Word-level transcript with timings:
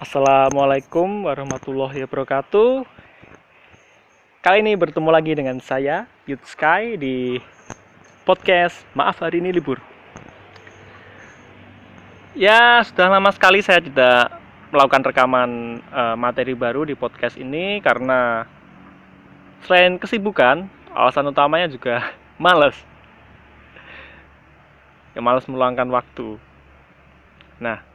Assalamualaikum 0.00 1.28
warahmatullahi 1.28 2.02
wabarakatuh. 2.02 2.88
Kali 4.40 4.58
ini 4.64 4.72
bertemu 4.72 5.10
lagi 5.12 5.36
dengan 5.36 5.60
saya, 5.60 6.08
Youth 6.24 6.48
Sky 6.48 6.96
di 6.96 7.36
podcast 8.24 8.80
Maaf 8.96 9.20
Hari 9.20 9.44
Ini 9.44 9.52
Libur. 9.52 9.76
Ya, 12.32 12.80
sudah 12.86 13.12
lama 13.12 13.28
sekali 13.34 13.60
saya 13.60 13.84
tidak 13.84 14.40
melakukan 14.72 15.02
rekaman 15.02 15.82
uh, 15.92 16.16
materi 16.16 16.54
baru 16.54 16.86
di 16.86 16.94
podcast 16.96 17.36
ini 17.36 17.82
karena 17.84 18.48
selain 19.66 19.98
kesibukan, 19.98 20.64
alasan 20.94 21.28
utamanya 21.28 21.68
juga 21.68 22.14
males. 22.40 22.78
Ya 25.12 25.20
males 25.20 25.44
meluangkan 25.44 25.90
waktu. 25.90 26.38
Nah, 27.60 27.89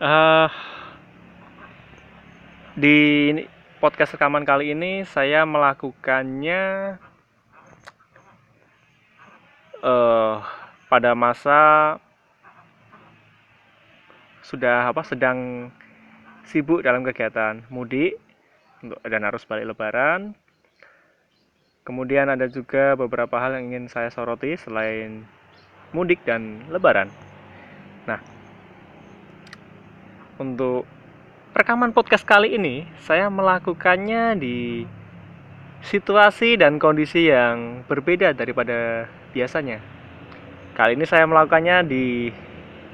uh, 0.00 0.48
di 2.76 3.32
podcast 3.80 4.16
rekaman 4.16 4.44
kali 4.44 4.72
ini 4.76 5.04
saya 5.08 5.48
melakukannya 5.48 6.96
uh, 9.80 10.44
pada 10.88 11.12
masa 11.16 11.96
sudah 14.46 14.86
apa 14.86 15.02
sedang 15.02 15.70
sibuk 16.46 16.84
dalam 16.84 17.02
kegiatan 17.02 17.66
mudik 17.66 18.14
untuk 18.84 19.00
dan 19.02 19.26
arus 19.26 19.48
balik 19.48 19.74
lebaran. 19.74 20.36
Kemudian 21.86 22.26
ada 22.26 22.50
juga 22.50 22.98
beberapa 22.98 23.38
hal 23.38 23.58
yang 23.58 23.70
ingin 23.70 23.86
saya 23.86 24.10
soroti 24.10 24.58
selain 24.58 25.22
mudik 25.94 26.22
dan 26.26 26.66
lebaran. 26.70 27.10
Nah, 28.10 28.18
untuk 30.36 30.84
rekaman 31.56 31.96
podcast 31.96 32.28
kali 32.28 32.60
ini 32.60 32.84
saya 33.00 33.32
melakukannya 33.32 34.36
di 34.36 34.84
situasi 35.80 36.60
dan 36.60 36.76
kondisi 36.76 37.32
yang 37.32 37.84
berbeda 37.88 38.36
daripada 38.36 39.08
biasanya. 39.32 39.80
Kali 40.76 40.92
ini 40.92 41.08
saya 41.08 41.24
melakukannya 41.24 41.88
di 41.88 42.28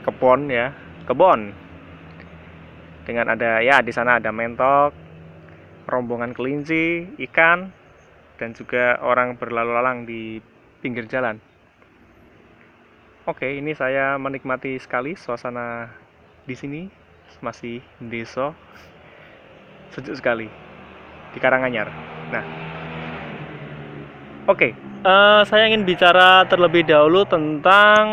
kebun 0.07 0.51
ya, 0.51 0.71
kebun 1.07 1.51
dengan 3.03 3.35
ada 3.35 3.59
ya 3.59 3.83
di 3.83 3.91
sana 3.91 4.23
ada 4.23 4.31
mentok 4.31 4.95
rombongan 5.91 6.31
kelinci 6.31 7.11
ikan 7.31 7.75
dan 8.39 8.55
juga 8.55 9.03
orang 9.03 9.35
berlalu 9.35 9.71
lalang 9.75 10.07
di 10.07 10.39
pinggir 10.79 11.11
jalan. 11.11 11.43
Oke 13.27 13.59
ini 13.59 13.75
saya 13.75 14.19
menikmati 14.19 14.79
sekali 14.79 15.19
suasana 15.19 15.91
di 16.47 16.55
sini 16.59 17.02
masih 17.41 17.81
desa 18.03 18.53
sejuk 19.95 20.19
sekali 20.19 20.49
di 21.33 21.39
Karanganyar. 21.41 21.89
Nah 22.33 22.45
oke 24.51 24.69
uh, 25.07 25.43
saya 25.47 25.71
ingin 25.71 25.87
bicara 25.87 26.47
terlebih 26.51 26.87
dahulu 26.87 27.27
tentang 27.27 28.05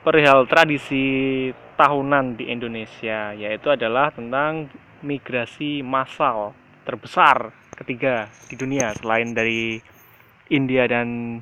perihal 0.00 0.48
tradisi 0.48 1.48
tahunan 1.76 2.36
di 2.40 2.48
Indonesia 2.48 3.32
yaitu 3.36 3.72
adalah 3.72 4.12
tentang 4.12 4.68
migrasi 5.00 5.80
massal 5.80 6.52
terbesar 6.84 7.52
ketiga 7.76 8.28
di 8.48 8.56
dunia 8.56 8.92
selain 8.96 9.32
dari 9.32 9.80
India 10.52 10.84
dan 10.84 11.40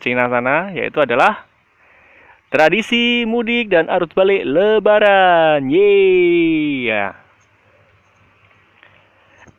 Cina 0.00 0.28
sana 0.28 0.72
yaitu 0.72 1.00
adalah 1.00 1.49
tradisi 2.50 3.22
mudik 3.24 3.70
dan 3.70 3.86
arus 3.86 4.10
balik 4.10 4.42
lebaran. 4.42 5.70
Yeay. 5.70 6.90
Ya. 6.90 7.14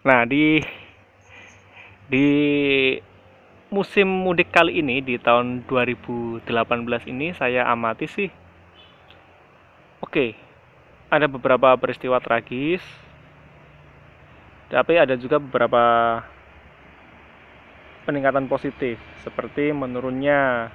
Nah, 0.04 0.28
di 0.28 0.60
di 2.12 2.28
musim 3.72 4.06
mudik 4.06 4.52
kali 4.52 4.84
ini 4.84 5.00
di 5.00 5.16
tahun 5.16 5.64
2018 5.64 6.44
ini 7.08 7.32
saya 7.32 7.72
amati 7.72 8.04
sih 8.12 8.28
Oke, 10.02 10.36
ada 11.14 11.30
beberapa 11.30 11.78
peristiwa 11.78 12.18
tragis, 12.20 12.82
tapi 14.68 14.98
ada 14.98 15.14
juga 15.14 15.38
beberapa 15.38 16.20
peningkatan 18.10 18.50
positif, 18.50 18.98
seperti 19.22 19.70
menurunnya 19.72 20.74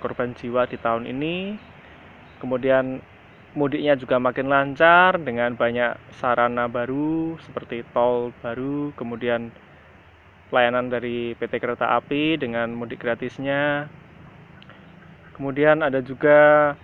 korban 0.00 0.32
jiwa 0.34 0.64
di 0.64 0.80
tahun 0.80 1.04
ini, 1.06 1.54
kemudian 2.40 3.04
mudiknya 3.52 3.94
juga 4.00 4.16
makin 4.16 4.48
lancar 4.48 5.20
dengan 5.20 5.54
banyak 5.54 5.94
sarana 6.16 6.66
baru 6.66 7.36
seperti 7.44 7.84
tol 7.92 8.32
baru, 8.40 8.96
kemudian 8.96 9.52
pelayanan 10.50 10.90
dari 10.90 11.38
PT 11.38 11.62
Kereta 11.62 11.94
Api 11.94 12.40
dengan 12.40 12.74
mudik 12.74 12.98
gratisnya. 12.98 13.86
Kemudian 15.38 15.80
ada 15.80 16.04
juga 16.04 16.74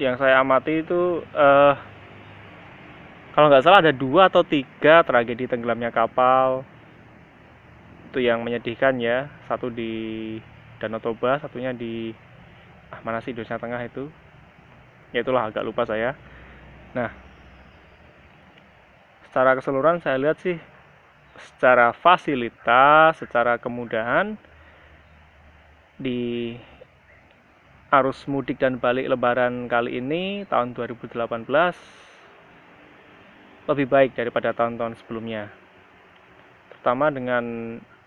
yang 0.00 0.16
saya 0.16 0.40
amati 0.40 0.80
itu 0.80 1.20
uh, 1.36 1.74
kalau 3.36 3.46
nggak 3.52 3.64
salah 3.64 3.80
ada 3.84 3.92
dua 3.92 4.32
atau 4.32 4.40
tiga 4.40 5.04
tragedi 5.04 5.44
tenggelamnya 5.46 5.92
kapal 5.92 6.64
itu 8.10 8.26
yang 8.26 8.42
menyedihkan 8.42 8.98
ya 8.98 9.30
satu 9.46 9.70
di 9.70 10.38
Danau 10.80 10.98
Toba 10.98 11.36
satunya 11.38 11.76
di 11.76 12.16
ah, 12.88 13.00
mana 13.04 13.20
sih 13.20 13.36
Indonesia 13.36 13.60
Tengah 13.60 13.84
itu? 13.84 14.08
Ya 15.12 15.20
itulah 15.20 15.46
agak 15.52 15.62
lupa 15.62 15.84
saya. 15.84 16.16
Nah 16.96 17.12
secara 19.28 19.54
keseluruhan 19.54 20.00
saya 20.02 20.18
lihat 20.18 20.40
sih 20.42 20.58
secara 21.38 21.94
fasilitas 21.94 23.20
secara 23.20 23.60
kemudahan 23.60 24.34
di 26.00 26.56
arus 27.92 28.24
mudik 28.24 28.56
dan 28.62 28.80
balik 28.80 29.06
lebaran 29.10 29.68
kali 29.68 30.00
ini 30.00 30.48
tahun 30.48 30.72
2018 30.72 31.20
lebih 33.68 33.86
baik 33.86 34.18
daripada 34.18 34.50
tahun-tahun 34.50 34.98
sebelumnya. 34.98 35.50
Terutama 36.74 37.12
dengan 37.12 37.44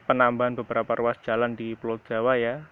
penambahan 0.03 0.55
beberapa 0.59 0.93
ruas 0.99 1.15
jalan 1.23 1.55
di 1.55 1.75
Pulau 1.79 1.99
Jawa 2.03 2.35
ya. 2.35 2.63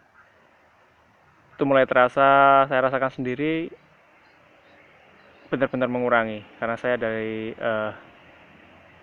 Itu 1.56 1.64
mulai 1.64 1.88
terasa 1.88 2.64
saya 2.68 2.90
rasakan 2.90 3.12
sendiri 3.22 3.72
benar-benar 5.48 5.88
mengurangi. 5.92 6.44
Karena 6.60 6.76
saya 6.76 6.96
dari 7.00 7.56
uh, 7.56 7.92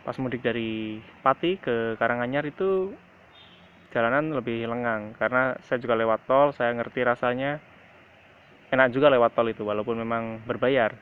pas 0.05 0.17
mudik 0.21 0.45
dari 0.45 1.01
Pati 1.21 1.61
ke 1.61 1.97
Karanganyar 1.97 2.45
itu 2.49 2.93
jalanan 3.93 4.37
lebih 4.37 4.69
lengang. 4.69 5.17
Karena 5.17 5.57
saya 5.65 5.81
juga 5.81 5.97
lewat 5.97 6.21
tol 6.29 6.53
saya 6.53 6.73
ngerti 6.77 7.01
rasanya. 7.05 7.61
Enak 8.69 8.93
juga 8.93 9.09
lewat 9.09 9.33
tol 9.33 9.49
itu 9.49 9.65
walaupun 9.65 9.97
memang 9.97 10.45
berbayar. 10.45 10.93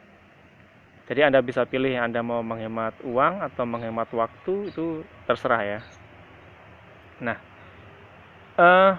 Jadi 1.06 1.22
anda 1.22 1.38
bisa 1.38 1.62
pilih 1.66 1.94
anda 1.98 2.18
mau 2.22 2.42
menghemat 2.42 2.98
uang 3.06 3.42
atau 3.42 3.62
menghemat 3.62 4.10
waktu 4.10 4.74
itu 4.74 5.06
terserah 5.26 5.62
ya 5.62 5.80
nah 7.16 7.38
uh, 8.60 8.92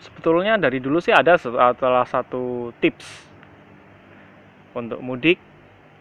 sebetulnya 0.00 0.60
dari 0.60 0.80
dulu 0.80 1.00
sih 1.00 1.12
ada 1.12 1.40
salah 1.40 2.06
satu 2.08 2.72
tips 2.80 3.06
untuk 4.76 5.00
mudik 5.00 5.40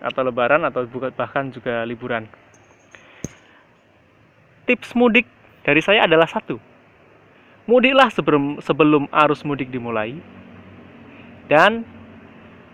atau 0.04 0.22
lebaran 0.28 0.68
atau 0.68 0.84
bahkan 1.16 1.48
juga 1.50 1.88
liburan. 1.88 2.28
Tips 4.68 4.92
mudik 4.98 5.26
dari 5.64 5.80
saya 5.80 6.04
adalah 6.04 6.28
satu 6.28 6.60
mudiklah 7.66 8.14
sebelum 8.14 8.62
sebelum 8.62 9.10
arus 9.10 9.42
mudik 9.42 9.74
dimulai 9.74 10.22
dan 11.50 11.82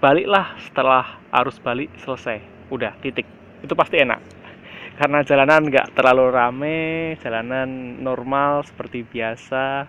baliklah 0.04 0.56
setelah 0.68 1.20
arus 1.32 1.60
balik 1.64 1.88
selesai. 2.04 2.44
Udah 2.72 2.96
titik. 3.00 3.28
Itu 3.62 3.78
pasti 3.78 4.02
enak 4.02 4.41
karena 5.00 5.24
jalanan 5.24 5.68
nggak 5.68 5.96
terlalu 5.96 6.26
rame 6.32 6.80
jalanan 7.24 7.70
normal 8.04 8.68
seperti 8.68 9.08
biasa. 9.08 9.88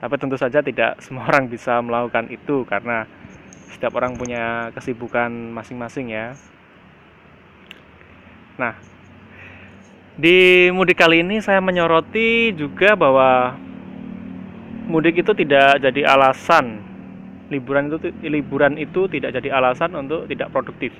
Tapi 0.00 0.14
tentu 0.16 0.36
saja 0.40 0.64
tidak 0.64 0.96
semua 1.04 1.28
orang 1.28 1.50
bisa 1.50 1.78
melakukan 1.82 2.30
itu 2.30 2.62
karena 2.64 3.04
setiap 3.70 3.96
orang 3.96 4.14
punya 4.14 4.70
kesibukan 4.76 5.30
masing-masing 5.30 6.12
ya. 6.14 6.36
Nah 8.60 8.74
di 10.20 10.68
mudik 10.74 11.00
kali 11.00 11.24
ini 11.24 11.40
saya 11.40 11.64
menyoroti 11.64 12.52
juga 12.52 12.92
bahwa 12.92 13.56
mudik 14.90 15.22
itu 15.22 15.32
tidak 15.32 15.80
jadi 15.80 16.02
alasan. 16.12 16.82
Liburan 17.50 17.90
itu 17.90 17.98
liburan 18.26 18.74
itu 18.78 19.10
tidak 19.10 19.34
jadi 19.34 19.48
alasan 19.54 19.94
untuk 19.98 20.30
tidak 20.30 20.54
produktif. 20.54 20.94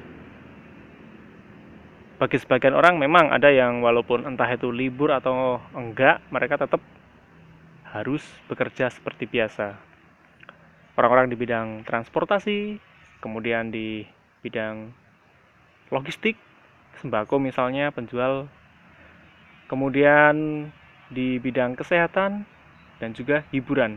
Bagi 2.20 2.36
sebagian 2.36 2.76
orang 2.76 3.00
memang 3.00 3.32
ada 3.32 3.48
yang 3.48 3.80
walaupun 3.80 4.28
entah 4.28 4.44
itu 4.52 4.68
libur 4.68 5.08
atau 5.08 5.56
enggak, 5.72 6.20
mereka 6.28 6.60
tetap 6.60 6.84
harus 7.96 8.20
bekerja 8.44 8.92
seperti 8.92 9.24
biasa. 9.24 9.80
Orang-orang 11.00 11.32
di 11.32 11.36
bidang 11.40 11.80
transportasi, 11.88 12.76
kemudian 13.24 13.72
di 13.72 14.04
bidang 14.44 14.92
logistik 15.88 16.36
sembako 17.00 17.40
misalnya 17.40 17.88
penjual 17.88 18.52
kemudian 19.72 20.68
di 21.08 21.40
bidang 21.40 21.72
kesehatan 21.72 22.44
dan 23.00 23.10
juga 23.16 23.48
hiburan. 23.48 23.96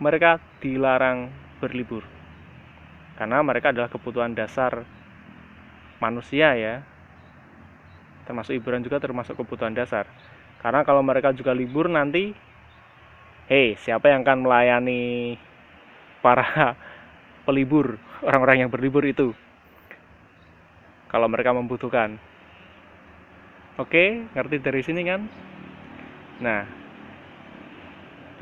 Mereka 0.00 0.40
dilarang 0.64 1.28
berlibur. 1.60 2.08
Karena 3.20 3.44
mereka 3.44 3.68
adalah 3.68 3.92
kebutuhan 3.92 4.32
dasar 4.32 4.88
manusia 6.00 6.56
ya 6.56 6.93
termasuk 8.24 8.56
hiburan 8.56 8.84
juga 8.84 9.00
termasuk 9.00 9.36
kebutuhan 9.36 9.76
dasar 9.76 10.08
karena 10.64 10.82
kalau 10.82 11.04
mereka 11.04 11.32
juga 11.36 11.52
libur 11.52 11.88
nanti 11.88 12.32
hei 13.48 13.76
siapa 13.80 14.08
yang 14.12 14.24
akan 14.24 14.48
melayani 14.48 15.36
para 16.24 16.76
pelibur 17.46 18.00
orang-orang 18.24 18.64
yang 18.64 18.70
berlibur 18.72 19.04
itu 19.04 19.36
kalau 21.14 21.30
mereka 21.30 21.54
membutuhkan. 21.54 22.18
Oke, 23.78 24.26
ngerti 24.34 24.58
dari 24.58 24.82
sini 24.82 25.06
kan? 25.06 25.22
Nah, 26.42 26.66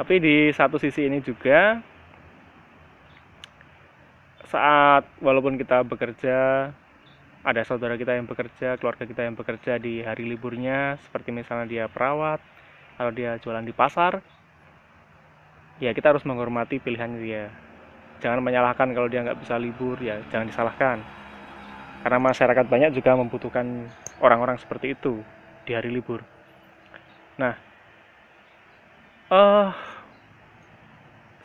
tapi 0.01 0.17
di 0.17 0.49
satu 0.57 0.81
sisi 0.81 1.05
ini 1.05 1.21
juga 1.21 1.85
saat 4.49 5.05
walaupun 5.21 5.61
kita 5.61 5.85
bekerja 5.85 6.73
ada 7.43 7.63
saudara 7.67 7.99
kita 7.99 8.15
yang 8.15 8.27
bekerja, 8.31 8.79
keluarga 8.79 9.05
kita 9.07 9.27
yang 9.27 9.35
bekerja 9.35 9.79
di 9.83 10.03
hari 10.03 10.27
liburnya, 10.27 10.99
seperti 11.03 11.35
misalnya 11.35 11.67
dia 11.67 11.85
perawat, 11.91 12.39
atau 12.99 13.11
dia 13.11 13.39
jualan 13.43 13.67
di 13.67 13.75
pasar, 13.75 14.23
ya 15.83 15.91
kita 15.91 16.15
harus 16.15 16.23
menghormati 16.23 16.79
pilihan 16.79 17.11
dia. 17.19 17.51
Jangan 18.23 18.39
menyalahkan 18.39 18.95
kalau 18.95 19.11
dia 19.11 19.27
nggak 19.27 19.43
bisa 19.43 19.59
libur, 19.59 19.99
ya 19.99 20.23
jangan 20.31 20.47
disalahkan 20.47 21.03
karena 22.03 22.19
masyarakat 22.19 22.67
banyak 22.67 22.91
juga 22.99 23.15
membutuhkan 23.15 23.87
orang-orang 24.19 24.59
seperti 24.59 24.99
itu 24.99 25.23
di 25.63 25.73
hari 25.73 25.95
libur. 25.95 26.27
Nah, 27.39 27.55
uh, 29.31 29.71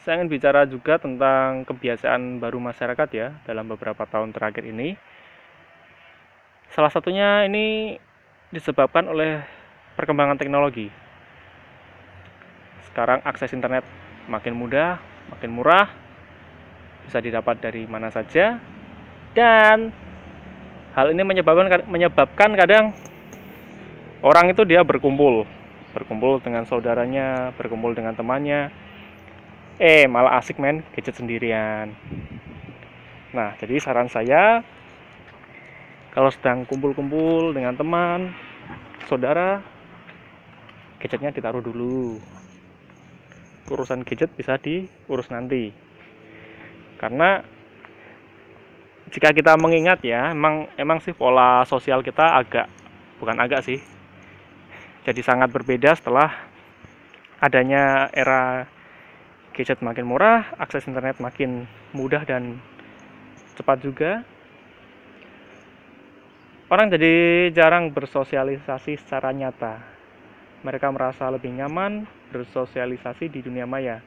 saya 0.02 0.18
ingin 0.18 0.34
bicara 0.34 0.66
juga 0.66 0.98
tentang 0.98 1.62
kebiasaan 1.70 2.42
baru 2.42 2.58
masyarakat 2.58 3.10
ya 3.14 3.38
dalam 3.46 3.70
beberapa 3.70 4.04
tahun 4.10 4.34
terakhir 4.34 4.66
ini. 4.66 4.98
Salah 6.72 6.92
satunya 6.92 7.46
ini 7.48 7.98
disebabkan 8.52 9.08
oleh 9.08 9.44
perkembangan 9.96 10.40
teknologi. 10.40 10.88
Sekarang 12.92 13.22
akses 13.24 13.54
internet 13.54 13.84
makin 14.32 14.56
mudah, 14.56 15.00
makin 15.32 15.52
murah, 15.52 15.88
bisa 17.08 17.20
didapat 17.24 17.60
dari 17.60 17.88
mana 17.88 18.12
saja, 18.12 18.60
dan 19.38 19.94
hal 20.98 21.14
ini 21.14 21.22
menyebabkan 21.22 21.86
menyebabkan 21.86 22.58
kadang 22.58 22.90
orang 24.26 24.50
itu 24.50 24.66
dia 24.66 24.82
berkumpul 24.82 25.46
berkumpul 25.94 26.42
dengan 26.42 26.66
saudaranya 26.66 27.54
berkumpul 27.54 27.94
dengan 27.94 28.18
temannya 28.18 28.74
eh 29.78 30.10
malah 30.10 30.42
asik 30.42 30.58
main 30.58 30.82
gadget 30.98 31.14
sendirian 31.14 31.94
nah 33.30 33.54
jadi 33.62 33.78
saran 33.78 34.10
saya 34.10 34.66
kalau 36.18 36.34
sedang 36.34 36.66
kumpul-kumpul 36.66 37.54
dengan 37.54 37.78
teman 37.78 38.34
saudara 39.06 39.62
gadgetnya 40.98 41.30
ditaruh 41.30 41.62
dulu. 41.62 42.18
Urusan 43.70 44.02
gadget 44.02 44.34
bisa 44.34 44.58
diurus 44.58 45.30
nanti. 45.30 45.70
Karena 46.98 47.46
jika 49.14 49.30
kita 49.30 49.62
mengingat 49.62 50.02
ya 50.02 50.34
emang 50.34 50.66
emang 50.82 51.06
sih 51.06 51.14
pola 51.14 51.62
sosial 51.70 52.02
kita 52.02 52.34
agak 52.34 52.66
bukan 53.22 53.38
agak 53.38 53.62
sih 53.64 53.80
jadi 55.08 55.22
sangat 55.24 55.48
berbeda 55.54 55.96
setelah 55.96 56.28
adanya 57.40 58.12
era 58.12 58.68
gadget 59.56 59.80
makin 59.80 60.10
murah 60.10 60.44
akses 60.60 60.84
internet 60.92 61.24
makin 61.24 61.70
mudah 61.96 62.28
dan 62.28 62.60
cepat 63.56 63.80
juga 63.80 64.28
orang 66.68 66.92
jadi 66.92 67.14
jarang 67.56 67.92
bersosialisasi 67.92 69.00
secara 69.00 69.32
nyata 69.32 69.80
mereka 70.62 70.92
merasa 70.92 71.28
lebih 71.32 71.54
nyaman 71.54 72.04
bersosialisasi 72.34 73.32
di 73.32 73.40
dunia 73.44 73.64
maya 73.64 74.04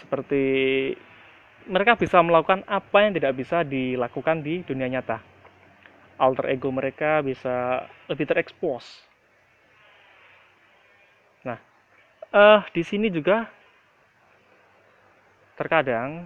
seperti 0.00 0.42
mereka 1.68 1.98
bisa 1.98 2.22
melakukan 2.24 2.64
apa 2.64 3.04
yang 3.04 3.12
tidak 3.12 3.36
bisa 3.36 3.60
dilakukan 3.66 4.40
di 4.40 4.64
dunia 4.64 4.88
nyata. 4.88 5.20
Alter 6.20 6.52
ego 6.52 6.68
mereka 6.72 7.20
bisa 7.24 7.84
lebih 8.08 8.28
terekspos. 8.28 8.84
Nah, 11.44 11.58
uh, 12.32 12.60
di 12.72 12.82
sini 12.84 13.08
juga 13.08 13.48
terkadang 15.56 16.24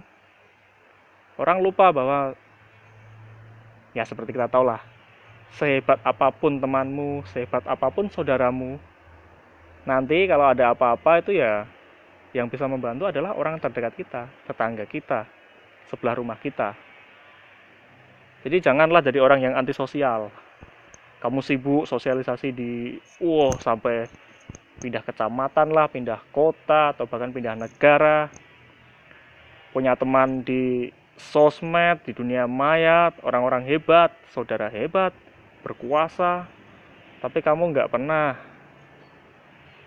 orang 1.35 1.59
lupa 1.59 1.91
bahwa 1.91 2.35
ya 3.95 4.03
seperti 4.03 4.35
kita 4.35 4.51
tahu 4.51 4.67
lah, 4.67 4.83
sehebat 5.55 6.03
apa 6.03 6.29
pun 6.35 6.59
temanmu, 6.59 7.23
sehebat 7.31 7.63
apa 7.63 7.87
pun 7.87 8.11
saudaramu, 8.11 8.75
nanti 9.87 10.27
kalau 10.27 10.51
ada 10.51 10.75
apa-apa 10.75 11.23
itu 11.23 11.39
ya 11.39 11.63
yang 12.35 12.51
bisa 12.51 12.67
membantu 12.67 13.07
adalah 13.07 13.31
orang 13.39 13.55
terdekat 13.63 13.95
kita, 13.95 14.27
tetangga 14.43 14.83
kita, 14.83 15.23
sebelah 15.87 16.19
rumah 16.19 16.35
kita. 16.35 16.75
Jadi 18.43 18.61
janganlah 18.61 19.01
jadi 19.01 19.23
orang 19.23 19.39
yang 19.41 19.53
antisosial. 19.55 20.29
Kamu 21.23 21.41
sibuk 21.41 21.89
sosialisasi 21.89 22.53
di 22.53 22.99
wow 23.23 23.49
sampai 23.57 24.05
pindah 24.83 25.01
kecamatan 25.01 25.73
lah, 25.73 25.89
pindah 25.89 26.19
kota 26.29 26.93
atau 26.93 27.07
bahkan 27.07 27.31
pindah 27.33 27.55
negara. 27.55 28.29
Punya 29.73 29.95
teman 29.97 30.43
di 30.45 30.91
sosmed, 31.15 32.03
di 32.03 32.11
dunia 32.11 32.47
maya, 32.47 33.11
orang-orang 33.23 33.63
hebat, 33.63 34.11
saudara 34.31 34.67
hebat, 34.67 35.15
berkuasa, 35.63 36.47
tapi 37.23 37.39
kamu 37.39 37.71
nggak 37.71 37.89
pernah 37.89 38.35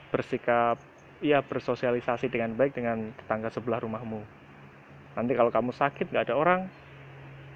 bersikap 0.09 0.81
ya 1.21 1.45
bersosialisasi 1.45 2.33
dengan 2.33 2.57
baik 2.57 2.73
dengan 2.75 3.13
tetangga 3.15 3.53
sebelah 3.53 3.83
rumahmu. 3.83 4.25
Nanti 5.15 5.33
kalau 5.37 5.53
kamu 5.53 5.71
sakit 5.75 6.09
nggak 6.09 6.31
ada 6.31 6.37
orang 6.39 6.61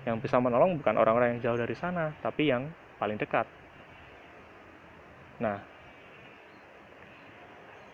yang 0.02 0.18
bisa 0.18 0.36
menolong 0.42 0.76
bukan 0.78 0.98
orang-orang 0.98 1.38
yang 1.38 1.40
jauh 1.50 1.58
dari 1.58 1.74
sana, 1.78 2.10
tapi 2.20 2.50
yang 2.50 2.66
paling 2.98 3.16
dekat. 3.16 3.46
Nah, 5.38 5.62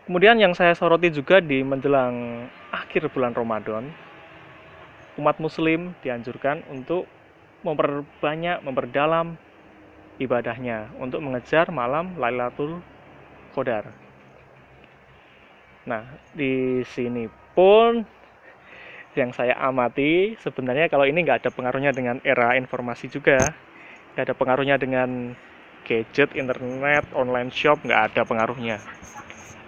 kemudian 0.09 0.41
yang 0.41 0.57
saya 0.57 0.73
soroti 0.73 1.13
juga 1.13 1.41
di 1.41 1.61
menjelang 1.61 2.49
akhir 2.73 3.13
bulan 3.13 3.37
Ramadan, 3.37 3.93
umat 5.19 5.43
Muslim 5.43 5.93
dianjurkan 6.01 6.63
untuk 6.71 7.11
memperbanyak, 7.67 8.63
memperdalam 8.63 9.35
ibadahnya 10.23 10.91
untuk 10.99 11.23
mengejar 11.23 11.71
malam 11.75 12.15
Lailatul 12.19 12.79
Qadar. 13.55 13.91
Nah, 15.89 16.05
di 16.35 16.85
sini 16.87 17.27
pun 17.55 18.05
yang 19.19 19.35
saya 19.35 19.59
amati 19.59 20.39
sebenarnya 20.39 20.87
kalau 20.87 21.03
ini 21.03 21.27
nggak 21.27 21.43
ada 21.43 21.51
pengaruhnya 21.51 21.91
dengan 21.91 22.23
era 22.23 22.55
informasi 22.55 23.11
juga, 23.11 23.41
nggak 24.15 24.25
ada 24.31 24.35
pengaruhnya 24.37 24.77
dengan 24.79 25.35
gadget, 25.83 26.37
internet, 26.37 27.09
online 27.17 27.51
shop, 27.51 27.83
nggak 27.83 28.15
ada 28.15 28.23
pengaruhnya. 28.23 28.79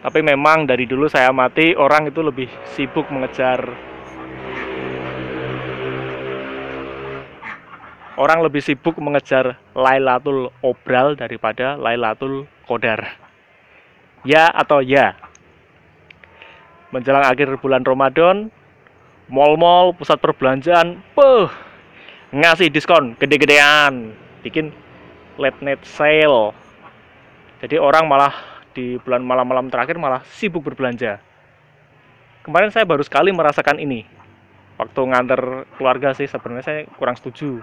Tapi 0.01 0.21
memang 0.25 0.65
dari 0.65 0.85
dulu 0.87 1.09
saya 1.09 1.33
amati 1.33 1.77
orang 1.77 2.09
itu 2.09 2.21
lebih 2.21 2.49
sibuk 2.77 3.09
mengejar 3.13 3.65
orang 8.21 8.45
lebih 8.45 8.61
sibuk 8.61 9.01
mengejar 9.01 9.57
Lailatul 9.73 10.53
Obral 10.61 11.17
daripada 11.17 11.81
Lailatul 11.81 12.45
Qadar. 12.69 13.17
Ya 14.29 14.53
atau 14.53 14.85
ya? 14.85 15.17
menjelang 16.91 17.23
akhir 17.23 17.55
bulan 17.63 17.87
Ramadan 17.87 18.51
mall-mall 19.31 19.95
pusat 19.95 20.19
perbelanjaan 20.19 20.99
peh 21.15 21.47
ngasih 22.35 22.67
diskon 22.67 23.15
gede-gedean 23.15 24.11
bikin 24.43 24.75
late 25.39 25.63
night 25.63 25.79
sale 25.87 26.51
jadi 27.63 27.79
orang 27.79 28.11
malah 28.11 28.35
di 28.75 28.99
bulan 29.07 29.23
malam-malam 29.23 29.71
terakhir 29.71 30.03
malah 30.03 30.27
sibuk 30.35 30.67
berbelanja 30.67 31.23
kemarin 32.43 32.75
saya 32.75 32.83
baru 32.83 33.07
sekali 33.07 33.31
merasakan 33.31 33.79
ini 33.79 34.03
waktu 34.75 35.01
nganter 35.15 35.71
keluarga 35.79 36.11
sih 36.11 36.27
sebenarnya 36.27 36.65
saya 36.67 36.81
kurang 36.99 37.15
setuju 37.15 37.63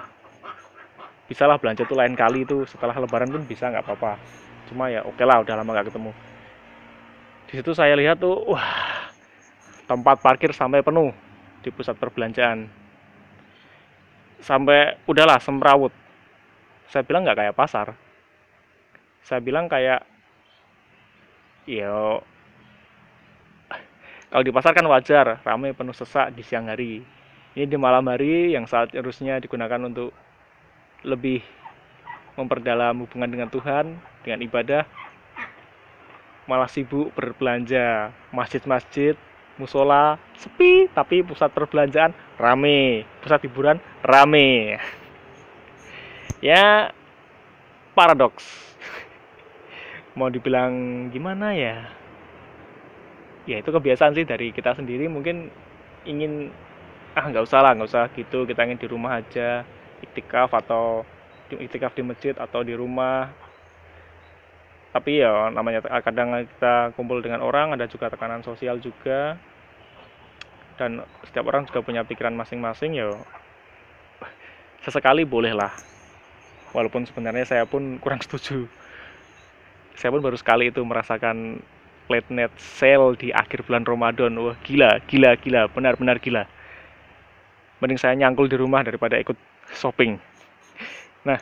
bisa 1.27 1.43
lah 1.43 1.59
belanja 1.59 1.83
tuh 1.83 1.99
lain 1.99 2.15
kali 2.15 2.47
itu 2.47 2.63
setelah 2.63 2.95
lebaran 2.95 3.27
pun 3.27 3.43
bisa 3.43 3.67
nggak 3.67 3.83
apa-apa. 3.83 4.15
Cuma 4.71 4.87
ya 4.87 5.03
oke 5.03 5.19
lah 5.27 5.43
udah 5.43 5.55
lama 5.59 5.69
nggak 5.75 5.91
ketemu. 5.91 6.11
Di 7.47 7.53
situ 7.59 7.71
saya 7.75 7.95
lihat 7.99 8.19
tuh 8.19 8.35
wah 8.47 9.11
tempat 9.87 10.23
parkir 10.23 10.55
sampai 10.55 10.79
penuh 10.79 11.11
di 11.63 11.69
pusat 11.71 11.99
perbelanjaan. 11.99 12.71
Sampai 14.39 14.95
udahlah 15.03 15.39
semrawut. 15.43 15.91
Saya 16.87 17.03
bilang 17.03 17.27
nggak 17.27 17.39
kayak 17.43 17.55
pasar. 17.55 17.91
Saya 19.27 19.43
bilang 19.43 19.67
kayak 19.67 20.07
yo 21.67 22.23
kalau 24.27 24.43
di 24.43 24.51
pasar 24.51 24.75
kan 24.75 24.83
wajar 24.91 25.39
ramai 25.43 25.71
penuh 25.71 25.95
sesak 25.95 26.35
di 26.35 26.43
siang 26.43 26.67
hari. 26.67 26.99
Ini 27.55 27.65
di 27.65 27.79
malam 27.79 28.05
hari 28.11 28.51
yang 28.55 28.67
saat 28.67 28.91
harusnya 28.91 29.39
digunakan 29.39 29.79
untuk 29.87 30.11
lebih 31.05 31.41
memperdalam 32.37 33.01
hubungan 33.03 33.29
dengan 33.29 33.49
Tuhan 33.49 33.97
dengan 34.21 34.39
ibadah. 34.45 34.85
Malah 36.47 36.71
sibuk 36.71 37.11
berbelanja 37.11 38.15
masjid-masjid 38.31 39.19
musola 39.57 40.21
sepi 40.37 40.87
tapi 40.93 41.25
pusat 41.25 41.51
perbelanjaan 41.51 42.15
rame. 42.39 43.03
Pusat 43.25 43.49
hiburan 43.49 43.77
rame. 44.05 44.79
Ya 46.39 46.93
paradoks. 47.97 48.45
Mau 50.13 50.29
dibilang 50.29 51.09
gimana 51.09 51.53
ya? 51.57 51.89
Ya 53.49 53.59
itu 53.59 53.69
kebiasaan 53.73 54.13
sih 54.15 54.23
dari 54.23 54.53
kita 54.53 54.77
sendiri. 54.77 55.09
Mungkin 55.09 55.49
ingin 56.07 56.53
ah 57.17 57.25
nggak 57.25 57.49
usah 57.49 57.59
lah 57.65 57.73
nggak 57.73 57.89
usah 57.89 58.05
gitu 58.13 58.45
kita 58.45 58.61
ingin 58.61 58.77
di 58.77 58.87
rumah 58.87 59.17
aja 59.17 59.65
iktikaf 60.03 60.53
atau 60.53 61.07
iktikaf 61.49 61.95
di 61.95 62.03
masjid 62.03 62.35
atau 62.35 62.61
di 62.61 62.73
rumah. 62.75 63.31
Tapi 64.91 65.21
ya 65.21 65.53
namanya 65.53 65.83
kadang 66.01 66.47
kita 66.47 66.91
kumpul 66.97 67.21
dengan 67.21 67.43
orang 67.45 67.77
ada 67.77 67.85
juga 67.85 68.09
tekanan 68.09 68.41
sosial 68.41 68.81
juga. 68.81 69.37
Dan 70.77 71.01
setiap 71.25 71.49
orang 71.49 71.65
juga 71.65 71.81
punya 71.81 72.05
pikiran 72.05 72.37
masing-masing 72.37 73.01
ya 73.01 73.09
sesekali 74.87 75.27
bolehlah 75.27 75.75
walaupun 76.71 77.03
sebenarnya 77.03 77.43
saya 77.43 77.63
pun 77.67 77.99
kurang 77.99 78.23
setuju. 78.23 78.69
Saya 79.99 80.13
pun 80.15 80.23
baru 80.23 80.39
sekali 80.39 80.71
itu 80.71 80.79
merasakan 80.79 81.59
late 82.07 82.29
night 82.31 82.53
sale 82.55 83.19
di 83.19 83.35
akhir 83.35 83.67
bulan 83.67 83.83
Ramadan. 83.83 84.31
Wah 84.39 84.55
gila 84.63 85.03
gila 85.09 85.35
gila 85.41 85.67
benar-benar 85.67 86.23
gila. 86.23 86.47
Mending 87.83 87.99
saya 87.99 88.15
nyangkul 88.15 88.47
di 88.47 88.55
rumah 88.55 88.81
daripada 88.81 89.19
ikut 89.19 89.35
shopping. 89.73 90.19
Nah 91.27 91.39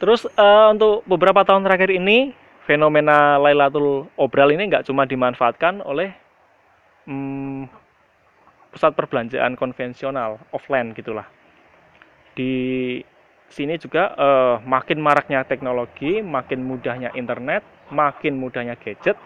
terus 0.00 0.24
uh, 0.24 0.72
untuk 0.72 1.04
beberapa 1.04 1.44
tahun 1.44 1.66
terakhir 1.66 1.92
ini 1.92 2.32
fenomena 2.64 3.36
Lailatul 3.36 4.08
Obral 4.16 4.56
ini 4.56 4.70
nggak 4.70 4.88
cuma 4.88 5.04
dimanfaatkan 5.04 5.84
oleh 5.84 6.14
hmm, 7.04 7.68
pusat 8.72 8.96
perbelanjaan 8.96 9.58
konvensional 9.58 10.40
offline 10.54 10.96
gitulah. 10.96 11.28
Di 12.32 13.02
sini 13.50 13.74
juga 13.76 14.14
uh, 14.14 14.56
makin 14.62 15.02
maraknya 15.02 15.42
teknologi 15.42 16.22
makin 16.22 16.62
mudahnya 16.62 17.10
internet 17.18 17.66
makin 17.90 18.38
mudahnya 18.38 18.78
gadget 18.78 19.18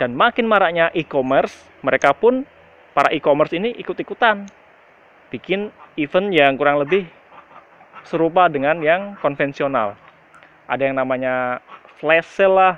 dan 0.00 0.16
makin 0.16 0.48
maraknya 0.48 0.88
e-commerce 0.96 1.52
mereka 1.84 2.16
pun 2.16 2.48
para 2.96 3.12
e-commerce 3.12 3.52
ini 3.52 3.76
ikut-ikutan 3.76 4.48
bikin 5.28 5.68
event 5.96 6.32
yang 6.32 6.56
kurang 6.56 6.80
lebih 6.80 7.04
serupa 8.08 8.48
dengan 8.48 8.80
yang 8.80 9.14
konvensional. 9.20 9.94
Ada 10.66 10.88
yang 10.88 10.96
namanya 10.96 11.60
flash 12.00 12.28
sale 12.32 12.54
lah, 12.56 12.74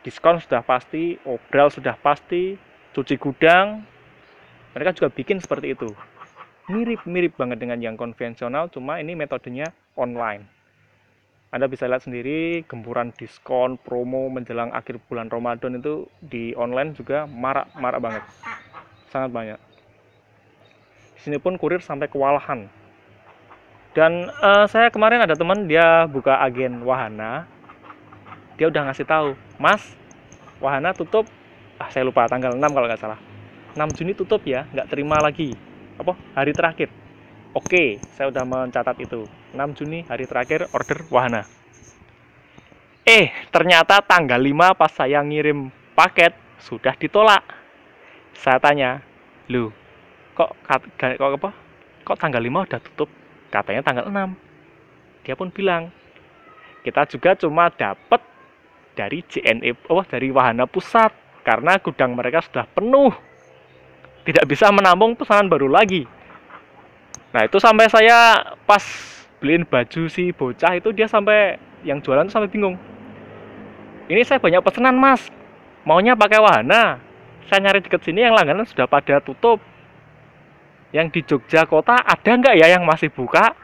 diskon 0.00 0.40
sudah 0.40 0.64
pasti, 0.64 1.20
obral 1.28 1.68
sudah 1.68 1.94
pasti, 2.00 2.56
cuci 2.96 3.14
gudang. 3.20 3.84
Mereka 4.72 4.96
juga 4.96 5.08
bikin 5.12 5.40
seperti 5.40 5.76
itu. 5.76 5.88
Mirip-mirip 6.66 7.38
banget 7.38 7.62
dengan 7.62 7.78
yang 7.78 7.94
konvensional, 7.94 8.66
cuma 8.72 8.98
ini 8.98 9.14
metodenya 9.14 9.70
online. 9.94 10.42
Anda 11.54 11.70
bisa 11.70 11.86
lihat 11.86 12.02
sendiri 12.02 12.66
gempuran 12.66 13.14
diskon, 13.14 13.78
promo 13.78 14.26
menjelang 14.26 14.74
akhir 14.74 14.98
bulan 15.06 15.30
Ramadan 15.30 15.78
itu 15.78 16.10
di 16.18 16.50
online 16.58 16.92
juga 16.98 17.24
marak-marak 17.30 18.00
banget. 18.02 18.24
Sangat 19.14 19.30
banyak 19.30 19.75
sini 21.20 21.40
pun 21.40 21.56
kurir 21.56 21.80
sampai 21.80 22.08
kewalahan. 22.08 22.68
Dan 23.96 24.28
uh, 24.28 24.68
saya 24.68 24.92
kemarin 24.92 25.24
ada 25.24 25.32
teman 25.32 25.64
dia 25.64 26.04
buka 26.04 26.36
agen 26.44 26.84
wahana. 26.84 27.48
Dia 28.60 28.68
udah 28.68 28.92
ngasih 28.92 29.08
tahu 29.08 29.32
mas 29.56 29.80
wahana 30.60 30.92
tutup. 30.92 31.24
Ah 31.80 31.88
saya 31.88 32.04
lupa 32.04 32.28
tanggal 32.28 32.52
6 32.52 32.60
kalau 32.60 32.86
nggak 32.88 33.00
salah. 33.00 33.20
6 33.72 33.96
Juni 33.96 34.12
tutup 34.12 34.44
ya 34.44 34.68
nggak 34.68 34.92
terima 34.92 35.16
lagi. 35.20 35.56
Apa? 35.96 36.12
Hari 36.36 36.52
terakhir. 36.52 36.92
Oke 37.56 37.96
saya 38.12 38.28
udah 38.28 38.44
mencatat 38.44 38.96
itu. 39.00 39.24
6 39.56 39.76
Juni 39.80 40.04
hari 40.04 40.28
terakhir 40.28 40.68
order 40.76 41.00
wahana. 41.08 41.48
Eh 43.08 43.32
ternyata 43.48 44.04
tanggal 44.04 44.36
5 44.36 44.76
pas 44.76 44.92
saya 44.92 45.24
ngirim 45.24 45.72
paket 45.96 46.36
sudah 46.60 46.92
ditolak. 47.00 47.40
Saya 48.36 48.60
tanya 48.60 49.00
lu 49.48 49.72
kok 50.36 50.52
kok 51.00 51.30
apa? 51.40 51.50
Kok 52.06 52.18
tanggal 52.20 52.38
5 52.38 52.68
udah 52.68 52.80
tutup? 52.84 53.10
Katanya 53.50 53.82
tanggal 53.82 54.06
6 54.12 54.46
dia 55.26 55.34
pun 55.34 55.50
bilang 55.50 55.90
kita 56.86 57.02
juga 57.10 57.34
cuma 57.34 57.66
dapat 57.66 58.22
dari 58.94 59.26
JNE 59.26 59.74
oh 59.90 60.06
dari 60.06 60.30
wahana 60.30 60.70
pusat 60.70 61.10
karena 61.42 61.82
gudang 61.82 62.14
mereka 62.14 62.46
sudah 62.46 62.62
penuh. 62.70 63.10
Tidak 64.22 64.46
bisa 64.46 64.70
menampung 64.70 65.18
pesanan 65.18 65.50
baru 65.50 65.66
lagi. 65.66 66.06
Nah 67.34 67.42
itu 67.42 67.58
sampai 67.58 67.90
saya 67.90 68.54
pas 68.62 68.82
beliin 69.42 69.66
baju 69.66 70.06
si 70.06 70.30
bocah 70.30 70.78
itu 70.78 70.94
dia 70.94 71.10
sampai 71.10 71.58
yang 71.82 71.98
jualan 71.98 72.30
sampai 72.30 72.46
bingung. 72.46 72.78
Ini 74.06 74.22
saya 74.22 74.38
banyak 74.38 74.62
pesanan 74.62 74.94
mas. 74.94 75.26
Maunya 75.82 76.14
pakai 76.14 76.38
wahana. 76.38 77.02
Saya 77.50 77.66
nyari 77.66 77.82
deket 77.82 78.02
sini 78.06 78.26
yang 78.26 78.34
langganan 78.34 78.66
sudah 78.66 78.86
pada 78.86 79.18
tutup 79.22 79.58
yang 80.94 81.10
di 81.10 81.22
Jogja 81.22 81.66
kota 81.66 81.98
ada 81.98 82.32
nggak 82.36 82.54
ya 82.58 82.78
yang 82.78 82.84
masih 82.86 83.10
buka? 83.10 83.54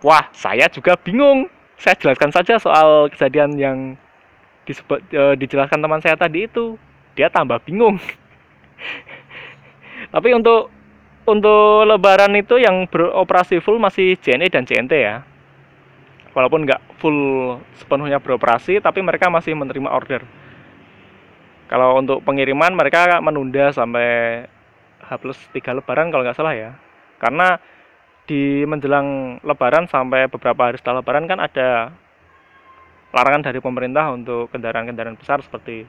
Wah, 0.00 0.30
saya 0.32 0.70
juga 0.70 0.94
bingung. 0.94 1.50
Saya 1.78 1.94
jelaskan 1.98 2.30
saja 2.30 2.58
soal 2.58 3.10
kejadian 3.12 3.54
yang 3.58 3.78
disebut 4.66 5.02
e, 5.10 5.22
dijelaskan 5.38 5.82
teman 5.82 6.00
saya 6.00 6.14
tadi 6.14 6.46
itu. 6.46 6.78
Dia 7.18 7.28
tambah 7.28 7.58
bingung. 7.66 7.98
Tapi 10.14 10.28
untuk 10.34 10.70
untuk 11.28 11.84
lebaran 11.84 12.32
itu 12.40 12.56
yang 12.56 12.88
beroperasi 12.88 13.60
full 13.60 13.76
masih 13.76 14.16
JNE 14.16 14.48
dan 14.48 14.64
JNT 14.64 14.92
ya. 14.96 15.26
Walaupun 16.32 16.64
nggak 16.64 17.02
full 17.02 17.18
sepenuhnya 17.76 18.22
beroperasi, 18.22 18.78
tapi 18.78 19.02
mereka 19.02 19.26
masih 19.26 19.58
menerima 19.58 19.90
order. 19.90 20.22
Kalau 21.68 22.00
untuk 22.00 22.24
pengiriman 22.24 22.72
mereka 22.72 23.20
menunda 23.20 23.74
sampai 23.74 24.46
H 25.02 25.10
plus 25.20 25.38
3 25.54 25.78
lebaran 25.82 26.10
kalau 26.10 26.22
nggak 26.26 26.38
salah 26.38 26.54
ya 26.54 26.70
karena 27.18 27.58
di 28.28 28.62
menjelang 28.68 29.40
lebaran 29.40 29.88
sampai 29.88 30.28
beberapa 30.28 30.68
hari 30.68 30.76
setelah 30.76 31.00
lebaran 31.00 31.24
kan 31.24 31.40
ada 31.40 31.96
larangan 33.08 33.48
dari 33.48 33.58
pemerintah 33.64 34.12
untuk 34.12 34.52
kendaraan-kendaraan 34.52 35.16
besar 35.16 35.40
seperti 35.40 35.88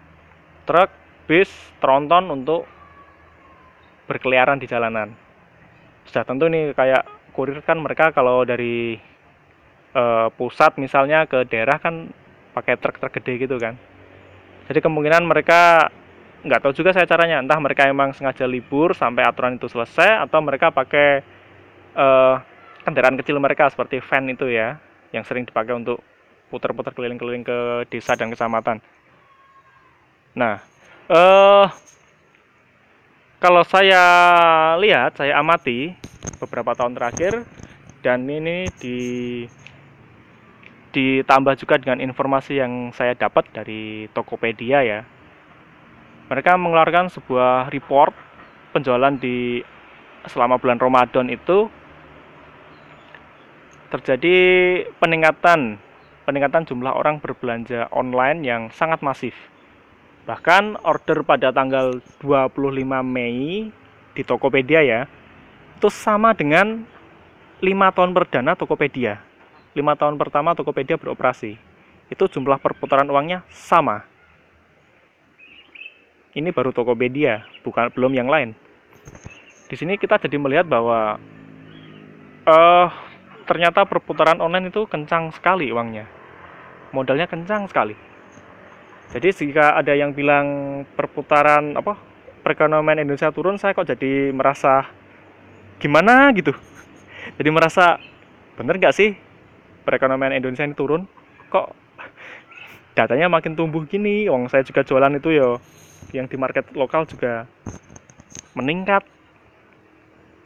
truk, 0.64 0.88
bis, 1.28 1.52
tronton 1.84 2.32
untuk 2.32 2.64
berkeliaran 4.08 4.58
di 4.58 4.66
jalanan. 4.72 5.12
Sudah 6.08 6.24
tentu 6.24 6.48
nih 6.48 6.72
kayak 6.72 7.04
kurir 7.36 7.60
kan 7.62 7.78
mereka 7.78 8.16
kalau 8.16 8.48
dari 8.48 8.98
e, 9.94 10.04
pusat 10.40 10.80
misalnya 10.80 11.28
ke 11.28 11.44
daerah 11.46 11.78
kan 11.78 12.10
pakai 12.56 12.80
truk-truk 12.80 13.14
gede 13.20 13.46
gitu 13.46 13.60
kan. 13.60 13.76
Jadi 14.72 14.80
kemungkinan 14.80 15.28
mereka 15.28 15.92
nggak 16.40 16.60
tahu 16.64 16.72
juga 16.72 16.96
saya 16.96 17.04
caranya 17.04 17.44
entah 17.44 17.60
mereka 17.60 17.84
emang 17.92 18.16
sengaja 18.16 18.48
libur 18.48 18.96
sampai 18.96 19.28
aturan 19.28 19.60
itu 19.60 19.68
selesai 19.68 20.24
atau 20.24 20.40
mereka 20.40 20.72
pakai 20.72 21.20
uh, 22.00 22.40
kendaraan 22.88 23.20
kecil 23.20 23.36
mereka 23.44 23.68
seperti 23.68 24.00
van 24.00 24.32
itu 24.32 24.48
ya 24.48 24.80
yang 25.12 25.28
sering 25.28 25.44
dipakai 25.44 25.76
untuk 25.76 26.00
putar-putar 26.48 26.96
keliling-keliling 26.96 27.46
ke 27.46 27.60
desa 27.94 28.18
dan 28.18 28.32
kecamatan. 28.34 28.82
Nah, 30.34 30.64
uh, 31.12 31.68
kalau 33.38 33.64
saya 33.68 34.04
lihat, 34.82 35.20
saya 35.20 35.38
amati 35.38 35.94
beberapa 36.42 36.74
tahun 36.74 36.98
terakhir 36.98 37.44
dan 38.00 38.24
ini 38.26 38.66
di 38.80 39.00
ditambah 40.90 41.54
juga 41.62 41.78
dengan 41.78 42.02
informasi 42.02 42.58
yang 42.58 42.90
saya 42.98 43.14
dapat 43.14 43.46
dari 43.54 44.10
Tokopedia 44.10 44.82
ya 44.82 45.06
mereka 46.30 46.54
mengeluarkan 46.56 47.10
sebuah 47.10 47.74
report 47.74 48.14
penjualan 48.70 49.12
di 49.18 49.66
selama 50.30 50.62
bulan 50.62 50.78
Ramadan 50.78 51.26
itu 51.34 51.66
terjadi 53.90 54.38
peningkatan 55.02 55.82
peningkatan 56.30 56.70
jumlah 56.70 56.94
orang 56.94 57.18
berbelanja 57.18 57.90
online 57.90 58.46
yang 58.46 58.62
sangat 58.70 59.02
masif. 59.02 59.34
Bahkan 60.30 60.86
order 60.86 61.26
pada 61.26 61.50
tanggal 61.50 61.98
25 62.22 62.78
Mei 63.02 63.74
di 64.14 64.22
Tokopedia 64.22 64.86
ya, 64.86 65.02
itu 65.74 65.90
sama 65.90 66.38
dengan 66.38 66.86
5 67.58 67.96
tahun 67.98 68.14
perdana 68.14 68.54
Tokopedia. 68.54 69.26
lima 69.78 69.94
tahun 69.94 70.18
pertama 70.18 70.58
Tokopedia 70.58 70.98
beroperasi 70.98 71.54
itu 72.10 72.24
jumlah 72.26 72.58
perputaran 72.58 73.06
uangnya 73.06 73.46
sama 73.54 74.02
ini 76.40 76.56
baru 76.56 76.72
Tokopedia 76.72 77.44
bukan 77.62 77.92
belum 77.92 78.16
yang 78.16 78.32
lain. 78.32 78.56
Di 79.70 79.76
sini 79.78 80.00
kita 80.00 80.18
jadi 80.18 80.40
melihat 80.42 80.66
bahwa 80.66 81.22
uh, 82.48 82.88
ternyata 83.46 83.86
perputaran 83.86 84.42
online 84.42 84.74
itu 84.74 84.88
kencang 84.90 85.30
sekali 85.36 85.70
uangnya. 85.70 86.10
Modalnya 86.96 87.30
kencang 87.30 87.70
sekali. 87.70 87.94
Jadi 89.10 89.28
jika 89.34 89.78
ada 89.78 89.94
yang 89.94 90.14
bilang 90.14 90.82
perputaran 90.94 91.78
apa 91.78 91.98
perekonomian 92.42 93.02
Indonesia 93.02 93.34
turun 93.34 93.58
saya 93.58 93.74
kok 93.74 93.90
jadi 93.90 94.34
merasa 94.34 94.86
gimana? 95.82 96.30
gitu. 96.34 96.54
Jadi 97.38 97.50
merasa 97.50 97.98
bener 98.58 98.78
nggak 98.78 98.96
sih 98.96 99.14
perekonomian 99.86 100.38
Indonesia 100.38 100.66
ini 100.66 100.78
turun? 100.78 101.06
Kok 101.50 101.74
datanya 102.94 103.30
makin 103.30 103.58
tumbuh 103.58 103.82
gini? 103.86 104.30
Wong 104.30 104.46
saya 104.50 104.62
juga 104.62 104.86
jualan 104.86 105.18
itu 105.18 105.34
yo 105.34 105.58
yang 106.14 106.26
di 106.26 106.38
market 106.38 106.70
lokal 106.74 107.06
juga 107.06 107.46
meningkat. 108.58 109.06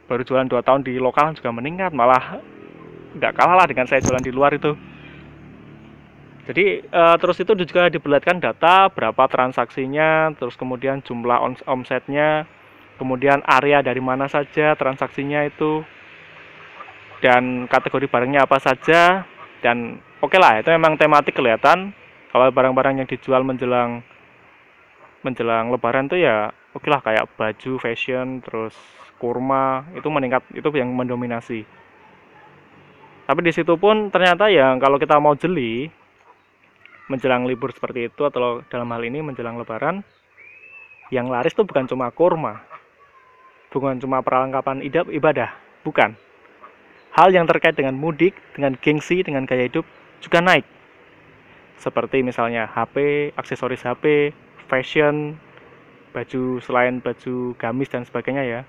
Baru 0.04 0.20
jualan 0.20 0.48
dua 0.48 0.60
tahun 0.60 0.84
di 0.84 1.00
lokal 1.00 1.32
juga 1.32 1.48
meningkat 1.48 1.96
malah 1.96 2.38
nggak 3.16 3.32
kalah 3.32 3.56
lah 3.64 3.66
dengan 3.68 3.88
saya 3.88 4.04
jualan 4.04 4.20
di 4.20 4.32
luar 4.34 4.52
itu. 4.52 4.76
Jadi 6.44 6.84
uh, 6.92 7.16
terus 7.16 7.40
itu 7.40 7.56
juga 7.56 7.88
diperlihatkan 7.88 8.36
data 8.36 8.92
berapa 8.92 9.24
transaksinya 9.32 10.36
terus 10.36 10.60
kemudian 10.60 11.00
jumlah 11.00 11.40
omsetnya 11.64 12.44
kemudian 13.00 13.40
area 13.48 13.80
dari 13.80 13.98
mana 13.98 14.28
saja 14.28 14.76
transaksinya 14.76 15.40
itu 15.48 15.80
dan 17.24 17.64
kategori 17.64 18.06
barangnya 18.12 18.44
apa 18.44 18.60
saja 18.60 19.24
dan 19.64 20.04
oke 20.20 20.36
okay 20.36 20.38
lah 20.38 20.60
itu 20.60 20.68
memang 20.68 21.00
tematik 21.00 21.32
kelihatan. 21.32 21.96
Kalau 22.28 22.50
barang-barang 22.50 22.98
yang 22.98 23.08
dijual 23.08 23.46
menjelang 23.46 24.02
menjelang 25.24 25.72
lebaran 25.72 26.06
tuh 26.06 26.20
ya 26.20 26.52
oke 26.76 26.84
lah 26.86 27.00
kayak 27.00 27.26
baju 27.34 27.80
fashion 27.80 28.44
terus 28.44 28.76
kurma 29.16 29.88
itu 29.96 30.06
meningkat 30.12 30.44
itu 30.52 30.68
yang 30.76 30.92
mendominasi. 30.92 31.64
Tapi 33.24 33.40
di 33.40 33.52
situ 33.56 33.80
pun 33.80 34.12
ternyata 34.12 34.52
yang 34.52 34.76
kalau 34.76 35.00
kita 35.00 35.16
mau 35.16 35.32
jeli 35.32 35.88
menjelang 37.08 37.48
libur 37.48 37.72
seperti 37.72 38.12
itu 38.12 38.28
atau 38.28 38.60
dalam 38.68 38.88
hal 38.92 39.00
ini 39.00 39.24
menjelang 39.24 39.56
lebaran 39.56 40.04
yang 41.08 41.32
laris 41.32 41.56
tuh 41.56 41.64
bukan 41.64 41.88
cuma 41.88 42.12
kurma. 42.12 42.60
Bukan 43.72 43.98
cuma 43.98 44.20
perlengkapan 44.20 44.84
ibadah 44.84 45.50
bukan. 45.82 46.14
Hal 47.14 47.30
yang 47.30 47.46
terkait 47.46 47.78
dengan 47.78 47.96
mudik 47.96 48.36
dengan 48.52 48.76
gengsi 48.76 49.24
dengan 49.24 49.48
gaya 49.48 49.66
hidup 49.70 49.86
juga 50.20 50.44
naik. 50.44 50.66
Seperti 51.80 52.22
misalnya 52.22 52.70
HP 52.70 53.30
aksesoris 53.34 53.82
HP 53.82 54.34
fashion 54.74 55.38
baju 56.10 56.58
selain 56.62 56.98
baju 56.98 57.54
gamis 57.54 57.90
dan 57.90 58.02
sebagainya 58.02 58.42
ya. 58.42 58.60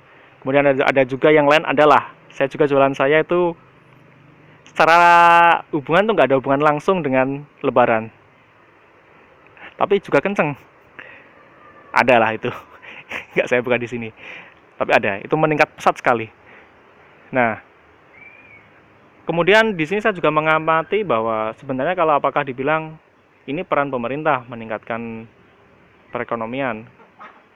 Kemudian 0.41 0.65
ada, 0.69 0.85
ada 0.85 1.01
juga 1.05 1.33
yang 1.33 1.50
lain 1.50 1.65
adalah 1.65 2.13
saya 2.29 2.45
juga 2.45 2.69
jualan 2.69 2.93
saya 2.93 3.25
itu 3.25 3.57
secara 4.69 5.01
hubungan 5.74 6.05
tuh 6.05 6.13
nggak 6.13 6.27
ada 6.29 6.38
hubungan 6.38 6.62
langsung 6.62 7.01
dengan 7.01 7.41
lebaran. 7.65 8.13
Tapi 9.77 9.97
juga 10.01 10.21
kenceng. 10.21 10.53
Ada 11.95 12.15
lah 12.21 12.31
itu. 12.35 12.51
Nggak 13.35 13.47
saya 13.47 13.59
buka 13.63 13.79
di 13.79 13.88
sini. 13.88 14.09
Tapi 14.75 14.91
ada 14.91 15.19
itu 15.24 15.31
meningkat 15.39 15.71
pesat 15.79 15.95
sekali. 15.95 16.27
Nah 17.31 17.59
kemudian 19.25 19.74
di 19.74 19.83
sini 19.88 20.03
saya 20.03 20.13
juga 20.13 20.29
mengamati 20.29 21.01
bahwa 21.01 21.55
sebenarnya 21.57 21.95
kalau 21.97 22.20
apakah 22.20 22.46
dibilang 22.46 23.00
ini 23.48 23.65
peran 23.65 23.89
pemerintah 23.89 24.44
meningkatkan 24.46 25.25
perekonomian 26.15 26.87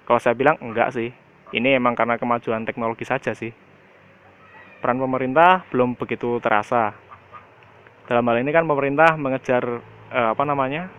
kalau 0.04 0.20
saya 0.20 0.36
bilang 0.36 0.60
enggak 0.60 0.92
sih 0.92 1.16
ini 1.50 1.74
emang 1.74 1.98
karena 1.98 2.18
kemajuan 2.22 2.62
teknologi 2.62 3.06
saja 3.10 3.34
sih. 3.34 3.50
Peran 4.82 5.02
pemerintah 5.02 5.66
belum 5.74 5.98
begitu 5.98 6.38
terasa. 6.38 6.94
Dalam 8.06 8.26
hal 8.30 8.42
ini 8.42 8.54
kan 8.54 8.66
pemerintah 8.70 9.18
mengejar 9.18 9.82
eh, 10.14 10.30
apa 10.34 10.44
namanya? 10.46 10.90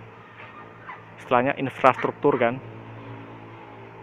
Istilahnya 1.23 1.55
infrastruktur 1.59 2.35
kan. 2.35 2.59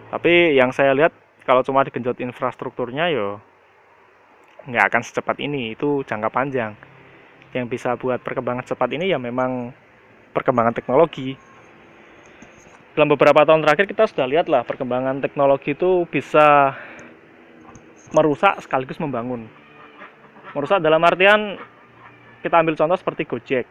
Tapi 0.08 0.56
yang 0.56 0.72
saya 0.72 0.96
lihat 0.96 1.12
kalau 1.44 1.60
cuma 1.60 1.84
digenjot 1.84 2.16
infrastrukturnya 2.20 3.12
yo 3.12 3.40
nggak 4.68 4.92
akan 4.92 5.02
secepat 5.04 5.40
ini, 5.40 5.72
itu 5.72 6.04
jangka 6.04 6.28
panjang. 6.28 6.72
Yang 7.56 7.66
bisa 7.76 7.96
buat 7.96 8.20
perkembangan 8.20 8.64
cepat 8.64 8.88
ini 8.92 9.08
ya 9.08 9.16
memang 9.16 9.72
perkembangan 10.32 10.76
teknologi 10.76 11.36
dalam 12.98 13.14
beberapa 13.14 13.46
tahun 13.46 13.62
terakhir 13.62 13.86
kita 13.94 14.10
sudah 14.10 14.26
lihat 14.26 14.50
lah 14.50 14.66
perkembangan 14.66 15.22
teknologi 15.22 15.70
itu 15.70 16.02
bisa 16.10 16.74
merusak 18.10 18.58
sekaligus 18.58 18.98
membangun. 18.98 19.46
Merusak 20.50 20.82
dalam 20.82 20.98
artian 21.06 21.62
kita 22.42 22.58
ambil 22.58 22.74
contoh 22.74 22.98
seperti 22.98 23.22
Gojek. 23.22 23.70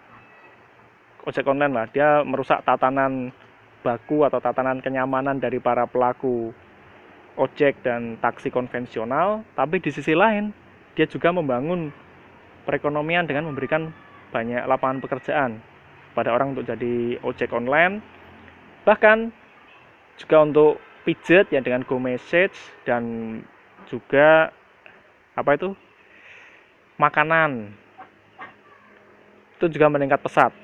Gojek 1.27 1.43
online 1.43 1.75
lah, 1.75 1.85
dia 1.91 2.23
merusak 2.23 2.63
tatanan 2.63 3.35
baku 3.83 4.23
atau 4.23 4.39
tatanan 4.39 4.79
kenyamanan 4.79 5.43
dari 5.43 5.59
para 5.59 5.83
pelaku 5.83 6.55
ojek 7.35 7.83
dan 7.83 8.15
taksi 8.23 8.47
konvensional, 8.47 9.43
tapi 9.59 9.83
di 9.83 9.91
sisi 9.91 10.15
lain 10.15 10.55
dia 10.95 11.03
juga 11.03 11.35
membangun 11.35 11.91
perekonomian 12.63 13.27
dengan 13.27 13.51
memberikan 13.51 13.91
banyak 14.31 14.63
lapangan 14.63 15.03
pekerjaan 15.03 15.59
pada 16.15 16.31
orang 16.31 16.55
untuk 16.55 16.63
jadi 16.63 17.19
ojek 17.27 17.51
online 17.51 18.15
bahkan 18.87 19.35
juga 20.15 20.47
untuk 20.47 20.71
pijat 21.03 21.51
ya 21.51 21.59
dengan 21.59 21.83
go 21.83 21.99
message 21.99 22.55
dan 22.87 23.03
juga 23.91 24.55
apa 25.35 25.59
itu 25.59 25.75
makanan. 26.95 27.75
Itu 29.59 29.67
juga 29.67 29.91
meningkat 29.91 30.23
pesat. 30.23 30.55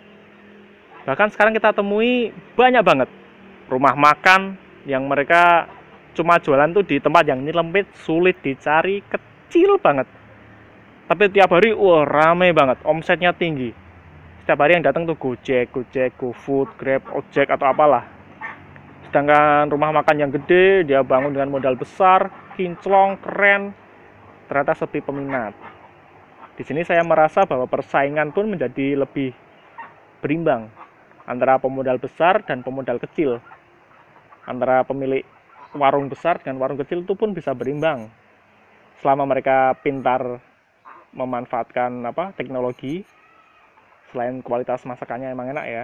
Bahkan 1.04 1.36
sekarang 1.36 1.52
kita 1.52 1.76
temui 1.76 2.32
banyak 2.56 2.80
banget 2.80 3.10
rumah 3.68 3.92
makan 3.92 4.56
yang 4.88 5.04
mereka 5.04 5.68
cuma 6.16 6.40
jualan 6.40 6.72
tuh 6.72 6.88
di 6.88 7.04
tempat 7.04 7.28
yang 7.28 7.44
nyelempit 7.44 7.92
sulit 8.08 8.40
dicari 8.40 9.04
kecil 9.04 9.76
banget. 9.84 10.08
Tapi 11.12 11.28
tiap 11.28 11.52
hari 11.52 11.76
wah 11.76 12.08
rame 12.08 12.56
banget 12.56 12.80
omsetnya 12.88 13.36
tinggi 13.36 13.83
setiap 14.44 14.60
hari 14.60 14.76
yang 14.76 14.84
datang 14.84 15.08
tuh 15.08 15.16
Gojek, 15.16 15.72
Gojek, 15.72 16.20
GoFood, 16.20 16.76
Grab, 16.76 17.08
Ojek 17.16 17.48
atau 17.48 17.64
apalah. 17.64 18.04
Sedangkan 19.08 19.72
rumah 19.72 19.96
makan 19.96 20.20
yang 20.20 20.32
gede 20.36 20.84
dia 20.84 21.00
bangun 21.00 21.32
dengan 21.32 21.48
modal 21.48 21.80
besar, 21.80 22.28
kinclong, 22.60 23.16
keren, 23.24 23.72
ternyata 24.52 24.76
sepi 24.76 25.00
peminat. 25.00 25.56
Di 26.60 26.64
sini 26.68 26.84
saya 26.84 27.08
merasa 27.08 27.48
bahwa 27.48 27.72
persaingan 27.72 28.36
pun 28.36 28.52
menjadi 28.52 29.00
lebih 29.00 29.32
berimbang 30.20 30.68
antara 31.24 31.56
pemodal 31.56 31.96
besar 31.96 32.44
dan 32.44 32.68
pemodal 32.68 33.00
kecil. 33.00 33.40
Antara 34.44 34.84
pemilik 34.84 35.24
warung 35.72 36.12
besar 36.12 36.44
dengan 36.44 36.60
warung 36.60 36.76
kecil 36.84 37.08
itu 37.08 37.16
pun 37.16 37.32
bisa 37.32 37.56
berimbang. 37.56 38.12
Selama 39.00 39.24
mereka 39.24 39.72
pintar 39.80 40.44
memanfaatkan 41.16 42.04
apa 42.04 42.36
teknologi 42.36 43.08
selain 44.14 44.46
kualitas 44.46 44.86
masakannya 44.86 45.34
emang 45.34 45.50
enak 45.50 45.66
ya 45.66 45.84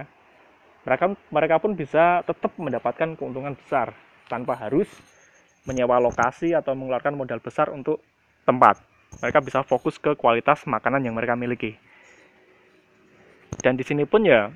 mereka 0.86 1.12
mereka 1.28 1.56
pun 1.60 1.76
bisa 1.76 2.24
tetap 2.24 2.56
mendapatkan 2.56 3.12
keuntungan 3.18 3.52
besar 3.52 3.92
tanpa 4.32 4.56
harus 4.56 4.88
menyewa 5.68 6.00
lokasi 6.00 6.56
atau 6.56 6.72
mengeluarkan 6.72 7.12
modal 7.12 7.42
besar 7.42 7.68
untuk 7.68 8.00
tempat. 8.48 8.80
Mereka 9.20 9.44
bisa 9.44 9.60
fokus 9.60 10.00
ke 10.00 10.16
kualitas 10.16 10.64
makanan 10.64 11.04
yang 11.04 11.12
mereka 11.12 11.36
miliki. 11.36 11.76
Dan 13.60 13.76
di 13.76 13.84
sini 13.84 14.08
pun 14.08 14.24
ya 14.24 14.48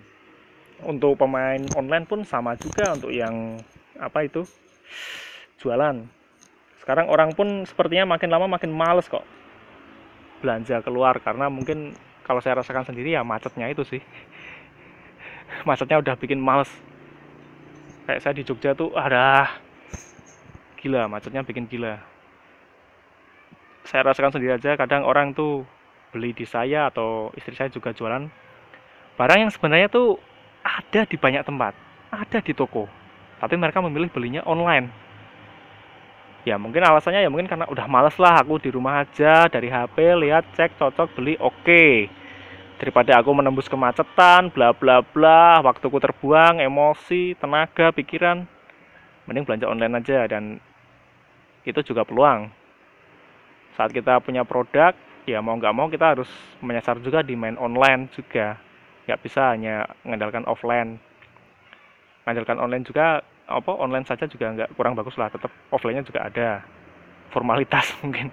untuk 0.81 1.21
pemain 1.21 1.61
online 1.77 2.09
pun 2.09 2.25
sama 2.25 2.57
juga 2.57 2.97
untuk 2.97 3.13
yang 3.13 3.61
apa 4.01 4.25
itu 4.25 4.49
jualan. 5.61 6.09
Sekarang 6.81 7.13
orang 7.13 7.37
pun 7.37 7.69
sepertinya 7.69 8.17
makin 8.17 8.33
lama 8.33 8.49
makin 8.49 8.73
males 8.73 9.09
kok 9.13 9.25
belanja 10.41 10.81
keluar 10.85 11.21
karena 11.21 11.49
mungkin 11.49 11.97
kalau 12.25 12.41
saya 12.41 12.59
rasakan 12.59 12.89
sendiri 12.89 13.15
ya 13.15 13.23
macetnya 13.23 13.69
itu 13.71 13.85
sih. 13.85 14.03
Macetnya 15.69 16.01
udah 16.03 16.19
bikin 16.19 16.41
males. 16.41 16.73
Kayak 18.09 18.21
saya 18.21 18.35
di 18.37 18.43
Jogja 18.43 18.75
tuh 18.75 18.93
ada 18.97 19.49
gila 20.81 21.07
macetnya 21.07 21.47
bikin 21.47 21.71
gila. 21.71 22.01
Saya 23.85 24.09
rasakan 24.09 24.35
sendiri 24.35 24.57
aja 24.57 24.75
kadang 24.81 25.05
orang 25.05 25.37
tuh 25.37 25.69
beli 26.11 26.33
di 26.33 26.49
saya 26.49 26.89
atau 26.89 27.31
istri 27.37 27.53
saya 27.55 27.69
juga 27.69 27.93
jualan. 27.93 28.27
Barang 29.15 29.47
yang 29.47 29.53
sebenarnya 29.53 29.93
tuh 29.93 30.19
ada 30.65 31.05
di 31.05 31.17
banyak 31.21 31.45
tempat 31.45 31.77
ada 32.09 32.39
di 32.41 32.57
toko 32.57 32.89
tapi 33.39 33.55
mereka 33.61 33.85
memilih 33.85 34.09
belinya 34.09 34.41
online 34.49 34.89
ya 36.45 36.61
mungkin 36.61 36.85
alasannya 36.85 37.25
ya 37.25 37.33
mungkin 37.33 37.49
karena 37.49 37.65
udah 37.65 37.89
males 37.89 38.17
lah 38.21 38.45
aku 38.45 38.61
di 38.61 38.69
rumah 38.69 39.01
aja 39.01 39.49
dari 39.49 39.73
HP 39.73 39.97
lihat 40.21 40.45
cek 40.53 40.77
cocok 40.77 41.09
beli 41.17 41.35
oke. 41.41 41.65
Okay. 41.65 42.09
daripada 42.75 43.17
aku 43.17 43.33
menembus 43.33 43.71
kemacetan 43.71 44.53
bla 44.53 44.77
bla 44.77 45.01
bla 45.01 45.63
waktuku 45.65 45.97
terbuang 45.97 46.61
emosi 46.61 47.33
tenaga 47.41 47.89
pikiran. 47.97 48.45
Mending 49.25 49.49
belanja 49.49 49.67
online 49.73 49.95
aja 50.05 50.29
dan 50.29 50.61
itu 51.65 51.81
juga 51.81 52.05
peluang. 52.05 52.53
Saat 53.73 53.97
kita 53.97 54.21
punya 54.21 54.45
produk 54.45 54.93
ya 55.25 55.41
mau 55.41 55.57
nggak 55.57 55.73
mau 55.73 55.89
kita 55.89 56.13
harus 56.13 56.29
menyasar 56.61 57.01
juga 57.01 57.25
di 57.25 57.33
main 57.33 57.57
online 57.57 58.13
juga. 58.13 58.61
Nggak 59.09 59.21
bisa 59.25 59.57
hanya 59.57 59.89
mengandalkan 60.05 60.45
offline. 60.45 61.01
Mengandalkan 62.27 62.61
online 62.61 62.85
juga 62.85 63.25
apa 63.45 63.73
online 63.77 64.09
saja 64.09 64.25
juga 64.25 64.53
nggak 64.53 64.71
kurang 64.77 64.97
bagus 64.97 65.15
lah 65.21 65.29
tetap 65.29 65.53
offline-nya 65.69 66.05
juga 66.05 66.25
ada 66.27 66.65
formalitas 67.29 67.93
mungkin 68.03 68.33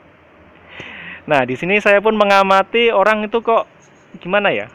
nah 1.27 1.45
di 1.45 1.53
sini 1.53 1.77
saya 1.77 2.01
pun 2.01 2.17
mengamati 2.17 2.89
orang 2.89 3.27
itu 3.27 3.43
kok 3.43 3.69
gimana 4.19 4.51
ya? 4.51 4.67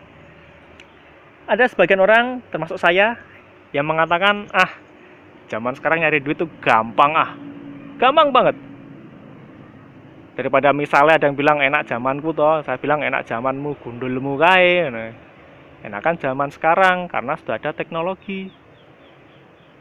Ada 1.47 1.69
sebagian 1.69 2.01
orang, 2.01 2.41
termasuk 2.49 2.81
saya, 2.81 3.21
yang 3.77 3.85
mengatakan, 3.85 4.49
ah, 4.51 4.71
zaman 5.53 5.77
sekarang 5.77 6.01
nyari 6.01 6.25
duit 6.25 6.41
tuh 6.41 6.49
gampang 6.65 7.13
ah. 7.13 7.31
Gampang 8.01 8.33
banget. 8.33 8.57
Daripada 10.37 10.73
misalnya 10.73 11.17
ada 11.17 11.27
yang 11.29 11.37
bilang 11.37 11.65
enak 11.65 11.89
zamanku 11.89 12.37
toh, 12.37 12.61
saya 12.61 12.77
bilang 12.77 13.01
enak 13.01 13.25
zamanmu 13.25 13.79
gundulmu 13.81 14.37
kae. 14.37 14.85
Enakan 15.81 16.21
zaman 16.21 16.53
sekarang 16.53 17.09
karena 17.09 17.41
sudah 17.41 17.57
ada 17.57 17.73
teknologi. 17.73 18.53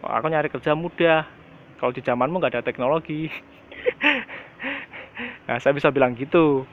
Aku 0.06 0.30
nyari 0.30 0.54
kerja 0.54 0.78
mudah. 0.78 1.26
Kalau 1.82 1.92
di 1.92 2.02
zamanmu 2.06 2.38
nggak 2.38 2.54
ada 2.56 2.66
teknologi. 2.66 3.28
nah, 5.50 5.58
saya 5.58 5.74
bisa 5.74 5.90
bilang 5.90 6.14
gitu. 6.14 6.64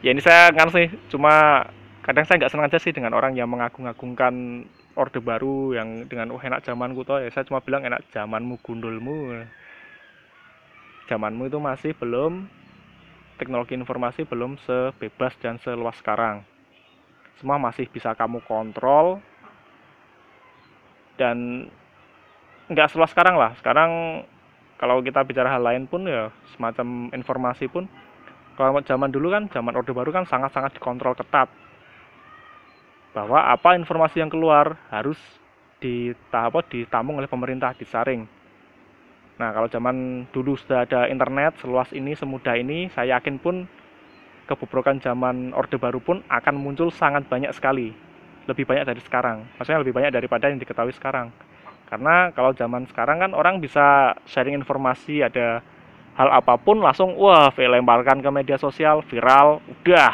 Ya 0.00 0.16
ini 0.16 0.24
saya 0.24 0.48
kan 0.56 0.72
sih. 0.72 0.88
Cuma 1.12 1.66
kadang 2.00 2.24
saya 2.24 2.40
nggak 2.40 2.52
senang 2.52 2.68
aja 2.72 2.80
sih 2.80 2.96
dengan 2.96 3.12
orang 3.12 3.36
yang 3.36 3.52
mengagung-agungkan 3.52 4.64
orde 4.98 5.20
baru 5.22 5.76
yang 5.76 6.08
dengan 6.08 6.32
oh 6.32 6.40
enak 6.40 6.64
zamanku 6.64 7.04
toh. 7.04 7.20
Ya 7.20 7.28
saya 7.28 7.44
cuma 7.44 7.60
bilang 7.60 7.84
enak 7.84 8.08
zamanmu 8.10 8.58
gundulmu. 8.64 9.44
Zamanmu 11.06 11.52
itu 11.52 11.58
masih 11.60 11.92
belum 11.96 12.48
teknologi 13.38 13.78
informasi 13.78 14.26
belum 14.26 14.58
sebebas 14.66 15.36
dan 15.38 15.62
seluas 15.62 15.94
sekarang. 16.02 16.42
Semua 17.38 17.54
masih 17.54 17.86
bisa 17.86 18.10
kamu 18.18 18.42
kontrol 18.42 19.22
dan 21.18 21.66
nggak 22.70 22.88
seluas 22.94 23.10
sekarang 23.10 23.34
lah. 23.34 23.52
Sekarang 23.58 24.22
kalau 24.78 25.02
kita 25.02 25.26
bicara 25.26 25.50
hal 25.50 25.62
lain 25.66 25.90
pun 25.90 26.06
ya 26.06 26.30
semacam 26.54 27.10
informasi 27.10 27.66
pun 27.66 27.90
kalau 28.54 28.78
zaman 28.86 29.10
dulu 29.10 29.34
kan 29.34 29.50
zaman 29.50 29.74
orde 29.74 29.90
baru 29.90 30.14
kan 30.14 30.24
sangat-sangat 30.24 30.78
dikontrol 30.78 31.18
ketat. 31.18 31.50
Bahwa 33.12 33.50
apa 33.50 33.74
informasi 33.74 34.22
yang 34.22 34.30
keluar 34.30 34.78
harus 34.94 35.18
di 35.82 36.14
tahap 36.30 36.62
ditampung 36.70 37.18
oleh 37.18 37.30
pemerintah 37.30 37.74
disaring. 37.74 38.26
Nah 39.38 39.54
kalau 39.54 39.70
zaman 39.70 40.26
dulu 40.34 40.58
sudah 40.58 40.82
ada 40.86 41.06
internet 41.06 41.58
seluas 41.62 41.90
ini 41.94 42.14
semudah 42.18 42.58
ini 42.58 42.90
saya 42.90 43.18
yakin 43.18 43.38
pun 43.38 43.66
kebobrokan 44.50 44.98
zaman 44.98 45.54
orde 45.54 45.78
baru 45.78 46.02
pun 46.02 46.26
akan 46.26 46.54
muncul 46.58 46.90
sangat 46.90 47.30
banyak 47.30 47.54
sekali 47.54 47.94
lebih 48.48 48.64
banyak 48.64 48.88
dari 48.88 49.00
sekarang. 49.04 49.44
Maksudnya 49.60 49.84
lebih 49.84 49.92
banyak 49.92 50.10
daripada 50.16 50.48
yang 50.48 50.56
diketahui 50.56 50.96
sekarang. 50.96 51.28
Karena 51.88 52.32
kalau 52.32 52.56
zaman 52.56 52.88
sekarang 52.88 53.20
kan 53.20 53.30
orang 53.36 53.60
bisa 53.60 54.16
sharing 54.24 54.56
informasi 54.56 55.20
ada 55.20 55.60
hal 56.16 56.28
apa 56.32 56.56
pun 56.56 56.80
langsung 56.80 57.14
wah 57.20 57.52
lemparkan 57.52 58.24
ke 58.24 58.30
media 58.32 58.56
sosial 58.56 59.04
viral 59.04 59.60
udah. 59.68 60.12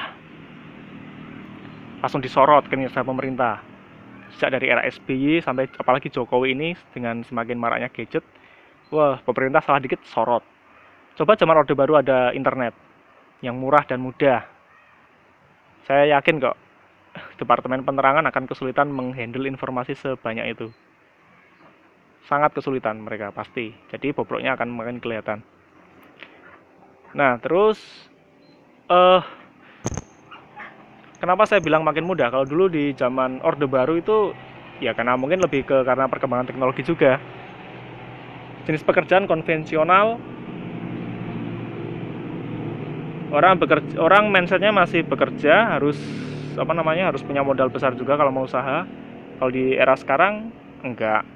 Langsung 2.02 2.20
disorot 2.20 2.66
kinerja 2.66 3.06
pemerintah. 3.06 3.62
Sejak 4.34 4.58
dari 4.58 4.66
era 4.66 4.82
SBY 4.82 5.46
sampai 5.46 5.70
apalagi 5.78 6.10
Jokowi 6.10 6.58
ini 6.58 6.74
dengan 6.90 7.22
semakin 7.22 7.54
maraknya 7.54 7.86
gadget 7.86 8.26
wah 8.90 9.22
pemerintah 9.22 9.62
salah 9.62 9.78
dikit 9.78 10.02
sorot. 10.10 10.42
Coba 11.14 11.38
zaman 11.38 11.54
orde 11.54 11.78
baru 11.78 12.02
ada 12.02 12.34
internet 12.34 12.74
yang 13.38 13.54
murah 13.54 13.86
dan 13.86 14.02
mudah. 14.02 14.42
Saya 15.86 16.18
yakin 16.18 16.42
kok 16.42 16.63
Departemen 17.38 17.86
Penerangan 17.86 18.26
akan 18.26 18.44
kesulitan 18.50 18.90
menghandle 18.90 19.46
informasi 19.46 19.94
sebanyak 19.94 20.54
itu 20.54 20.70
sangat 22.24 22.56
kesulitan 22.56 23.02
mereka 23.04 23.30
pasti 23.30 23.76
jadi 23.92 24.16
bobroknya 24.16 24.56
akan 24.56 24.68
makin 24.72 24.98
kelihatan 24.98 25.44
Nah, 27.14 27.38
terus 27.38 27.78
uh, 28.90 29.22
kenapa 31.22 31.46
saya 31.46 31.62
bilang 31.62 31.86
makin 31.86 32.02
mudah? 32.02 32.26
Kalau 32.26 32.42
dulu 32.42 32.66
di 32.66 32.90
zaman 32.98 33.38
Orde 33.46 33.70
Baru 33.70 33.94
itu 33.94 34.34
ya 34.82 34.98
karena 34.98 35.14
mungkin 35.14 35.38
lebih 35.38 35.62
ke 35.62 35.86
karena 35.86 36.10
perkembangan 36.10 36.50
teknologi 36.50 36.82
juga. 36.82 37.22
Jenis 38.66 38.82
pekerjaan 38.82 39.30
konvensional 39.30 40.18
orang 43.30 43.62
bekerja 43.62 43.94
orang 44.02 44.30
mindsetnya 44.34 44.74
masih 44.74 45.06
bekerja 45.06 45.78
harus 45.78 45.98
apa 46.58 46.72
namanya 46.72 47.10
harus 47.10 47.22
punya 47.26 47.42
modal 47.42 47.70
besar 47.70 47.94
juga 47.98 48.14
kalau 48.18 48.30
mau 48.30 48.46
usaha 48.46 48.86
kalau 49.38 49.50
di 49.50 49.74
era 49.74 49.94
sekarang 49.98 50.54
enggak 50.84 51.26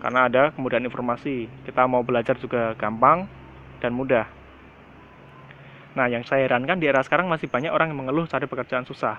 karena 0.00 0.20
ada 0.26 0.42
kemudahan 0.54 0.86
informasi 0.86 1.50
kita 1.66 1.84
mau 1.84 2.00
belajar 2.00 2.38
juga 2.40 2.72
gampang 2.78 3.28
dan 3.82 3.92
mudah 3.92 4.40
Nah, 5.90 6.06
yang 6.06 6.22
saya 6.22 6.46
herankan 6.46 6.78
di 6.78 6.86
era 6.86 7.02
sekarang 7.02 7.26
masih 7.26 7.50
banyak 7.50 7.70
orang 7.74 7.90
yang 7.90 8.06
mengeluh 8.06 8.26
cari 8.30 8.46
pekerjaan 8.46 8.86
susah. 8.86 9.18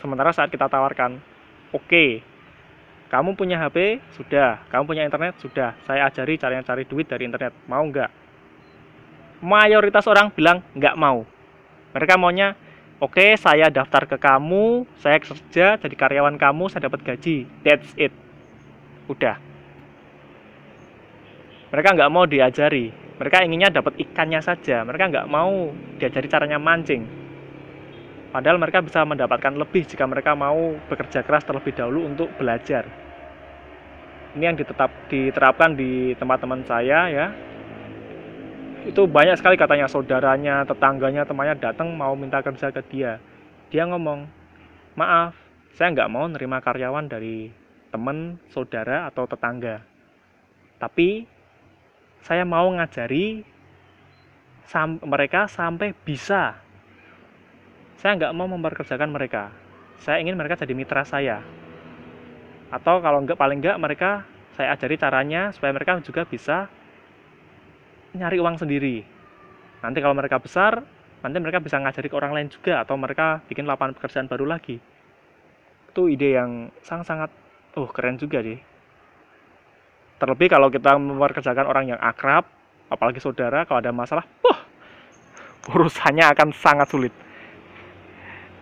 Sementara 0.00 0.32
saat 0.32 0.48
kita 0.48 0.64
tawarkan, 0.68 1.20
oke, 1.76 1.84
okay, 1.84 2.24
kamu 3.12 3.36
punya 3.36 3.60
HP, 3.60 4.00
sudah. 4.16 4.64
Kamu 4.72 4.88
punya 4.88 5.04
internet, 5.04 5.36
sudah. 5.44 5.76
Saya 5.84 6.08
ajari 6.08 6.40
caranya 6.40 6.64
cari 6.64 6.88
duit 6.88 7.04
dari 7.04 7.28
internet. 7.28 7.52
Mau 7.68 7.84
nggak? 7.84 8.10
Mayoritas 9.44 10.08
orang 10.08 10.32
bilang 10.32 10.64
nggak 10.72 10.96
mau. 10.96 11.28
Mereka 11.92 12.16
maunya, 12.16 12.56
oke, 13.04 13.20
okay, 13.20 13.36
saya 13.36 13.68
daftar 13.68 14.08
ke 14.08 14.16
kamu, 14.16 14.88
saya 14.96 15.20
kerja 15.20 15.76
jadi 15.76 15.94
karyawan 15.94 16.40
kamu, 16.40 16.72
saya 16.72 16.88
dapat 16.88 17.04
gaji. 17.04 17.44
That's 17.60 17.92
it. 18.00 18.16
Udah. 19.12 19.36
Mereka 21.68 21.88
nggak 21.92 22.12
mau 22.12 22.24
diajari 22.24 23.04
mereka 23.14 23.46
inginnya 23.46 23.70
dapat 23.70 23.94
ikannya 23.98 24.42
saja 24.42 24.82
mereka 24.82 25.10
nggak 25.10 25.30
mau 25.30 25.70
diajari 25.98 26.26
caranya 26.26 26.58
mancing 26.58 27.06
padahal 28.34 28.58
mereka 28.58 28.82
bisa 28.82 29.06
mendapatkan 29.06 29.54
lebih 29.54 29.86
jika 29.86 30.02
mereka 30.10 30.34
mau 30.34 30.74
bekerja 30.90 31.22
keras 31.22 31.46
terlebih 31.46 31.70
dahulu 31.74 32.10
untuk 32.10 32.28
belajar 32.34 32.82
ini 34.34 34.50
yang 34.50 34.58
ditetap, 34.58 34.90
diterapkan 35.06 35.78
di 35.78 36.18
tempat 36.18 36.42
teman 36.42 36.66
saya 36.66 37.06
ya 37.06 37.26
itu 38.84 39.08
banyak 39.08 39.40
sekali 39.40 39.56
katanya 39.56 39.88
saudaranya 39.88 40.68
tetangganya 40.68 41.24
temannya 41.24 41.56
datang 41.56 41.96
mau 41.96 42.12
minta 42.12 42.44
kerja 42.44 42.68
ke 42.68 42.84
dia. 42.92 43.16
Dia 43.72 43.88
ngomong 43.88 44.28
maaf 44.92 45.32
saya 45.72 45.90
nggak 45.96 46.12
mau 46.12 46.28
nerima 46.28 46.60
karyawan 46.60 47.08
dari 47.08 47.48
teman 47.88 48.36
saudara 48.52 49.08
atau 49.08 49.24
tetangga. 49.24 49.80
Tapi 50.76 51.24
saya 52.20 52.44
mau 52.44 52.68
ngajari 52.76 53.40
sam 54.68 55.00
mereka 55.00 55.48
sampai 55.48 55.96
bisa. 55.96 56.60
Saya 57.96 58.20
nggak 58.20 58.36
mau 58.36 58.44
memperkerjakan 58.52 59.08
mereka. 59.08 59.48
Saya 59.96 60.20
ingin 60.20 60.36
mereka 60.36 60.60
jadi 60.60 60.76
mitra 60.76 61.08
saya. 61.08 61.40
Atau 62.68 63.00
kalau 63.00 63.24
enggak 63.24 63.40
paling 63.40 63.64
enggak 63.64 63.80
mereka 63.80 64.10
saya 64.60 64.76
ajari 64.76 65.00
caranya 65.00 65.56
supaya 65.56 65.72
mereka 65.72 65.96
juga 66.04 66.28
bisa 66.28 66.68
nyari 68.14 68.38
uang 68.38 68.56
sendiri 68.58 69.02
nanti 69.82 69.98
kalau 70.00 70.14
mereka 70.16 70.38
besar 70.38 70.80
nanti 71.20 71.36
mereka 71.40 71.60
bisa 71.60 71.76
ngajari 71.82 72.08
ke 72.08 72.16
orang 72.16 72.32
lain 72.32 72.48
juga 72.48 72.80
atau 72.80 72.94
mereka 72.96 73.42
bikin 73.50 73.66
lapangan 73.66 73.98
pekerjaan 73.98 74.30
baru 74.30 74.46
lagi 74.46 74.78
itu 75.90 76.02
ide 76.10 76.38
yang 76.38 76.72
sangat-sangat 76.82 77.30
oh 77.78 77.90
keren 77.90 78.18
juga 78.18 78.42
sih 78.42 78.58
Terlebih 80.14 80.46
kalau 80.46 80.70
kita 80.70 80.94
memperkerjakan 80.94 81.66
orang 81.66 81.84
yang 81.90 82.00
akrab, 82.00 82.46
apalagi 82.86 83.18
saudara, 83.18 83.66
kalau 83.66 83.82
ada 83.82 83.90
masalah, 83.90 84.22
wah, 84.46 84.62
urusannya 85.74 86.22
akan 86.30 86.48
sangat 86.54 86.86
sulit. 86.86 87.12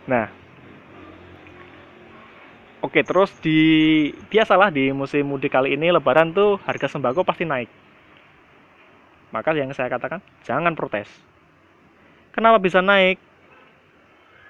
Nah, 0.08 0.32
oke 2.80 2.98
terus 3.04 3.30
di 3.44 3.60
biasalah 4.32 4.72
di 4.72 4.90
musim 4.90 5.22
mudik 5.28 5.54
kali 5.54 5.78
ini 5.78 5.92
Lebaran 5.94 6.34
tuh 6.34 6.58
harga 6.66 6.88
sembako 6.90 7.22
pasti 7.22 7.44
naik. 7.46 7.70
Maka 9.32 9.56
yang 9.56 9.72
saya 9.72 9.88
katakan 9.88 10.20
jangan 10.44 10.76
protes. 10.76 11.08
Kenapa 12.36 12.60
bisa 12.60 12.84
naik? 12.84 13.16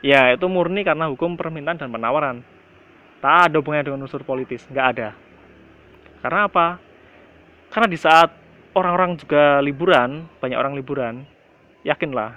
Ya 0.03 0.35
itu 0.35 0.47
murni 0.51 0.83
karena 0.83 1.07
hukum 1.07 1.39
permintaan 1.39 1.79
dan 1.79 1.91
penawaran. 1.91 2.43
Tak 3.23 3.51
ada 3.51 3.63
hubungannya 3.63 3.87
dengan 3.87 4.03
unsur 4.03 4.27
politis, 4.27 4.67
nggak 4.67 4.87
ada. 4.99 5.15
Karena 6.19 6.51
apa? 6.51 6.93
karena 7.73 7.89
di 7.89 7.97
saat 7.97 8.29
orang-orang 8.77 9.17
juga 9.17 9.65
liburan 9.65 10.29
banyak 10.45 10.59
orang 10.61 10.77
liburan 10.77 11.25
yakinlah 11.89 12.37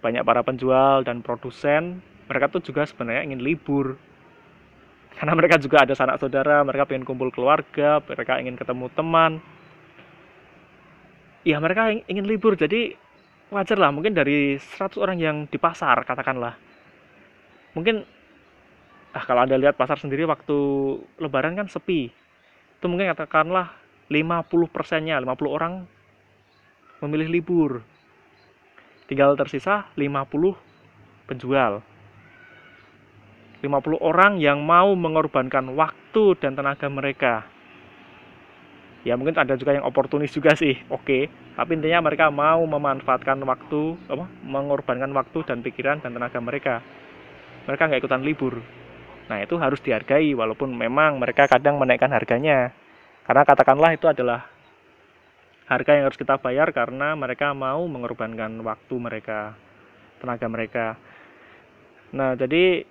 banyak 0.00 0.24
para 0.24 0.40
penjual 0.40 1.04
dan 1.04 1.20
produsen 1.20 2.00
mereka 2.24 2.48
tuh 2.48 2.64
juga 2.64 2.88
sebenarnya 2.88 3.28
ingin 3.28 3.44
libur 3.44 4.00
karena 5.20 5.36
mereka 5.36 5.60
juga 5.60 5.84
ada 5.84 5.92
sanak 5.92 6.16
saudara 6.16 6.64
mereka 6.64 6.88
pengen 6.88 7.04
kumpul 7.04 7.28
keluarga 7.28 8.00
mereka 8.00 8.40
ingin 8.40 8.56
ketemu 8.56 8.88
teman 8.96 9.44
ya 11.46 11.56
mereka 11.56 11.88
ingin 12.04 12.28
libur 12.28 12.56
jadi 12.56 12.96
wajar 13.50 13.76
lah 13.80 13.90
mungkin 13.90 14.14
dari 14.14 14.56
100 14.56 15.00
orang 15.02 15.18
yang 15.18 15.36
di 15.50 15.58
pasar 15.58 16.06
katakanlah. 16.06 16.54
Mungkin 17.74 18.02
ah 19.10 19.24
kalau 19.26 19.42
anda 19.42 19.58
lihat 19.58 19.74
pasar 19.74 19.98
sendiri 19.98 20.26
waktu 20.26 20.56
lebaran 21.18 21.58
kan 21.58 21.66
sepi. 21.66 22.10
Itu 22.78 22.86
mungkin 22.86 23.10
katakanlah 23.10 23.74
50 24.06 24.70
persennya 24.70 25.18
50 25.18 25.50
orang 25.50 25.84
memilih 27.02 27.28
libur. 27.28 27.70
Tinggal 29.10 29.34
tersisa 29.34 29.90
50 29.98 30.54
penjual. 31.26 31.82
50 33.60 34.00
orang 34.00 34.40
yang 34.40 34.62
mau 34.64 34.94
mengorbankan 34.94 35.74
waktu 35.76 36.38
dan 36.40 36.56
tenaga 36.56 36.88
mereka 36.88 37.44
ya 39.06 39.16
mungkin 39.16 39.36
ada 39.36 39.56
juga 39.56 39.76
yang 39.76 39.84
oportunis 39.86 40.32
juga 40.32 40.52
sih 40.52 40.76
oke 40.92 41.04
okay. 41.04 41.22
tapi 41.56 41.76
intinya 41.76 42.04
mereka 42.04 42.28
mau 42.28 42.60
memanfaatkan 42.64 43.40
waktu 43.44 43.96
apa 44.12 44.28
mengorbankan 44.44 45.10
waktu 45.16 45.38
dan 45.48 45.64
pikiran 45.64 46.04
dan 46.04 46.12
tenaga 46.12 46.38
mereka 46.40 46.84
mereka 47.64 47.88
nggak 47.88 48.00
ikutan 48.04 48.22
libur 48.24 48.60
nah 49.30 49.38
itu 49.40 49.56
harus 49.56 49.78
dihargai 49.80 50.34
walaupun 50.36 50.74
memang 50.74 51.16
mereka 51.16 51.48
kadang 51.48 51.80
menaikkan 51.80 52.12
harganya 52.12 52.74
karena 53.24 53.46
katakanlah 53.46 53.94
itu 53.94 54.10
adalah 54.10 54.42
harga 55.70 55.94
yang 55.94 56.10
harus 56.10 56.18
kita 56.18 56.34
bayar 56.42 56.74
karena 56.74 57.14
mereka 57.14 57.54
mau 57.54 57.86
mengorbankan 57.86 58.58
waktu 58.66 58.94
mereka, 58.98 59.54
tenaga 60.18 60.46
mereka. 60.50 60.86
Nah, 62.10 62.34
jadi 62.34 62.82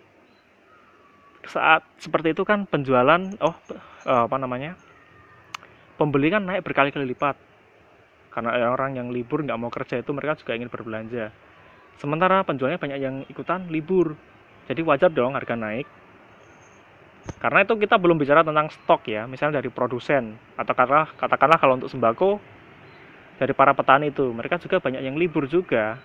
saat 1.43 1.83
seperti 1.99 2.31
itu 2.31 2.47
kan 2.47 2.63
penjualan, 2.63 3.19
oh 3.43 3.55
eh, 4.07 4.23
apa 4.23 4.37
namanya, 4.39 4.79
pembeli 5.99 6.31
kan 6.31 6.47
naik 6.47 6.63
berkali-kali 6.63 7.03
lipat. 7.11 7.35
Karena 8.31 8.55
orang 8.71 8.95
yang 8.95 9.11
libur 9.11 9.43
nggak 9.43 9.59
mau 9.59 9.67
kerja 9.67 9.99
itu 9.99 10.15
mereka 10.15 10.39
juga 10.39 10.55
ingin 10.55 10.71
berbelanja. 10.71 11.35
Sementara 11.99 12.39
penjualnya 12.47 12.79
banyak 12.79 12.99
yang 13.03 13.15
ikutan 13.27 13.67
libur, 13.67 14.15
jadi 14.71 14.79
wajar 14.87 15.11
dong 15.11 15.35
harga 15.35 15.59
naik. 15.59 15.83
Karena 17.43 17.67
itu 17.67 17.75
kita 17.75 17.99
belum 17.99 18.15
bicara 18.15 18.47
tentang 18.47 18.71
stok 18.71 19.11
ya, 19.11 19.27
misalnya 19.27 19.59
dari 19.59 19.67
produsen. 19.67 20.39
Atau 20.55 20.71
katakanlah, 20.71 21.11
katakanlah 21.19 21.59
kalau 21.59 21.75
untuk 21.75 21.91
sembako 21.91 22.39
dari 23.35 23.51
para 23.51 23.75
petani 23.75 24.15
itu. 24.15 24.31
Mereka 24.31 24.55
juga 24.63 24.79
banyak 24.79 25.03
yang 25.03 25.19
libur 25.19 25.51
juga. 25.51 25.99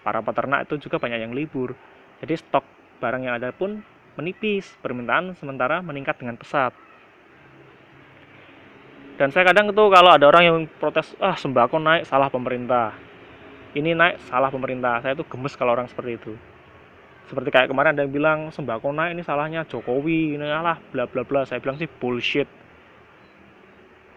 Para 0.00 0.24
peternak 0.24 0.64
itu 0.64 0.88
juga 0.88 0.96
banyak 0.96 1.20
yang 1.20 1.36
libur. 1.36 1.76
Jadi 2.24 2.32
stok 2.40 2.64
barang 2.98 3.22
yang 3.28 3.36
ada 3.36 3.52
pun 3.52 3.84
menipis. 4.16 4.72
Permintaan 4.80 5.36
sementara 5.36 5.84
meningkat 5.84 6.16
dengan 6.16 6.40
pesat 6.40 6.72
dan 9.14 9.30
saya 9.30 9.46
kadang 9.46 9.70
itu 9.70 9.84
kalau 9.94 10.10
ada 10.10 10.26
orang 10.26 10.42
yang 10.42 10.56
protes 10.82 11.14
ah 11.22 11.38
sembako 11.38 11.78
naik 11.78 12.02
salah 12.10 12.26
pemerintah. 12.26 12.90
Ini 13.74 13.94
naik 13.94 14.18
salah 14.26 14.50
pemerintah. 14.50 14.98
Saya 15.06 15.14
tuh 15.14 15.26
gemes 15.30 15.54
kalau 15.54 15.78
orang 15.78 15.86
seperti 15.86 16.18
itu. 16.18 16.32
Seperti 17.30 17.54
kayak 17.54 17.70
kemarin 17.70 17.94
ada 17.94 18.02
yang 18.02 18.10
bilang 18.10 18.38
sembako 18.50 18.90
naik 18.90 19.14
ini 19.14 19.22
salahnya 19.22 19.62
Jokowi 19.70 20.34
ini 20.34 20.42
alah 20.50 20.82
bla 20.90 21.06
bla 21.06 21.22
bla. 21.22 21.46
Saya 21.46 21.62
bilang 21.62 21.78
sih 21.78 21.86
bullshit. 21.86 22.50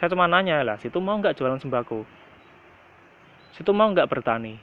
Saya 0.02 0.10
cuma 0.10 0.26
nanya 0.26 0.66
lah 0.66 0.82
situ 0.82 0.98
mau 0.98 1.14
nggak 1.22 1.38
jualan 1.38 1.62
sembako? 1.62 2.02
Situ 3.54 3.70
mau 3.78 3.94
nggak 3.94 4.10
bertani? 4.10 4.58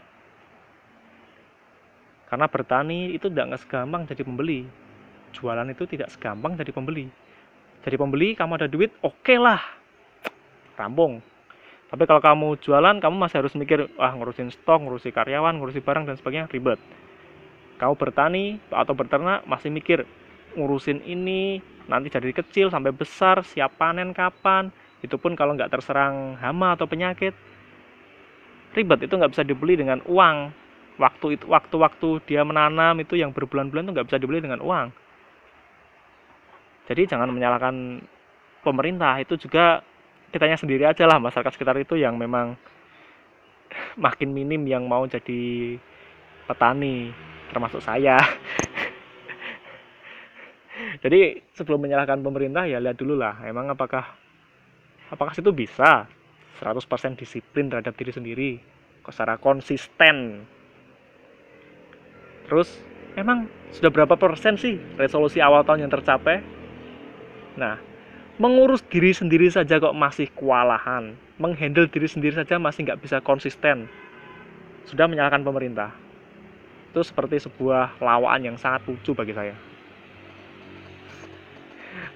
Karena 2.27 2.51
bertani 2.51 3.15
itu 3.15 3.31
tidak 3.31 3.63
segampang 3.63 4.03
jadi 4.11 4.27
pembeli. 4.27 4.67
Jualan 5.31 5.71
itu 5.71 5.87
tidak 5.87 6.11
segampang 6.11 6.59
jadi 6.59 6.75
pembeli. 6.75 7.07
Jadi 7.87 7.95
pembeli 7.95 8.35
kamu 8.35 8.59
ada 8.59 8.67
duit 8.67 8.91
oke 8.99 9.23
okay 9.23 9.39
lah 9.39 9.84
rampung 10.77 11.23
tapi 11.95 12.11
kalau 12.11 12.19
kamu 12.19 12.59
jualan 12.59 12.99
kamu 12.99 13.15
masih 13.15 13.39
harus 13.39 13.55
mikir 13.55 13.87
ah 14.03 14.11
ngurusin 14.19 14.51
stok 14.51 14.83
ngurusi 14.83 15.15
karyawan 15.15 15.63
ngurusi 15.63 15.79
barang 15.79 16.11
dan 16.11 16.19
sebagainya 16.19 16.51
ribet. 16.51 16.83
Kamu 17.79 17.95
bertani 17.95 18.59
atau 18.75 18.99
berternak 18.99 19.47
masih 19.47 19.71
mikir 19.71 20.03
ngurusin 20.59 21.07
ini 21.07 21.63
nanti 21.87 22.11
dari 22.11 22.35
kecil 22.35 22.67
sampai 22.75 22.91
besar 22.91 23.47
siap 23.47 23.79
panen 23.79 24.11
kapan 24.11 24.75
itu 25.07 25.15
pun 25.23 25.39
kalau 25.39 25.55
nggak 25.55 25.71
terserang 25.71 26.35
hama 26.43 26.75
atau 26.75 26.91
penyakit. 26.91 27.31
Ribet 28.75 29.07
itu 29.07 29.15
nggak 29.15 29.31
bisa 29.31 29.47
dibeli 29.47 29.79
dengan 29.79 30.03
uang. 30.11 30.51
Waktu 30.99 31.39
itu 31.39 31.47
waktu-waktu 31.47 32.27
dia 32.27 32.43
menanam 32.43 32.99
itu 33.07 33.15
yang 33.15 33.31
berbulan-bulan 33.31 33.87
itu 33.87 33.93
nggak 33.95 34.09
bisa 34.11 34.19
dibeli 34.19 34.43
dengan 34.43 34.59
uang. 34.59 34.91
Jadi 36.91 37.07
jangan 37.07 37.31
menyalahkan 37.31 38.03
pemerintah 38.67 39.15
itu 39.23 39.39
juga 39.39 39.94
kitanya 40.35 40.59
sendiri 40.59 40.83
aja 40.83 41.07
lah 41.07 41.23
masyarakat 41.23 41.55
sekitar 41.55 41.79
itu 41.79 41.95
yang 41.95 42.19
memang 42.19 42.59
makin 43.95 44.35
minim 44.35 44.67
yang 44.67 44.83
mau 44.83 45.07
jadi 45.07 45.79
petani 46.51 47.15
termasuk 47.55 47.79
saya. 47.79 48.19
Jadi 51.07 51.39
sebelum 51.55 51.87
menyalahkan 51.87 52.19
pemerintah 52.19 52.67
ya 52.67 52.83
lihat 52.83 52.99
dulu 52.99 53.15
lah 53.15 53.39
emang 53.47 53.71
apakah 53.71 54.03
apakah 55.07 55.31
itu 55.31 55.55
bisa? 55.55 56.11
100% 56.59 57.19
disiplin 57.19 57.67
terhadap 57.71 57.95
diri 57.95 58.11
sendiri 58.11 58.51
secara 59.07 59.39
konsisten. 59.39 60.47
Terus 62.47 62.75
emang 63.15 63.47
sudah 63.71 63.91
berapa 63.91 64.19
persen 64.19 64.59
sih 64.59 64.79
resolusi 64.99 65.39
awal 65.39 65.63
tahun 65.63 65.87
yang 65.87 65.93
tercapai? 65.95 66.43
Nah 67.59 67.94
mengurus 68.39 68.83
diri 68.91 69.15
sendiri 69.15 69.47
saja 69.47 69.79
kok 69.79 69.95
masih 69.95 70.27
kewalahan. 70.35 71.15
Menghandle 71.39 71.87
diri 71.91 72.07
sendiri 72.11 72.35
saja 72.35 72.59
masih 72.59 72.87
nggak 72.87 73.01
bisa 73.03 73.23
konsisten. 73.23 73.87
Sudah 74.87 75.07
menyalahkan 75.07 75.47
pemerintah. 75.47 75.95
Itu 76.91 77.03
seperti 77.03 77.43
sebuah 77.43 77.99
lawaan 77.99 78.43
yang 78.43 78.57
sangat 78.59 78.87
lucu 78.87 79.15
bagi 79.15 79.35
saya. 79.35 79.55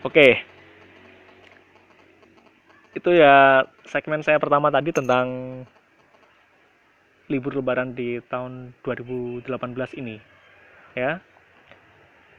Oke. 0.02 0.42
Itu 2.94 3.14
ya 3.14 3.66
segmen 3.87 4.22
saya 4.26 4.42
pertama 4.42 4.70
tadi 4.74 4.90
tentang 4.90 5.26
libur 7.31 7.54
lebaran 7.54 7.94
di 7.94 8.18
tahun 8.26 8.74
2018 8.83 9.46
ini. 10.02 10.18
Ya 10.98 11.22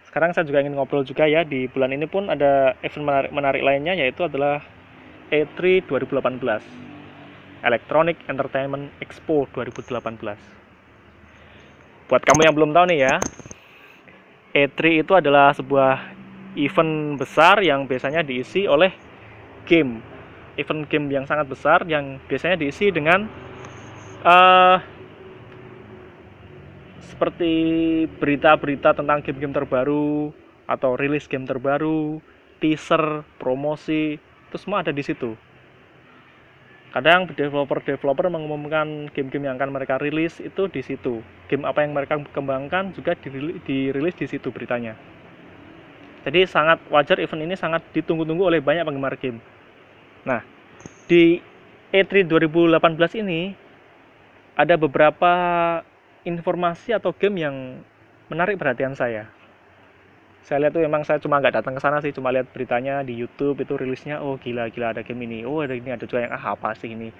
sekarang 0.09 0.33
saya 0.33 0.49
juga 0.49 0.65
ingin 0.65 0.73
ngobrol 0.73 1.05
juga 1.05 1.29
ya 1.29 1.45
di 1.45 1.69
bulan 1.69 1.93
ini 1.93 2.09
pun 2.09 2.33
ada 2.33 2.73
event 2.81 3.05
menarik, 3.05 3.31
menarik 3.31 3.61
lainnya 3.61 3.93
yaitu 3.93 4.25
adalah 4.25 4.65
E3 5.29 5.85
2018 5.85 6.41
Electronic 7.61 8.17
Entertainment 8.25 8.89
Expo 8.97 9.45
2018 9.53 12.09
buat 12.09 12.25
kamu 12.25 12.49
yang 12.49 12.57
belum 12.57 12.73
tahu 12.73 12.89
nih 12.89 12.99
ya 13.05 13.21
E3 14.49 15.05
itu 15.05 15.13
adalah 15.13 15.53
sebuah 15.53 16.17
event 16.57 17.21
besar 17.21 17.61
yang 17.61 17.85
biasanya 17.85 18.25
diisi 18.25 18.65
oleh 18.65 18.89
game. 19.69 20.01
Event 20.57 20.89
game 20.89 21.05
yang 21.13 21.29
sangat 21.29 21.45
besar 21.45 21.85
yang 21.85 22.17
biasanya 22.25 22.57
diisi 22.57 22.89
dengan 22.89 23.29
uh, 24.25 24.81
seperti 27.07 27.51
berita-berita 28.19 28.95
tentang 28.95 29.23
game-game 29.23 29.55
terbaru 29.55 30.35
atau 30.69 30.99
rilis 30.99 31.25
game 31.25 31.47
terbaru, 31.47 32.21
teaser, 32.59 33.23
promosi, 33.41 34.19
itu 34.19 34.57
semua 34.59 34.83
ada 34.83 34.91
di 34.91 35.01
situ. 35.01 35.33
Kadang 36.89 37.29
developer-developer 37.29 38.33
mengumumkan 38.33 39.13
game-game 39.13 39.45
yang 39.45 39.61
akan 39.61 39.69
mereka 39.69 40.01
rilis 40.01 40.41
itu 40.41 40.65
di 40.65 40.81
situ. 40.81 41.21
Game 41.45 41.61
apa 41.65 41.85
yang 41.85 41.93
mereka 41.93 42.17
kembangkan 42.33 42.97
juga 42.97 43.13
dirilis 43.13 44.17
di 44.17 44.25
situ 44.25 44.49
beritanya. 44.49 44.97
Jadi 46.25 46.49
sangat 46.49 46.81
wajar 46.89 47.21
event 47.21 47.45
ini 47.45 47.55
sangat 47.55 47.85
ditunggu-tunggu 47.93 48.49
oleh 48.49 48.59
banyak 48.59 48.83
penggemar 48.83 49.15
game. 49.21 49.37
Nah, 50.25 50.41
di 51.05 51.39
E3 51.93 52.25
2018 52.25 53.21
ini 53.21 53.53
ada 54.57 54.75
beberapa 54.75 55.31
informasi 56.27 56.95
atau 56.95 57.15
game 57.15 57.43
yang 57.43 57.55
menarik 58.27 58.59
perhatian 58.59 58.93
saya. 58.95 59.27
Saya 60.43 60.65
lihat 60.65 60.73
tuh 60.73 60.83
memang 60.83 61.03
saya 61.05 61.21
cuma 61.21 61.37
nggak 61.37 61.61
datang 61.61 61.77
ke 61.77 61.81
sana 61.83 61.99
sih, 62.01 62.15
cuma 62.15 62.33
lihat 62.33 62.49
beritanya 62.49 63.05
di 63.05 63.13
YouTube 63.13 63.59
itu 63.61 63.75
rilisnya, 63.75 64.23
oh 64.23 64.39
gila 64.39 64.71
gila 64.73 64.95
ada 64.95 65.05
game 65.05 65.27
ini, 65.27 65.45
oh 65.45 65.61
ada 65.61 65.75
ini 65.75 65.93
ada 65.93 66.03
juga 66.07 66.25
yang 66.25 66.33
ah 66.33 66.55
apa 66.55 66.73
sih 66.73 66.89
ini. 66.95 67.13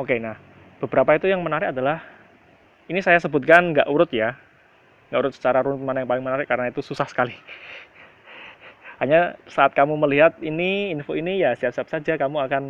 Oke, 0.00 0.18
nah 0.18 0.34
beberapa 0.82 1.14
itu 1.14 1.30
yang 1.30 1.44
menarik 1.44 1.70
adalah 1.70 2.02
ini 2.88 2.98
saya 3.04 3.20
sebutkan 3.20 3.76
nggak 3.76 3.86
urut 3.86 4.10
ya, 4.10 4.34
nggak 5.12 5.18
urut 5.20 5.34
secara 5.36 5.62
runut 5.62 5.84
mana 5.84 6.02
yang 6.02 6.10
paling 6.10 6.24
menarik 6.24 6.46
karena 6.48 6.72
itu 6.72 6.80
susah 6.82 7.06
sekali. 7.06 7.36
Hanya 9.00 9.38
saat 9.46 9.76
kamu 9.78 9.94
melihat 9.94 10.34
ini 10.42 10.90
info 10.90 11.14
ini 11.14 11.38
ya 11.38 11.54
siap-siap 11.54 11.86
saja 11.86 12.18
kamu 12.18 12.42
akan 12.50 12.62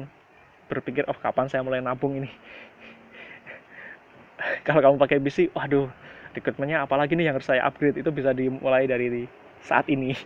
berpikir 0.68 1.08
oh 1.08 1.16
kapan 1.16 1.48
saya 1.48 1.64
mulai 1.64 1.80
nabung 1.80 2.20
ini 2.20 2.28
kalau 4.66 4.80
kamu 4.80 4.96
pakai 5.00 5.18
bisi 5.18 5.50
waduh 5.52 5.90
recruitmentnya 6.36 6.84
apalagi 6.86 7.18
nih 7.18 7.30
yang 7.30 7.34
harus 7.36 7.48
saya 7.48 7.64
upgrade 7.66 7.98
itu 7.98 8.10
bisa 8.14 8.30
dimulai 8.30 8.86
dari 8.86 9.26
saat 9.62 9.86
ini. 9.90 10.14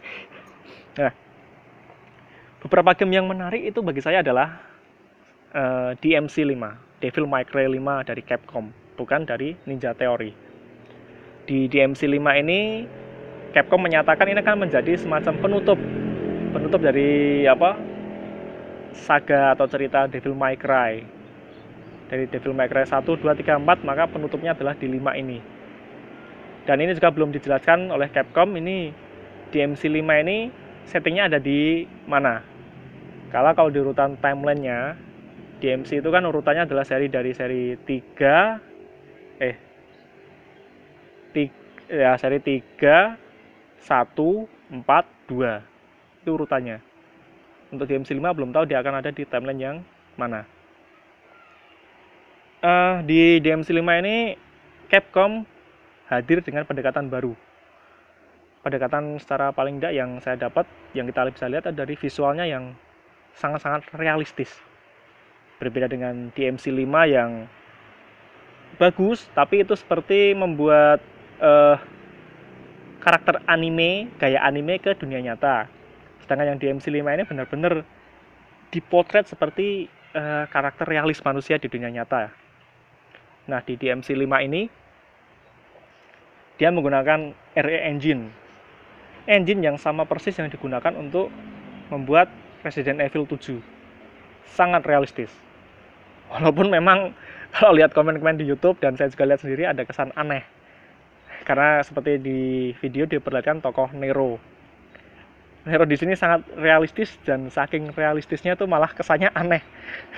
Nah 0.93 1.09
beberapa 2.61 2.93
game 2.93 3.17
yang 3.17 3.25
menarik 3.25 3.65
itu 3.65 3.81
bagi 3.81 4.05
saya 4.05 4.21
adalah 4.21 4.61
uh, 5.57 5.97
eh, 5.97 6.05
DMC 6.05 6.45
5 6.45 7.01
Devil 7.01 7.25
May 7.25 7.49
Cry 7.49 7.65
5 7.65 7.81
dari 8.13 8.21
Capcom 8.21 8.69
bukan 9.01 9.25
dari 9.25 9.57
Ninja 9.65 9.97
Theory. 9.97 10.37
Di 11.49 11.65
DMC 11.65 12.13
5 12.13 12.43
ini 12.45 12.85
Capcom 13.57 13.81
menyatakan 13.81 14.29
ini 14.29 14.45
akan 14.45 14.69
menjadi 14.69 15.01
semacam 15.01 15.33
penutup 15.41 15.81
penutup 16.53 16.81
dari 16.85 17.49
apa 17.49 17.81
saga 18.93 19.57
atau 19.57 19.65
cerita 19.65 20.05
Devil 20.05 20.37
May 20.37 20.61
Cry 20.61 21.22
dari 22.13 22.29
Devil 22.29 22.53
May 22.53 22.69
Cry 22.69 22.85
1, 22.85 23.09
2, 23.09 23.25
3, 23.25 23.57
4 23.57 23.89
maka 23.89 24.05
penutupnya 24.05 24.53
adalah 24.53 24.77
di 24.77 24.85
5 24.85 25.17
ini. 25.17 25.41
Dan 26.69 26.85
ini 26.85 26.93
juga 26.93 27.09
belum 27.09 27.33
dijelaskan 27.33 27.89
oleh 27.89 28.13
Capcom 28.13 28.53
ini 28.53 28.93
DMC 29.49 29.89
5 29.89 30.21
ini 30.21 30.53
settingnya 30.85 31.33
ada 31.33 31.41
di 31.41 31.89
mana. 32.05 32.45
Kalau 33.33 33.57
kalau 33.57 33.73
di 33.73 33.81
urutan 33.81 34.21
timelinenya 34.21 34.93
DMC 35.65 36.05
itu 36.05 36.11
kan 36.13 36.29
urutannya 36.29 36.69
adalah 36.69 36.85
seri 36.85 37.09
dari 37.09 37.33
seri 37.33 37.81
3 37.81 39.41
eh 39.41 39.57
3, 41.33 41.97
ya 41.97 42.13
seri 42.21 42.45
3 42.45 43.17
1 43.89 43.89
4 43.89 44.85
2 45.33 46.21
itu 46.21 46.29
urutannya. 46.29 46.77
Untuk 47.73 47.89
DMC 47.89 48.13
5 48.13 48.37
belum 48.37 48.53
tahu 48.53 48.69
dia 48.69 48.85
akan 48.85 49.01
ada 49.01 49.09
di 49.09 49.25
timeline 49.25 49.57
yang 49.65 49.77
mana 50.21 50.52
uh, 52.63 53.03
di 53.05 53.43
DMC 53.43 53.75
5 53.75 54.03
ini 54.07 54.39
Capcom 54.89 55.43
hadir 56.09 56.41
dengan 56.45 56.65
pendekatan 56.65 57.11
baru. 57.11 57.35
Pendekatan 58.63 59.19
secara 59.19 59.51
paling 59.51 59.81
tidak 59.81 59.95
yang 59.97 60.11
saya 60.23 60.39
dapat, 60.39 60.69
yang 60.95 61.09
kita 61.11 61.33
bisa 61.35 61.51
lihat 61.51 61.67
ada 61.67 61.83
dari 61.83 61.99
visualnya 61.99 62.47
yang 62.47 62.77
sangat-sangat 63.35 63.91
realistis. 63.99 64.53
Berbeda 65.59 65.91
dengan 65.91 66.31
DMC 66.37 66.71
5 66.71 66.87
yang 67.11 67.49
bagus, 68.77 69.27
tapi 69.35 69.65
itu 69.65 69.75
seperti 69.75 70.37
membuat 70.37 71.03
uh, 71.41 71.81
karakter 73.03 73.43
anime, 73.49 74.13
gaya 74.21 74.45
anime 74.45 74.79
ke 74.79 74.95
dunia 74.95 75.19
nyata. 75.25 75.67
Sedangkan 76.23 76.55
yang 76.55 76.59
DMC 76.61 76.87
5 76.87 77.03
ini 77.03 77.25
benar-benar 77.27 77.83
dipotret 78.71 79.27
seperti 79.27 79.89
uh, 80.15 80.45
karakter 80.53 80.87
realis 80.87 81.19
manusia 81.25 81.59
di 81.59 81.67
dunia 81.67 81.91
nyata 81.91 82.42
Nah, 83.51 83.59
di 83.63 83.75
DMC 83.75 84.15
5 84.15 84.47
ini 84.47 84.71
dia 86.63 86.71
menggunakan 86.71 87.35
RE 87.59 87.79
engine. 87.91 88.31
Engine 89.27 89.61
yang 89.63 89.77
sama 89.79 90.07
persis 90.07 90.39
yang 90.39 90.47
digunakan 90.47 90.95
untuk 90.95 91.31
membuat 91.91 92.31
Resident 92.63 93.03
Evil 93.03 93.27
7. 93.27 93.59
Sangat 94.47 94.87
realistis. 94.87 95.31
Walaupun 96.31 96.71
memang 96.71 97.11
kalau 97.57 97.75
lihat 97.75 97.91
komen-komen 97.91 98.39
di 98.39 98.47
YouTube 98.47 98.79
dan 98.79 98.95
saya 98.95 99.11
juga 99.11 99.27
lihat 99.27 99.43
sendiri 99.43 99.67
ada 99.67 99.83
kesan 99.83 100.15
aneh. 100.15 100.47
Karena 101.43 101.83
seperti 101.83 102.23
di 102.23 102.71
video 102.79 103.11
diperlihatkan 103.11 103.59
tokoh 103.59 103.91
Nero. 103.91 104.39
Nero 105.67 105.83
di 105.83 105.99
sini 105.99 106.15
sangat 106.15 106.47
realistis 106.55 107.19
dan 107.27 107.51
saking 107.51 107.91
realistisnya 107.99 108.55
tuh 108.55 108.71
malah 108.71 108.95
kesannya 108.95 109.35
aneh. 109.35 109.63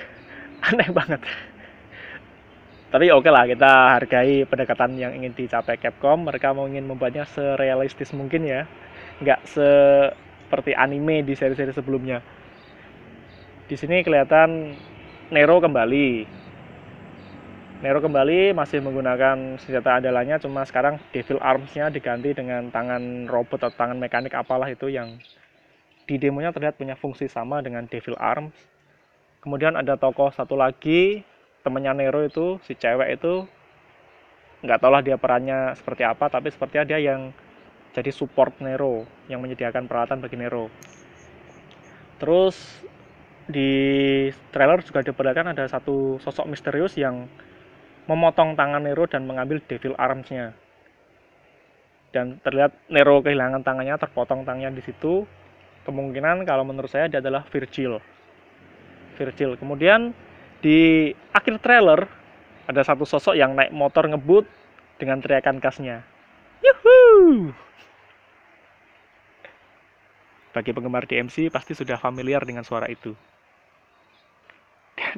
aneh 0.69 0.89
banget 0.93 1.21
tapi 2.93 3.09
oke 3.09 3.27
lah 3.27 3.49
kita 3.49 3.97
hargai 3.97 4.45
pendekatan 4.45 4.93
yang 4.95 5.11
ingin 5.17 5.33
dicapai 5.33 5.81
Capcom. 5.81 6.29
Mereka 6.29 6.53
mau 6.53 6.69
ingin 6.69 6.85
membuatnya 6.85 7.25
serealistis 7.25 8.13
mungkin 8.13 8.45
ya. 8.45 8.69
Nggak 9.19 9.41
seperti 9.49 10.77
anime 10.77 11.25
di 11.25 11.33
seri-seri 11.33 11.73
sebelumnya. 11.73 12.21
Di 13.65 13.73
sini 13.73 14.05
kelihatan 14.05 14.77
Nero 15.33 15.57
kembali. 15.57 16.09
Nero 17.81 17.99
kembali 17.99 18.53
masih 18.53 18.79
menggunakan 18.79 19.57
senjata 19.59 19.99
andalannya 19.99 20.37
cuma 20.39 20.63
sekarang 20.63 21.01
Devil 21.11 21.41
Arms-nya 21.41 21.91
diganti 21.91 22.31
dengan 22.31 22.69
tangan 22.71 23.25
robot 23.27 23.65
atau 23.67 23.73
tangan 23.75 23.99
mekanik 23.99 24.31
apalah 24.37 24.69
itu 24.69 24.87
yang 24.87 25.17
di 26.05 26.15
demonya 26.21 26.53
terlihat 26.53 26.77
punya 26.77 26.93
fungsi 26.95 27.25
sama 27.25 27.59
dengan 27.65 27.89
Devil 27.89 28.15
Arms. 28.21 28.55
Kemudian 29.41 29.75
ada 29.75 29.97
tokoh 29.97 30.31
satu 30.31 30.55
lagi 30.55 31.25
temennya 31.65 31.97
Nero 31.97 32.21
itu 32.21 32.61
si 32.61 32.77
cewek 32.77 33.17
itu 33.17 33.49
nggak 34.61 34.77
tahu 34.77 34.91
lah 34.93 35.01
dia 35.01 35.17
perannya 35.17 35.73
seperti 35.73 36.05
apa 36.05 36.29
tapi 36.29 36.53
sepertinya 36.53 36.85
dia 36.85 36.99
yang 37.01 37.33
jadi 37.95 38.11
support 38.11 38.59
Nero 38.59 39.07
yang 39.31 39.39
menyediakan 39.39 39.87
peralatan 39.87 40.19
bagi 40.19 40.35
Nero. 40.35 40.67
Terus 42.19 42.83
di 43.47 43.71
trailer 44.51 44.83
juga 44.83 44.99
diperlihatkan 44.99 45.55
ada 45.55 45.63
satu 45.69 46.19
sosok 46.19 46.43
misterius 46.51 46.99
yang 46.99 47.31
memotong 48.11 48.59
tangan 48.59 48.83
Nero 48.83 49.07
dan 49.07 49.23
mengambil 49.23 49.63
Devil 49.63 49.95
Arms-nya. 49.95 50.51
Dan 52.11 52.43
terlihat 52.43 52.75
Nero 52.91 53.23
kehilangan 53.23 53.63
tangannya 53.63 53.95
terpotong 53.95 54.43
tangannya 54.43 54.75
di 54.75 54.83
situ. 54.83 55.23
Kemungkinan 55.87 56.43
kalau 56.43 56.67
menurut 56.67 56.91
saya 56.91 57.07
dia 57.07 57.23
adalah 57.23 57.47
Virgil. 57.47 58.03
Virgil. 59.15 59.55
Kemudian 59.55 60.11
di 60.63 61.11
akhir 61.35 61.59
trailer 61.59 62.07
ada 62.65 62.81
satu 62.81 63.05
sosok 63.05 63.37
yang 63.37 63.53
naik 63.53 63.71
motor 63.71 64.09
ngebut 64.09 64.45
dengan 64.97 65.21
teriakan 65.21 65.61
khasnya. 65.61 66.01
Yuhu! 66.63 67.51
Bagi 70.55 70.71
penggemar 70.71 71.03
DMC 71.03 71.51
pasti 71.51 71.75
sudah 71.75 71.99
familiar 71.99 72.41
dengan 72.47 72.63
suara 72.63 72.87
itu. 72.87 73.11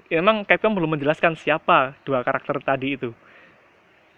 Dan 0.10 0.26
memang 0.26 0.44
Capcom 0.50 0.74
belum 0.74 0.98
menjelaskan 0.98 1.38
siapa 1.38 1.94
dua 2.02 2.26
karakter 2.26 2.58
tadi 2.66 2.98
itu. 2.98 3.14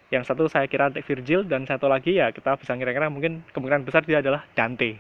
Yang 0.10 0.32
satu 0.32 0.50
saya 0.50 0.66
kira 0.66 0.90
Virgil 0.90 1.46
dan 1.46 1.68
satu 1.70 1.86
lagi 1.86 2.18
ya 2.18 2.34
kita 2.34 2.58
bisa 2.58 2.74
kira-kira 2.74 3.12
mungkin 3.12 3.46
kemungkinan 3.52 3.86
besar 3.86 4.02
dia 4.08 4.24
adalah 4.24 4.48
Dante. 4.56 4.98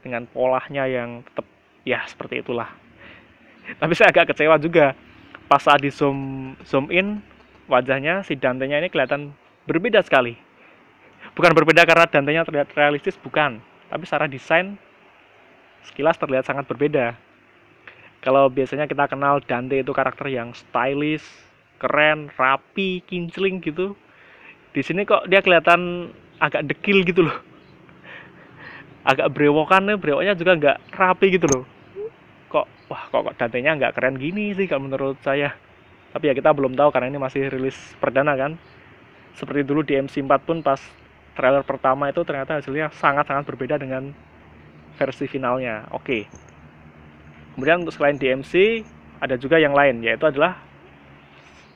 Dengan 0.00 0.24
polanya 0.30 0.86
yang 0.86 1.26
tetap 1.26 1.44
ya 1.82 2.06
seperti 2.06 2.40
itulah. 2.40 2.70
Tapi 3.66 3.92
saya 3.98 4.14
agak 4.14 4.30
kecewa 4.30 4.56
juga 4.62 4.94
pas 5.46 5.62
saat 5.62 5.78
di 5.82 5.90
zoom 5.94 6.52
zoom 6.66 6.90
in 6.90 7.22
wajahnya 7.70 8.22
si 8.26 8.34
Dantenya 8.34 8.82
ini 8.82 8.90
kelihatan 8.90 9.34
berbeda 9.66 10.02
sekali. 10.02 10.34
Bukan 11.34 11.54
berbeda 11.54 11.86
karena 11.86 12.06
Dantenya 12.06 12.42
terlihat 12.46 12.74
realistis 12.74 13.18
bukan. 13.18 13.62
Tapi 13.86 14.02
secara 14.06 14.26
desain 14.26 14.74
sekilas 15.86 16.18
terlihat 16.18 16.46
sangat 16.46 16.66
berbeda. 16.66 17.14
Kalau 18.22 18.50
biasanya 18.50 18.90
kita 18.90 19.06
kenal 19.06 19.38
Dante 19.38 19.78
itu 19.78 19.92
karakter 19.94 20.26
yang 20.26 20.50
stylish 20.50 21.22
keren 21.78 22.32
rapi 22.34 23.04
kincling 23.04 23.60
gitu 23.60 23.94
di 24.72 24.80
sini 24.80 25.04
kok 25.04 25.28
dia 25.30 25.44
kelihatan 25.44 26.10
agak 26.42 26.66
dekil 26.66 27.06
gitu 27.06 27.30
loh. 27.30 27.36
Agak 29.06 29.30
brewokan 29.30 29.86
nih 29.86 29.98
brewoknya 30.00 30.34
juga 30.34 30.58
nggak 30.58 30.78
rapi 30.98 31.38
gitu 31.38 31.46
loh 31.46 31.75
kok 32.56 32.66
wah 32.88 33.02
kok, 33.12 33.20
kok 33.28 33.34
Dante-nya 33.36 33.76
nggak 33.76 33.92
keren 33.92 34.16
gini 34.16 34.56
sih 34.56 34.64
kalau 34.64 34.88
menurut 34.88 35.20
saya. 35.20 35.52
Tapi 36.16 36.32
ya 36.32 36.34
kita 36.34 36.56
belum 36.56 36.72
tahu 36.72 36.88
karena 36.88 37.12
ini 37.12 37.20
masih 37.20 37.52
rilis 37.52 37.76
perdana 38.00 38.32
kan. 38.32 38.56
Seperti 39.36 39.68
dulu 39.68 39.84
di 39.84 40.00
MC4 40.00 40.32
pun 40.40 40.64
pas 40.64 40.80
trailer 41.36 41.60
pertama 41.60 42.08
itu 42.08 42.24
ternyata 42.24 42.56
hasilnya 42.56 42.88
sangat-sangat 42.96 43.44
berbeda 43.44 43.76
dengan 43.76 44.16
versi 44.96 45.28
finalnya. 45.28 45.84
Oke. 45.92 46.24
Kemudian 47.52 47.84
untuk 47.84 47.92
selain 47.92 48.16
DMC 48.16 48.80
ada 49.20 49.36
juga 49.36 49.60
yang 49.60 49.76
lain 49.76 50.00
yaitu 50.00 50.24
adalah 50.24 50.56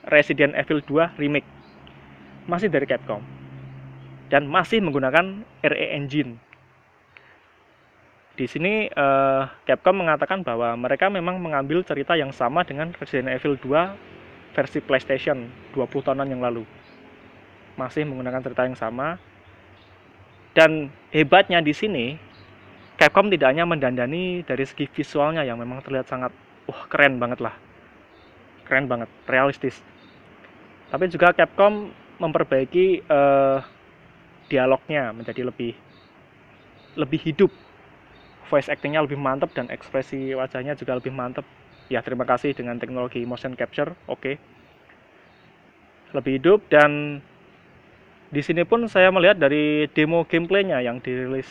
Resident 0.09 0.57
Evil 0.57 0.81
2 0.81 1.21
Remake. 1.21 1.45
Masih 2.49 2.73
dari 2.73 2.89
Capcom. 2.89 3.21
Dan 4.33 4.49
masih 4.49 4.81
menggunakan 4.81 5.45
RE 5.61 5.87
Engine 5.93 6.50
di 8.39 8.47
sini 8.47 8.87
uh, 8.87 9.43
Capcom 9.67 9.99
mengatakan 9.99 10.39
bahwa 10.39 10.71
mereka 10.79 11.11
memang 11.11 11.35
mengambil 11.35 11.83
cerita 11.83 12.15
yang 12.15 12.31
sama 12.31 12.63
dengan 12.63 12.95
Resident 12.95 13.27
Evil 13.27 13.59
2 13.59 14.55
versi 14.55 14.79
PlayStation 14.79 15.51
20 15.75 16.05
tahunan 16.07 16.27
yang 16.31 16.39
lalu. 16.39 16.63
Masih 17.75 18.07
menggunakan 18.07 18.39
cerita 18.39 18.63
yang 18.63 18.79
sama. 18.79 19.19
Dan 20.51 20.91
hebatnya 21.11 21.63
di 21.63 21.71
sini 21.71 22.15
Capcom 22.99 23.31
tidak 23.31 23.55
hanya 23.55 23.65
mendandani 23.65 24.45
dari 24.45 24.61
segi 24.67 24.85
visualnya 24.85 25.41
yang 25.41 25.57
memang 25.57 25.81
terlihat 25.81 26.05
sangat 26.05 26.31
wah 26.67 26.85
keren 26.87 27.17
banget 27.17 27.41
lah. 27.43 27.55
Keren 28.67 28.87
banget, 28.87 29.09
realistis. 29.27 29.79
Tapi 30.91 31.11
juga 31.11 31.35
Capcom 31.35 31.91
memperbaiki 32.21 33.01
uh, 33.09 33.59
dialognya 34.51 35.15
menjadi 35.15 35.47
lebih 35.47 35.73
lebih 36.99 37.19
hidup 37.23 37.51
voice 38.51 38.67
actingnya 38.67 38.99
lebih 38.99 39.15
mantap 39.15 39.55
dan 39.55 39.71
ekspresi 39.71 40.35
wajahnya 40.35 40.75
juga 40.75 40.99
lebih 40.99 41.15
mantap 41.15 41.47
ya 41.87 42.03
terima 42.03 42.27
kasih 42.27 42.51
dengan 42.51 42.75
teknologi 42.75 43.23
motion 43.23 43.55
capture. 43.55 43.95
Oke. 44.11 44.19
Okay. 44.19 44.35
lebih 46.11 46.43
hidup 46.43 46.59
dan 46.67 47.23
di 48.27 48.43
sini 48.43 48.67
pun 48.67 48.83
saya 48.91 49.07
melihat 49.15 49.39
dari 49.39 49.87
demo 49.95 50.27
gameplaynya 50.27 50.83
yang 50.83 50.99
dirilis 50.99 51.47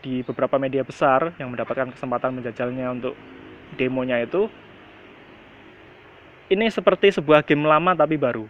di 0.00 0.24
beberapa 0.24 0.56
media 0.56 0.80
besar 0.80 1.36
yang 1.36 1.52
mendapatkan 1.52 1.92
kesempatan 1.92 2.40
menjajalnya 2.40 2.88
untuk 2.88 3.12
demonya 3.76 4.24
itu 4.24 4.48
ini 6.48 6.72
seperti 6.72 7.12
sebuah 7.12 7.44
game 7.44 7.68
lama 7.68 7.92
tapi 7.92 8.16
baru. 8.16 8.48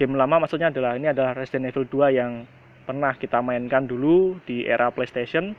Game 0.00 0.16
lama 0.16 0.40
maksudnya 0.40 0.72
adalah 0.72 0.96
ini 0.96 1.12
adalah 1.12 1.36
Resident 1.36 1.68
Evil 1.68 1.84
2 1.84 2.16
yang 2.16 2.48
pernah 2.88 3.12
kita 3.12 3.44
mainkan 3.44 3.84
dulu 3.84 4.40
di 4.48 4.64
era 4.64 4.88
PlayStation 4.88 5.52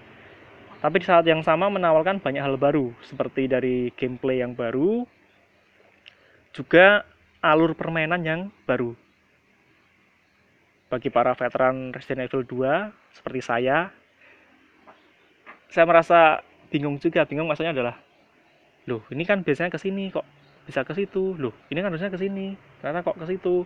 tapi 0.78 1.02
di 1.02 1.06
saat 1.10 1.26
yang 1.26 1.42
sama 1.42 1.74
menawarkan 1.74 2.22
banyak 2.22 2.44
hal 2.44 2.54
baru 2.54 2.94
seperti 3.02 3.50
dari 3.50 3.90
gameplay 3.98 4.46
yang 4.46 4.54
baru 4.54 5.10
juga 6.54 7.06
alur 7.42 7.74
permainan 7.74 8.22
yang 8.22 8.42
baru. 8.66 8.94
Bagi 10.88 11.12
para 11.12 11.36
veteran 11.36 11.92
Resident 11.92 12.30
Evil 12.30 12.46
2 12.46 13.18
seperti 13.18 13.42
saya 13.44 13.90
saya 15.68 15.86
merasa 15.86 16.40
bingung 16.70 17.02
juga. 17.02 17.26
Bingung 17.26 17.50
maksudnya 17.50 17.74
adalah 17.74 17.98
loh 18.88 19.04
ini 19.12 19.28
kan 19.28 19.44
biasanya 19.44 19.74
ke 19.74 19.82
sini 19.82 20.14
kok 20.14 20.24
bisa 20.70 20.86
ke 20.86 20.94
situ? 20.94 21.36
Loh 21.36 21.58
ini 21.74 21.82
kan 21.82 21.90
harusnya 21.90 22.14
ke 22.14 22.22
sini 22.22 22.54
ternyata 22.80 23.02
kok 23.02 23.18
ke 23.18 23.26
situ? 23.34 23.66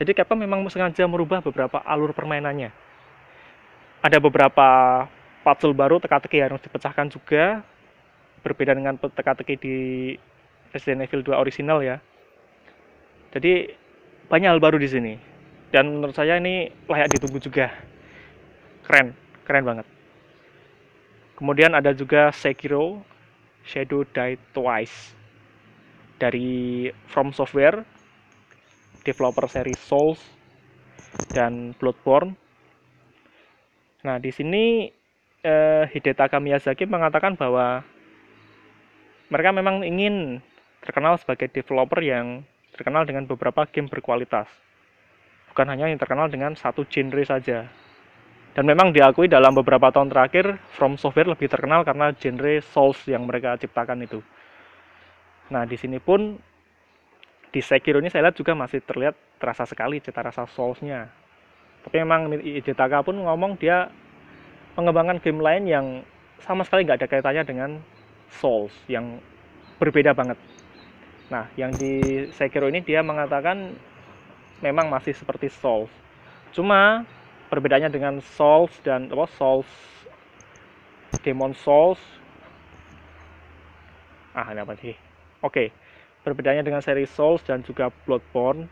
Jadi 0.00 0.16
Capcom 0.16 0.40
memang 0.40 0.64
sengaja 0.72 1.04
merubah 1.04 1.44
beberapa 1.44 1.80
alur 1.84 2.16
permainannya. 2.16 2.72
Ada 4.00 4.16
beberapa 4.16 4.68
puzzle 5.42 5.76
baru 5.76 5.98
teka-teki 6.00 6.44
harus 6.44 6.60
dipecahkan 6.62 7.08
juga. 7.12 7.64
Berbeda 8.40 8.72
dengan 8.72 8.96
teka-teki 8.96 9.54
di 9.60 9.76
Resident 10.72 11.04
Evil 11.04 11.20
2 11.20 11.36
original 11.36 11.84
ya. 11.84 12.00
Jadi 13.36 13.68
banyak 14.30 14.48
hal 14.48 14.62
baru 14.62 14.80
di 14.80 14.88
sini. 14.88 15.14
Dan 15.70 16.00
menurut 16.00 16.16
saya 16.16 16.40
ini 16.40 16.72
layak 16.88 17.12
ditunggu 17.14 17.38
juga. 17.38 17.68
Keren 18.86 19.12
keren 19.44 19.64
banget. 19.66 19.86
Kemudian 21.36 21.72
ada 21.76 21.92
juga 21.92 22.32
Sekiro 22.32 23.02
Shadow 23.64 24.06
Die 24.08 24.36
Twice. 24.52 25.16
Dari 26.20 26.88
From 27.08 27.32
Software 27.32 27.80
developer 29.02 29.48
seri 29.48 29.72
Souls 29.76 30.20
dan 31.32 31.72
Bloodborne. 31.76 32.36
Nah 34.04 34.16
di 34.20 34.30
sini 34.32 34.88
eh, 35.44 35.84
Hidetaka 35.90 36.40
Miyazaki 36.40 36.84
mengatakan 36.88 37.36
bahwa 37.36 37.84
mereka 39.30 39.50
memang 39.54 39.86
ingin 39.86 40.42
terkenal 40.82 41.20
sebagai 41.20 41.48
developer 41.52 42.00
yang 42.02 42.42
terkenal 42.74 43.04
dengan 43.04 43.28
beberapa 43.28 43.68
game 43.68 43.86
berkualitas 43.86 44.48
bukan 45.50 45.66
hanya 45.66 45.90
yang 45.90 45.98
terkenal 45.98 46.30
dengan 46.30 46.54
satu 46.54 46.86
genre 46.86 47.20
saja. 47.26 47.66
Dan 48.54 48.66
memang 48.66 48.90
diakui 48.90 49.30
dalam 49.30 49.54
beberapa 49.54 49.90
tahun 49.94 50.10
terakhir, 50.10 50.58
From 50.74 50.98
Software 50.98 51.30
lebih 51.30 51.50
terkenal 51.50 51.86
karena 51.86 52.14
genre 52.14 52.54
Souls 52.70 52.98
yang 53.06 53.26
mereka 53.26 53.54
ciptakan 53.58 54.06
itu. 54.06 54.22
Nah, 55.50 55.66
di 55.66 55.74
sini 55.78 55.98
pun 55.98 56.38
di 57.50 57.60
Sekiro 57.62 57.98
ini 57.98 58.10
saya 58.10 58.30
lihat 58.30 58.38
juga 58.38 58.54
masih 58.54 58.82
terlihat 58.82 59.14
terasa 59.38 59.66
sekali 59.66 59.98
cita 59.98 60.22
rasa 60.22 60.46
Souls-nya. 60.50 61.10
Tapi 61.82 61.96
memang 62.02 62.30
Hidetaka 62.42 63.06
pun 63.06 63.18
ngomong 63.18 63.58
dia 63.58 63.90
mengembangkan 64.78 65.18
game 65.22 65.40
lain 65.42 65.64
yang 65.66 65.86
sama 66.42 66.64
sekali 66.64 66.86
nggak 66.86 67.04
ada 67.04 67.08
kaitannya 67.10 67.44
dengan 67.44 67.70
Souls 68.30 68.72
yang 68.86 69.18
berbeda 69.82 70.14
banget. 70.14 70.38
Nah, 71.30 71.46
yang 71.54 71.74
di 71.74 72.26
Sekiro 72.34 72.70
ini 72.70 72.82
dia 72.82 73.02
mengatakan 73.02 73.74
memang 74.62 74.90
masih 74.90 75.14
seperti 75.14 75.50
Souls. 75.50 75.90
Cuma 76.54 77.06
perbedaannya 77.50 77.90
dengan 77.90 78.18
Souls 78.22 78.74
dan 78.82 79.10
apa 79.10 79.26
Souls 79.34 79.68
Demon 81.22 81.52
Souls 81.52 82.00
ah 84.34 84.46
ini 84.54 84.60
apa 84.62 84.74
sih? 84.78 84.94
Oke, 85.42 85.74
perbedaannya 86.22 86.62
dengan 86.62 86.82
seri 86.84 87.06
Souls 87.08 87.42
dan 87.42 87.66
juga 87.66 87.90
Bloodborne 88.06 88.70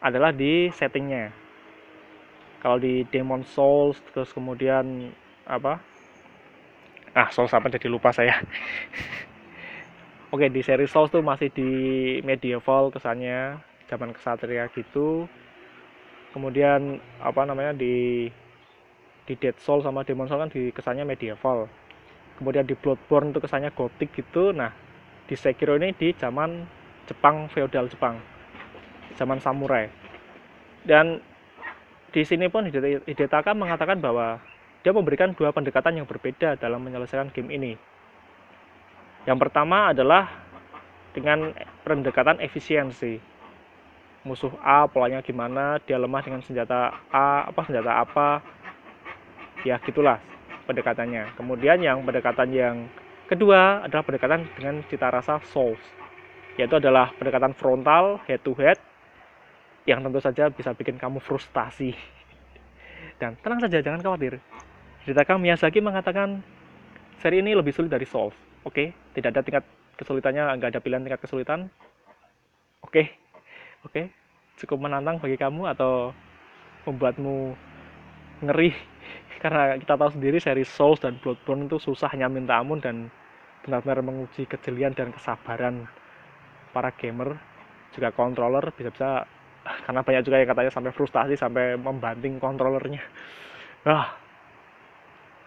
adalah 0.00 0.32
di 0.32 0.72
settingnya. 0.72 1.39
Kalau 2.60 2.76
di 2.76 3.08
Demon 3.08 3.40
Souls 3.48 3.96
terus 4.12 4.30
kemudian 4.36 5.08
apa? 5.48 5.80
Ah, 7.16 7.32
Souls 7.32 7.50
apa 7.56 7.72
jadi 7.72 7.88
lupa 7.88 8.12
saya. 8.12 8.36
Oke, 10.32 10.46
di 10.46 10.62
seri 10.62 10.86
Souls 10.86 11.10
tuh 11.10 11.24
masih 11.24 11.50
di 11.50 11.70
medieval 12.22 12.92
kesannya 12.92 13.58
zaman 13.90 14.14
kesatria 14.14 14.70
gitu. 14.70 15.26
Kemudian 16.30 17.02
apa 17.18 17.42
namanya 17.42 17.74
di 17.74 18.28
di 19.26 19.34
Dead 19.34 19.58
Soul 19.58 19.82
sama 19.82 20.06
Demon 20.06 20.30
Soul 20.30 20.46
kan 20.46 20.52
di 20.52 20.70
kesannya 20.70 21.02
medieval. 21.02 21.66
Kemudian 22.38 22.68
di 22.68 22.78
Bloodborne 22.78 23.34
itu 23.34 23.42
kesannya 23.42 23.74
gotik 23.74 24.14
gitu. 24.14 24.54
Nah 24.54 24.70
di 25.26 25.34
Sekiro 25.34 25.74
ini 25.80 25.90
di 25.96 26.14
zaman 26.14 26.62
Jepang 27.10 27.50
feodal 27.50 27.90
Jepang. 27.90 28.20
Zaman 29.18 29.42
samurai. 29.42 29.90
Dan 30.86 31.18
di 32.10 32.22
sini 32.26 32.50
pun 32.50 32.66
Hidetaka 32.66 33.54
mengatakan 33.54 34.02
bahwa 34.02 34.42
dia 34.82 34.90
memberikan 34.90 35.30
dua 35.36 35.54
pendekatan 35.54 36.02
yang 36.02 36.06
berbeda 36.08 36.58
dalam 36.58 36.82
menyelesaikan 36.82 37.30
game 37.30 37.50
ini. 37.54 37.72
Yang 39.28 39.38
pertama 39.46 39.92
adalah 39.92 40.28
dengan 41.12 41.52
pendekatan 41.84 42.40
efisiensi. 42.40 43.20
Musuh 44.20 44.52
A 44.60 44.84
polanya 44.84 45.24
gimana 45.24 45.80
dia 45.80 45.96
lemah 45.96 46.20
dengan 46.20 46.44
senjata 46.44 46.92
A 47.08 47.48
apa 47.48 47.60
senjata 47.64 47.92
apa? 48.04 48.28
Ya 49.64 49.80
gitulah 49.80 50.20
pendekatannya. 50.68 51.36
Kemudian 51.36 51.80
yang 51.80 52.04
pendekatan 52.04 52.48
yang 52.52 52.76
kedua 53.28 53.84
adalah 53.84 54.04
pendekatan 54.04 54.48
dengan 54.56 54.84
cita 54.88 55.08
rasa 55.08 55.40
souls 55.52 55.80
yaitu 56.58 56.76
adalah 56.76 57.14
pendekatan 57.16 57.56
frontal 57.56 58.20
head 58.28 58.42
to 58.44 58.52
head 58.58 58.76
yang 59.90 60.06
tentu 60.06 60.22
saja 60.22 60.46
bisa 60.54 60.70
bikin 60.70 60.94
kamu 60.94 61.18
frustasi 61.18 61.90
dan 63.18 63.34
tenang 63.42 63.58
saja 63.58 63.82
jangan 63.82 63.98
khawatir 63.98 64.38
Hidetaka 65.02 65.34
Miyazaki 65.34 65.82
mengatakan 65.82 66.46
seri 67.18 67.42
ini 67.42 67.58
lebih 67.58 67.74
sulit 67.74 67.90
dari 67.90 68.06
Souls 68.06 68.32
oke 68.62 68.70
okay? 68.70 68.94
tidak 69.18 69.34
ada 69.34 69.42
tingkat 69.42 69.64
kesulitannya 69.98 70.46
nggak 70.62 70.78
ada 70.78 70.80
pilihan 70.80 71.02
tingkat 71.02 71.26
kesulitan 71.26 71.66
oke 72.86 72.94
okay? 72.94 73.10
oke 73.82 73.90
okay, 73.90 74.04
cukup 74.62 74.78
menantang 74.86 75.18
bagi 75.18 75.34
kamu 75.34 75.66
atau 75.74 76.14
membuatmu 76.86 77.58
ngeri 78.46 78.70
karena 79.42 79.74
kita 79.74 79.98
tahu 79.98 80.10
sendiri 80.14 80.38
seri 80.38 80.62
Souls 80.62 81.02
dan 81.02 81.18
Bloodborne 81.18 81.66
itu 81.66 81.82
susahnya 81.82 82.30
minta 82.30 82.62
ampun 82.62 82.78
dan 82.78 83.10
benar-benar 83.66 84.06
menguji 84.06 84.46
kejelian 84.46 84.94
dan 84.94 85.10
kesabaran 85.10 85.84
para 86.70 86.94
gamer 86.94 87.36
juga 87.90 88.14
controller 88.14 88.70
bisa-bisa 88.72 89.26
karena 89.60 90.00
banyak 90.00 90.22
juga 90.24 90.40
yang 90.40 90.50
katanya 90.50 90.72
sampai 90.72 90.92
frustasi 90.92 91.34
sampai 91.36 91.76
membanting 91.76 92.40
kontrolernya. 92.40 93.02
Ah 93.84 94.16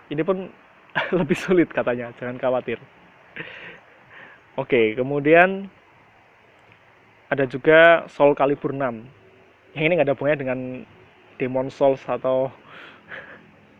ini 0.09 0.21
pun 0.21 0.49
lebih 1.19 1.37
sulit 1.37 1.69
katanya 1.73 2.13
jangan 2.17 2.37
khawatir. 2.37 2.77
Oke 4.53 4.93
kemudian 4.93 5.65
ada 7.33 7.49
juga 7.49 8.05
Soul 8.05 8.37
Calibur 8.37 8.69
6 8.69 8.77
yang 9.73 9.83
ini 9.89 9.93
nggak 9.97 10.05
ada 10.05 10.13
hubungannya 10.13 10.41
dengan 10.45 10.59
Demon 11.41 11.73
Souls 11.73 12.05
atau 12.05 12.53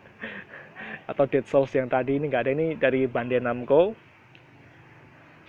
atau 1.12 1.24
Dead 1.30 1.46
Souls 1.46 1.70
yang 1.78 1.86
tadi. 1.86 2.18
Ini 2.18 2.26
nggak 2.26 2.44
ada 2.50 2.52
ini 2.52 2.68
dari 2.74 3.06
Bandai 3.06 3.38
Namco. 3.38 3.94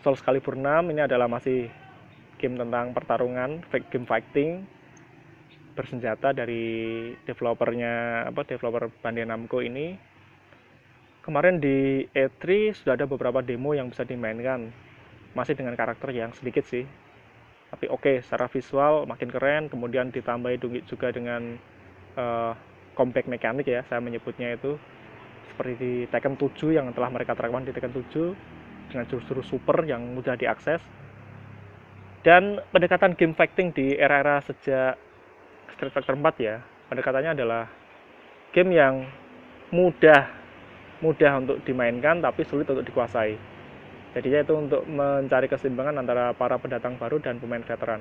Soul 0.04 0.20
Calibur 0.20 0.52
6 0.52 0.92
ini 0.92 1.00
adalah 1.00 1.24
masih 1.32 1.72
game 2.44 2.60
tentang 2.60 2.92
pertarungan 2.92 3.64
game 3.72 4.04
fighting 4.04 4.68
bersenjata 5.72 6.36
dari 6.36 7.10
developernya 7.24 8.24
apa 8.28 8.44
developer 8.44 8.92
Bandai 9.00 9.24
Namco 9.24 9.64
ini. 9.64 9.96
Kemarin 11.24 11.56
di 11.56 12.04
E3 12.12 12.76
sudah 12.76 13.00
ada 13.00 13.08
beberapa 13.08 13.40
demo 13.40 13.72
yang 13.72 13.88
bisa 13.88 14.04
dimainkan. 14.04 14.68
Masih 15.32 15.56
dengan 15.56 15.72
karakter 15.74 16.12
yang 16.12 16.30
sedikit 16.36 16.62
sih. 16.68 16.84
Tapi 17.72 17.90
oke 17.90 18.06
okay, 18.06 18.16
secara 18.22 18.46
visual 18.46 19.08
makin 19.08 19.32
keren 19.32 19.66
kemudian 19.66 20.12
ditambahi 20.14 20.60
juga 20.86 21.10
dengan 21.10 21.58
uh, 22.14 22.54
compact 22.94 23.26
mekanik 23.26 23.66
ya 23.66 23.82
saya 23.88 23.98
menyebutnya 23.98 24.54
itu. 24.54 24.78
Seperti 25.50 25.72
di 25.80 25.92
Tekken 26.12 26.36
7 26.36 26.76
yang 26.76 26.92
telah 26.92 27.08
mereka 27.10 27.34
terapkan 27.34 27.66
di 27.66 27.72
Tekken 27.72 27.94
7 27.96 28.92
dengan 28.92 29.04
jurus-jurus 29.10 29.48
super 29.48 29.82
yang 29.88 30.04
mudah 30.12 30.36
diakses 30.38 30.84
dan 32.24 32.58
pendekatan 32.72 33.12
game 33.12 33.36
fighting 33.36 33.68
di 33.76 34.00
era-era 34.00 34.40
sejak 34.40 34.96
Street 35.76 35.92
Fighter 35.92 36.16
4 36.16 36.24
ya 36.40 36.56
pendekatannya 36.88 37.36
adalah 37.36 37.68
game 38.56 38.72
yang 38.72 39.04
mudah 39.68 40.32
mudah 41.04 41.36
untuk 41.36 41.60
dimainkan 41.68 42.24
tapi 42.24 42.48
sulit 42.48 42.64
untuk 42.64 42.88
dikuasai. 42.88 43.36
Jadinya 44.16 44.40
itu 44.40 44.54
untuk 44.56 44.82
mencari 44.88 45.50
keseimbangan 45.52 46.00
antara 46.00 46.32
para 46.32 46.56
pendatang 46.56 46.96
baru 46.96 47.20
dan 47.20 47.36
pemain 47.36 47.60
veteran. 47.60 48.00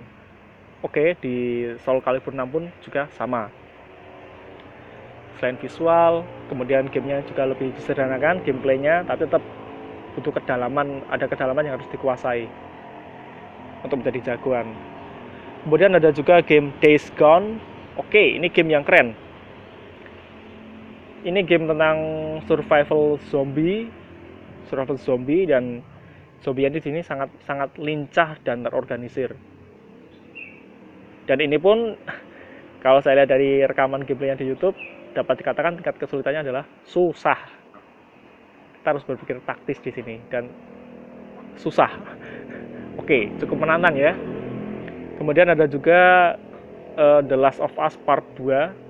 Oke 0.80 1.20
di 1.20 1.68
Soul 1.84 2.00
Calibur 2.00 2.32
6 2.32 2.48
pun 2.48 2.64
juga 2.80 3.12
sama. 3.12 3.52
Selain 5.42 5.60
visual 5.60 6.24
kemudian 6.48 6.88
gamenya 6.88 7.28
juga 7.28 7.44
lebih 7.44 7.76
disederhanakan 7.76 8.40
gameplaynya 8.48 9.04
tapi 9.04 9.28
tetap 9.28 9.44
butuh 10.16 10.32
kedalaman 10.32 11.04
ada 11.12 11.26
kedalaman 11.28 11.68
yang 11.68 11.76
harus 11.76 11.90
dikuasai 11.92 12.48
untuk 13.84 14.02
menjadi 14.02 14.34
jagoan. 14.34 14.72
Kemudian 15.64 15.96
ada 15.96 16.12
juga 16.12 16.44
game 16.44 16.72
Days 16.80 17.08
Gone. 17.16 17.60
Oke 18.00 18.40
ini 18.40 18.50
game 18.50 18.74
yang 18.74 18.84
keren. 18.84 19.16
Ini 21.24 21.40
game 21.48 21.72
tentang 21.72 21.98
survival 22.48 23.16
zombie 23.32 23.88
survival 24.68 24.98
zombie 24.98 25.46
dan 25.46 25.86
zombie 26.42 26.68
di 26.68 26.82
sini 26.82 27.00
sangat 27.06 27.30
sangat 27.46 27.70
lincah 27.78 28.40
dan 28.42 28.66
terorganisir. 28.66 29.38
Dan 31.30 31.40
ini 31.40 31.56
pun 31.56 31.96
kalau 32.84 33.00
saya 33.00 33.24
lihat 33.24 33.32
dari 33.32 33.64
rekaman 33.64 34.04
gameplaynya 34.04 34.42
di 34.42 34.50
YouTube 34.50 34.76
dapat 35.14 35.40
dikatakan 35.40 35.80
tingkat 35.80 35.96
kesulitannya 36.02 36.42
adalah 36.44 36.66
susah. 36.84 37.38
Kita 38.82 38.92
harus 38.92 39.06
berpikir 39.08 39.40
taktis 39.48 39.80
di 39.80 39.96
sini 39.96 40.20
dan 40.28 40.52
susah 41.56 41.88
oke 43.04 43.20
cukup 43.44 43.58
menantang 43.60 44.00
ya 44.00 44.16
kemudian 45.20 45.52
ada 45.52 45.68
juga 45.68 46.34
uh, 46.96 47.20
The 47.20 47.36
Last 47.36 47.60
of 47.60 47.76
Us 47.76 48.00
Part 48.08 48.24
2 48.40 48.84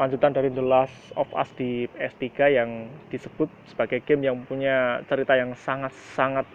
lanjutan 0.00 0.32
dari 0.32 0.48
The 0.48 0.64
Last 0.64 1.12
of 1.12 1.28
Us 1.36 1.52
di 1.60 1.84
PS3 1.92 2.24
yang 2.56 2.88
disebut 3.12 3.52
sebagai 3.68 4.00
game 4.00 4.24
yang 4.24 4.40
punya 4.48 5.04
cerita 5.04 5.36
yang 5.36 5.52
sangat-sangat 5.52 6.48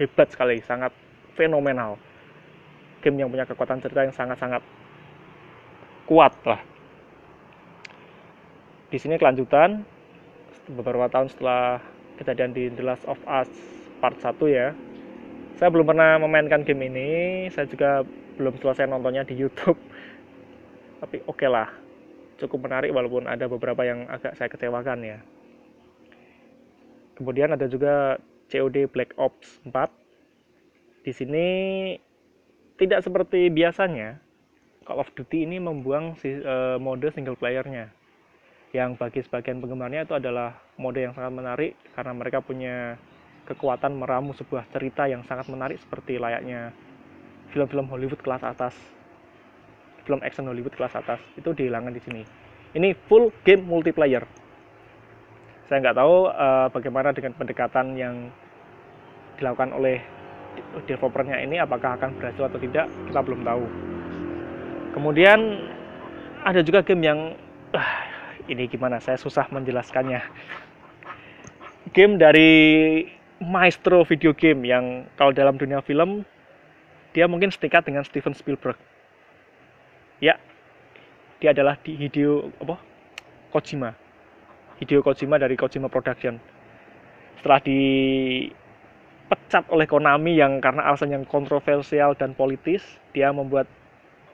hebat 0.00 0.32
sekali, 0.32 0.64
sangat 0.64 0.88
fenomenal 1.36 2.00
game 3.04 3.20
yang 3.20 3.28
punya 3.28 3.44
kekuatan 3.44 3.84
cerita 3.84 4.00
yang 4.04 4.16
sangat-sangat 4.16 4.64
kuat 6.08 6.32
lah. 6.48 6.60
Di 8.88 8.96
sini 8.96 9.20
kelanjutan 9.20 9.84
beberapa 10.72 11.06
tahun 11.12 11.28
setelah 11.30 11.84
kejadian 12.16 12.50
di 12.56 12.72
The 12.72 12.84
Last 12.84 13.04
of 13.04 13.20
Us 13.28 13.50
Part 14.00 14.16
1 14.24 14.40
ya. 14.48 14.72
Saya 15.60 15.68
belum 15.68 15.92
pernah 15.92 16.16
memainkan 16.16 16.64
game 16.64 16.88
ini, 16.88 17.10
saya 17.52 17.68
juga 17.68 18.00
belum 18.40 18.56
selesai 18.64 18.88
nontonnya 18.88 19.28
di 19.28 19.36
YouTube. 19.36 19.76
Tapi 21.04 21.20
oke 21.28 21.36
okay 21.36 21.52
lah, 21.52 21.68
cukup 22.40 22.64
menarik 22.64 22.88
walaupun 22.96 23.28
ada 23.28 23.44
beberapa 23.44 23.84
yang 23.84 24.08
agak 24.08 24.40
saya 24.40 24.48
kecewakan 24.48 25.04
ya. 25.04 25.20
Kemudian 27.12 27.52
ada 27.52 27.68
juga 27.68 28.16
COD 28.48 28.88
Black 28.88 29.12
Ops 29.20 29.60
4. 29.68 31.04
Di 31.04 31.12
sini 31.12 31.46
tidak 32.80 33.04
seperti 33.04 33.52
biasanya, 33.52 34.16
Call 34.88 35.04
of 35.04 35.12
Duty 35.12 35.44
ini 35.44 35.60
membuang 35.60 36.16
uh, 36.16 36.80
mode 36.80 37.12
single 37.12 37.36
playernya. 37.36 37.92
Yang 38.72 38.96
bagi 38.96 39.20
sebagian 39.28 39.60
penggemarnya 39.60 40.08
itu 40.08 40.16
adalah 40.16 40.56
mode 40.80 41.04
yang 41.04 41.12
sangat 41.12 41.36
menarik 41.36 41.72
karena 41.92 42.12
mereka 42.16 42.40
punya 42.40 42.96
kekuatan 43.50 43.98
meramu 43.98 44.30
sebuah 44.38 44.70
cerita 44.70 45.10
yang 45.10 45.26
sangat 45.26 45.50
menarik 45.50 45.82
seperti 45.82 46.22
layaknya 46.22 46.70
film-film 47.50 47.90
Hollywood 47.90 48.22
kelas 48.22 48.46
atas, 48.46 48.78
film 50.06 50.22
action 50.22 50.46
Hollywood 50.46 50.78
kelas 50.78 50.94
atas. 50.94 51.18
Itu 51.34 51.50
dihilangkan 51.50 51.90
di 51.90 52.02
sini. 52.06 52.22
Ini 52.78 52.94
full 53.10 53.34
game 53.42 53.66
multiplayer. 53.66 54.22
Saya 55.66 55.82
nggak 55.82 55.98
tahu 55.98 56.30
uh, 56.30 56.66
bagaimana 56.70 57.10
dengan 57.10 57.34
pendekatan 57.34 57.98
yang 57.98 58.30
dilakukan 59.38 59.74
oleh 59.74 59.98
developernya 60.86 61.42
ini 61.42 61.58
apakah 61.58 61.98
akan 61.98 62.18
berhasil 62.18 62.46
atau 62.46 62.58
tidak 62.62 62.86
kita 63.10 63.20
belum 63.22 63.42
tahu. 63.42 63.64
Kemudian 64.94 65.38
ada 66.46 66.62
juga 66.62 66.86
game 66.86 67.02
yang 67.02 67.20
uh, 67.74 67.92
ini 68.46 68.70
gimana? 68.70 69.02
Saya 69.02 69.18
susah 69.18 69.50
menjelaskannya. 69.50 70.22
Game 71.90 72.18
dari 72.18 73.02
maestro 73.40 74.04
video 74.04 74.36
game 74.36 74.62
yang 74.68 75.08
kalau 75.16 75.32
dalam 75.32 75.56
dunia 75.56 75.80
film 75.80 76.22
dia 77.16 77.26
mungkin 77.26 77.50
setingkat 77.50 77.88
dengan 77.88 78.06
Steven 78.06 78.36
Spielberg. 78.36 78.78
Ya 80.20 80.36
dia 81.40 81.56
adalah 81.56 81.80
di 81.80 81.96
Hideo 81.96 82.52
apa? 82.60 82.76
Kojima. 83.50 83.96
Hideo 84.78 85.00
Kojima 85.00 85.40
dari 85.40 85.56
Kojima 85.56 85.88
Production. 85.90 86.36
Setelah 87.40 87.60
di 87.64 87.80
dipecat 89.30 89.70
oleh 89.70 89.86
Konami 89.86 90.34
yang 90.34 90.58
karena 90.58 90.90
alasan 90.90 91.14
yang 91.14 91.22
kontroversial 91.22 92.18
dan 92.18 92.34
politis, 92.34 92.82
dia 93.14 93.30
membuat 93.30 93.70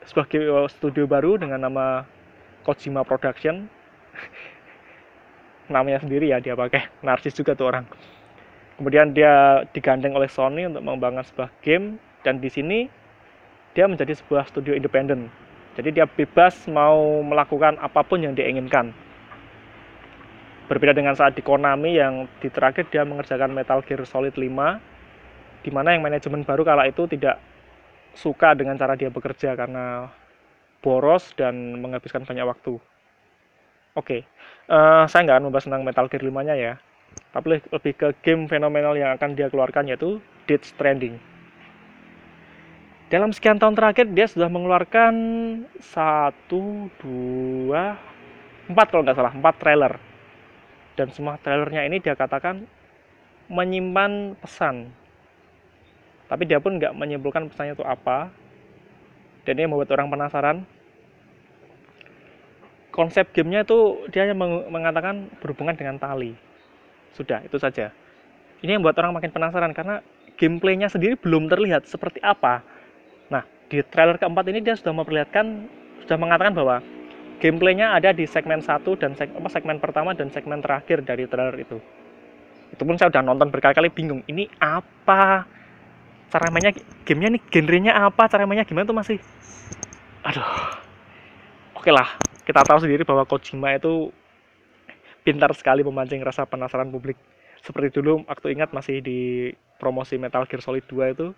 sebuah 0.09 0.24
eh, 0.32 0.68
studio 0.72 1.04
baru 1.04 1.36
dengan 1.36 1.68
nama 1.68 2.09
Kojima 2.64 3.04
Production. 3.04 3.68
Namanya 5.74 6.00
sendiri 6.00 6.32
ya 6.32 6.40
dia 6.40 6.57
pakai, 6.57 6.88
narsis 7.04 7.36
juga 7.36 7.52
tuh 7.52 7.68
orang. 7.68 7.84
Kemudian 8.76 9.16
dia 9.16 9.64
digandeng 9.72 10.12
oleh 10.12 10.28
Sony 10.28 10.68
untuk 10.68 10.84
mengembangkan 10.84 11.24
sebuah 11.24 11.48
game 11.64 11.96
dan 12.20 12.40
di 12.44 12.52
sini 12.52 12.92
dia 13.72 13.88
menjadi 13.88 14.12
sebuah 14.16 14.48
studio 14.52 14.76
independen. 14.76 15.32
Jadi 15.76 15.96
dia 15.96 16.08
bebas 16.08 16.64
mau 16.68 17.20
melakukan 17.24 17.76
apa 17.80 18.00
pun 18.04 18.20
yang 18.20 18.32
dia 18.32 18.48
inginkan. 18.48 18.92
Berbeda 20.66 20.96
dengan 20.96 21.14
saat 21.14 21.36
di 21.36 21.44
Konami 21.44 21.96
yang 21.96 22.26
di 22.40 22.48
terakhir 22.48 22.88
dia 22.88 23.04
mengerjakan 23.04 23.52
Metal 23.52 23.80
Gear 23.84 24.02
Solid 24.04 24.34
5 24.34 24.44
di 25.62 25.70
mana 25.70 25.94
yang 25.94 26.02
manajemen 26.02 26.42
baru 26.42 26.64
kala 26.64 26.88
itu 26.90 27.06
tidak 27.06 27.38
suka 28.16 28.56
dengan 28.56 28.80
cara 28.80 28.96
dia 28.96 29.12
bekerja 29.12 29.52
karena 29.54 30.08
boros 30.80 31.32
dan 31.36 31.80
menghabiskan 31.80 32.24
banyak 32.24 32.46
waktu. 32.48 32.80
Oke, 33.96 34.20
okay. 34.20 34.20
uh, 34.68 35.04
eh, 35.04 35.04
saya 35.08 35.24
nggak 35.24 35.36
akan 35.40 35.44
membahas 35.48 35.66
tentang 35.68 35.84
Metal 35.84 36.06
Gear 36.08 36.22
5-nya 36.24 36.54
ya, 36.56 36.72
tapi 37.36 37.60
lebih 37.60 37.92
ke 38.00 38.08
game 38.24 38.48
fenomenal 38.48 38.96
yang 38.96 39.12
akan 39.12 39.36
dia 39.36 39.52
keluarkan 39.52 39.92
yaitu 39.92 40.24
Dead 40.48 40.64
Stranding. 40.64 41.20
Dalam 43.12 43.28
sekian 43.28 43.60
tahun 43.60 43.76
terakhir 43.76 44.08
dia 44.16 44.24
sudah 44.24 44.48
mengeluarkan 44.48 45.14
satu, 45.78 46.88
dua, 46.96 48.00
empat 48.72 48.86
kalau 48.88 49.04
nggak 49.04 49.18
salah, 49.20 49.36
empat 49.36 49.54
trailer. 49.60 49.92
Dan 50.96 51.12
semua 51.12 51.36
trailernya 51.36 51.84
ini 51.84 52.00
dia 52.00 52.16
katakan 52.16 52.64
menyimpan 53.52 54.40
pesan. 54.40 54.88
Tapi 56.32 56.48
dia 56.48 56.56
pun 56.56 56.80
nggak 56.80 56.96
menyimpulkan 56.96 57.52
pesannya 57.52 57.76
itu 57.76 57.84
apa. 57.84 58.32
Dan 59.44 59.60
ini 59.60 59.68
membuat 59.68 59.92
orang 59.92 60.08
penasaran. 60.08 60.56
Konsep 62.96 63.28
gamenya 63.36 63.60
itu 63.68 64.08
dia 64.08 64.24
hanya 64.24 64.34
mengatakan 64.72 65.28
berhubungan 65.44 65.76
dengan 65.76 66.00
tali 66.00 66.45
sudah 67.16 67.40
itu 67.40 67.56
saja. 67.56 67.88
Ini 68.60 68.76
yang 68.76 68.84
membuat 68.84 69.00
orang 69.00 69.16
makin 69.16 69.32
penasaran 69.32 69.72
karena 69.72 70.04
gameplaynya 70.36 70.92
sendiri 70.92 71.16
belum 71.16 71.48
terlihat 71.48 71.88
seperti 71.88 72.20
apa. 72.20 72.60
Nah 73.32 73.42
di 73.72 73.80
trailer 73.80 74.20
keempat 74.20 74.44
ini 74.52 74.60
dia 74.60 74.76
sudah 74.76 74.92
memperlihatkan 74.92 75.46
sudah 76.04 76.16
mengatakan 76.20 76.52
bahwa 76.52 76.84
gameplaynya 77.40 77.96
ada 77.96 78.12
di 78.12 78.28
segmen 78.28 78.60
satu 78.60 78.94
dan 78.96 79.16
seg 79.16 79.32
apa, 79.32 79.48
segmen 79.48 79.80
pertama 79.80 80.12
dan 80.12 80.28
segmen 80.28 80.60
terakhir 80.60 81.00
dari 81.02 81.24
trailer 81.24 81.56
itu. 81.56 81.80
Itu 82.72 82.82
pun 82.84 83.00
saya 83.00 83.08
udah 83.08 83.22
nonton 83.24 83.48
berkali-kali 83.48 83.88
bingung 83.88 84.20
ini 84.28 84.48
apa? 84.60 85.48
Cara 86.28 86.52
mainnya 86.52 86.76
gamenya 87.06 87.38
nih 87.38 87.42
genrenya 87.48 87.92
apa? 87.96 88.28
Cara 88.28 88.44
mainnya 88.44 88.68
gimana 88.68 88.84
tuh 88.84 88.96
masih 88.96 89.18
aduh. 90.26 90.44
Oke 91.76 91.92
lah 91.92 92.18
kita 92.46 92.62
tahu 92.62 92.78
sendiri 92.82 93.02
bahwa 93.02 93.26
Kojima 93.26 93.74
itu 93.74 94.10
pintar 95.26 95.50
sekali 95.58 95.82
memancing 95.82 96.22
rasa 96.22 96.46
penasaran 96.46 96.86
publik. 96.94 97.18
Seperti 97.66 97.98
dulu 97.98 98.22
waktu 98.30 98.54
ingat 98.54 98.70
masih 98.70 99.02
di 99.02 99.50
promosi 99.82 100.14
Metal 100.22 100.46
Gear 100.46 100.62
Solid 100.62 100.86
2 100.86 101.14
itu 101.18 101.34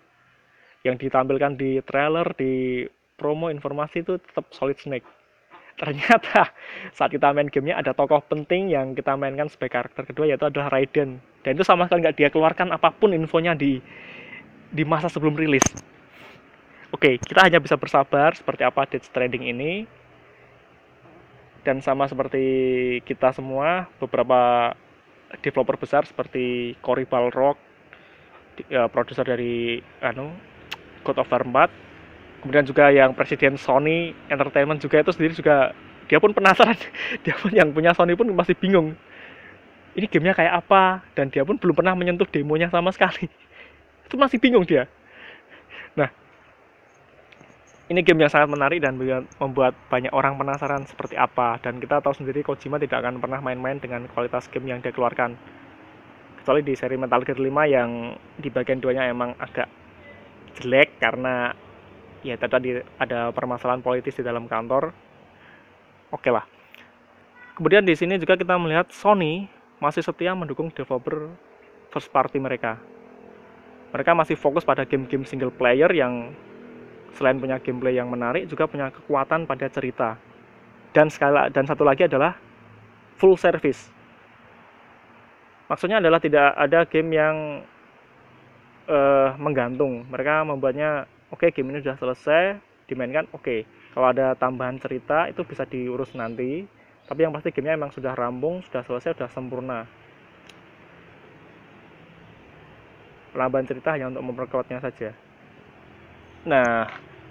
yang 0.85 1.01
ditampilkan 1.01 1.57
di 1.57 1.81
trailer 1.81 2.29
di 2.37 2.85
promo 3.17 3.49
informasi 3.49 4.05
itu 4.05 4.21
tetap 4.21 4.45
Solid 4.53 4.77
Snake. 4.77 5.03
Ternyata 5.75 6.53
saat 6.97 7.09
kita 7.09 7.33
main 7.33 7.49
gamenya 7.49 7.81
ada 7.81 7.97
tokoh 7.97 8.21
penting 8.29 8.69
yang 8.69 8.93
kita 8.93 9.17
mainkan 9.17 9.49
sebagai 9.49 9.81
karakter 9.81 10.05
kedua 10.05 10.29
yaitu 10.29 10.45
adalah 10.45 10.69
Raiden. 10.69 11.17
Dan 11.41 11.57
itu 11.57 11.65
sama 11.65 11.89
sekali 11.89 12.05
nggak 12.05 12.15
dia 12.15 12.29
keluarkan 12.29 12.69
apa 12.69 12.93
pun 12.93 13.09
infonya 13.17 13.57
di 13.57 13.81
di 14.69 14.83
masa 14.85 15.09
sebelum 15.09 15.33
rilis. 15.33 15.65
Oke 16.93 17.17
kita 17.17 17.41
hanya 17.41 17.57
bisa 17.57 17.73
bersabar 17.73 18.37
seperti 18.37 18.61
apa 18.61 18.85
Dead 18.85 19.01
Stranding 19.01 19.49
ini 19.49 19.89
dan 21.63 21.83
sama 21.83 22.07
seperti 22.07 22.45
kita 23.03 23.35
semua 23.35 23.87
beberapa 23.99 24.73
developer 25.43 25.77
besar 25.77 26.07
seperti 26.07 26.73
Cory 26.81 27.05
Balrog 27.05 27.59
ya, 28.71 28.89
produser 28.89 29.27
dari 29.27 29.83
anu 30.01 30.33
God 31.05 31.21
of 31.21 31.29
War 31.29 31.43
4 31.45 32.43
kemudian 32.43 32.65
juga 32.65 32.89
yang 32.89 33.11
presiden 33.13 33.59
Sony 33.59 34.15
Entertainment 34.31 34.79
juga 34.79 35.03
itu 35.03 35.11
sendiri 35.11 35.35
juga 35.35 35.75
dia 36.09 36.17
pun 36.17 36.33
penasaran. 36.33 36.73
Dia 37.23 37.37
pun 37.37 37.53
yang 37.53 37.69
punya 37.69 37.93
Sony 37.93 38.17
pun 38.17 38.25
masih 38.33 38.57
bingung 38.57 38.97
ini 39.97 40.05
gamenya 40.05 40.35
kayak 40.37 40.53
apa? 40.65 41.01
Dan 41.17 41.33
dia 41.33 41.41
pun 41.41 41.57
belum 41.57 41.73
pernah 41.73 41.97
menyentuh 41.97 42.27
demonya 42.29 42.69
sama 42.69 42.93
sekali. 42.93 43.25
Itu 44.07 44.15
masih 44.15 44.37
bingung 44.37 44.65
dia. 44.65 44.85
Nah 45.97 46.09
ini 47.89 48.05
game 48.05 48.21
yang 48.21 48.29
sangat 48.29 48.53
menarik 48.53 48.85
dan 48.85 48.93
membuat 49.41 49.73
banyak 49.89 50.13
orang 50.13 50.37
penasaran 50.37 50.85
seperti 50.85 51.17
apa. 51.17 51.57
Dan 51.57 51.81
kita 51.81 52.05
tahu 52.05 52.13
sendiri 52.13 52.45
Kojima 52.45 52.77
tidak 52.77 53.01
akan 53.01 53.17
pernah 53.17 53.41
main-main 53.41 53.81
dengan 53.81 54.05
kualitas 54.13 54.45
game 54.53 54.69
yang 54.69 54.77
dia 54.77 54.93
keluarkan. 54.93 55.33
Kecuali 56.37 56.61
di 56.61 56.77
seri 56.77 57.01
Metal 57.01 57.25
Gear 57.25 57.41
5 57.41 57.49
yang 57.65 58.13
di 58.37 58.49
bagian 58.53 58.77
duanya 58.77 59.09
emang 59.09 59.33
agak 59.41 59.65
jelek 60.61 61.01
karena 61.01 61.49
ya 62.21 62.37
tadi 62.37 62.77
ada 63.01 63.33
permasalahan 63.33 63.81
politis 63.81 64.21
di 64.21 64.23
dalam 64.23 64.45
kantor. 64.45 64.93
Oke 66.13 66.29
lah. 66.29 66.45
Kemudian 67.57 67.81
di 67.83 67.97
sini 67.97 68.21
juga 68.21 68.37
kita 68.37 68.53
melihat 68.61 68.93
Sony 68.93 69.49
masih 69.81 70.05
setia 70.05 70.37
mendukung 70.37 70.69
developer 70.69 71.33
first 71.89 72.13
party 72.13 72.37
mereka. 72.37 72.77
Mereka 73.89 74.13
masih 74.13 74.37
fokus 74.37 74.61
pada 74.61 74.85
game-game 74.85 75.25
single 75.25 75.49
player 75.49 75.89
yang 75.89 76.37
selain 77.15 77.37
punya 77.39 77.57
gameplay 77.61 77.97
yang 77.97 78.09
menarik 78.11 78.45
juga 78.45 78.69
punya 78.69 78.91
kekuatan 78.93 79.49
pada 79.49 79.65
cerita. 79.71 80.19
Dan 80.89 81.09
sekali 81.09 81.49
dan 81.53 81.65
satu 81.69 81.85
lagi 81.85 82.09
adalah 82.09 82.33
full 83.17 83.37
service. 83.37 83.89
Maksudnya 85.69 86.01
adalah 86.01 86.17
tidak 86.17 86.57
ada 86.57 86.81
game 86.89 87.13
yang 87.13 87.35
uh, 88.89 89.37
menggantung. 89.37 90.09
Mereka 90.09 90.49
membuatnya 90.49 91.05
oke 91.29 91.45
okay, 91.45 91.53
game 91.53 91.69
ini 91.69 91.85
sudah 91.85 91.97
selesai 91.97 92.43
dimainkan 92.89 93.29
oke. 93.29 93.45
Okay. 93.45 93.61
kalau 93.89 94.13
ada 94.13 94.37
tambahan 94.37 94.77
cerita 94.81 95.29
itu 95.29 95.45
bisa 95.45 95.65
diurus 95.65 96.13
nanti. 96.17 96.65
Tapi 97.05 97.25
yang 97.25 97.33
pasti 97.33 97.49
gamenya 97.49 97.77
emang 97.77 97.93
sudah 97.93 98.13
rampung 98.13 98.61
sudah 98.65 98.81
selesai 98.85 99.17
sudah 99.17 99.29
sempurna. 99.29 99.85
Penambahan 103.29 103.65
cerita 103.69 103.93
hanya 103.93 104.09
untuk 104.09 104.25
memperkuatnya 104.25 104.81
saja 104.81 105.28
Nah, 106.47 106.87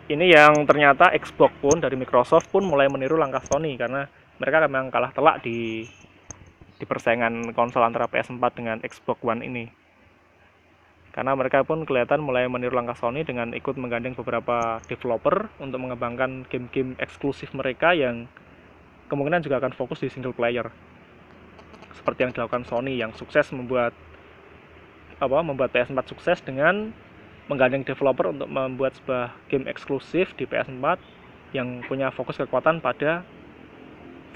ini 0.08 0.32
yang 0.32 0.64
ternyata 0.68 1.12
Xbox 1.16 1.52
pun 1.60 1.80
dari 1.80 1.96
Microsoft 1.96 2.52
pun 2.52 2.64
mulai 2.64 2.88
meniru 2.92 3.16
langkah 3.16 3.44
Sony 3.44 3.76
karena 3.76 4.08
mereka 4.36 4.64
memang 4.68 4.92
kalah 4.92 5.12
telak 5.12 5.40
di 5.40 5.88
di 6.78 6.84
persaingan 6.86 7.52
konsol 7.52 7.82
antara 7.82 8.06
PS4 8.06 8.44
dengan 8.54 8.76
Xbox 8.84 9.18
One 9.24 9.42
ini. 9.42 9.66
Karena 11.10 11.34
mereka 11.34 11.66
pun 11.66 11.82
kelihatan 11.82 12.22
mulai 12.22 12.46
meniru 12.46 12.78
langkah 12.78 12.94
Sony 12.94 13.26
dengan 13.26 13.50
ikut 13.50 13.74
menggandeng 13.74 14.14
beberapa 14.14 14.78
developer 14.86 15.50
untuk 15.58 15.82
mengembangkan 15.82 16.46
game-game 16.46 16.94
eksklusif 17.02 17.50
mereka 17.58 17.90
yang 17.90 18.30
kemungkinan 19.10 19.42
juga 19.42 19.58
akan 19.58 19.74
fokus 19.74 19.98
di 19.98 20.12
single 20.12 20.36
player. 20.36 20.70
Seperti 21.98 22.22
yang 22.22 22.32
dilakukan 22.36 22.62
Sony 22.70 23.00
yang 23.00 23.10
sukses 23.18 23.50
membuat 23.50 23.90
apa 25.18 25.42
membuat 25.42 25.74
PS4 25.74 26.06
sukses 26.06 26.38
dengan 26.46 26.94
menggandeng 27.48 27.82
developer 27.82 28.28
untuk 28.28 28.48
membuat 28.48 28.94
sebuah 29.00 29.32
game 29.48 29.64
eksklusif 29.66 30.36
di 30.36 30.44
PS4 30.44 31.00
yang 31.56 31.80
punya 31.88 32.12
fokus 32.12 32.36
kekuatan 32.36 32.84
pada 32.84 33.24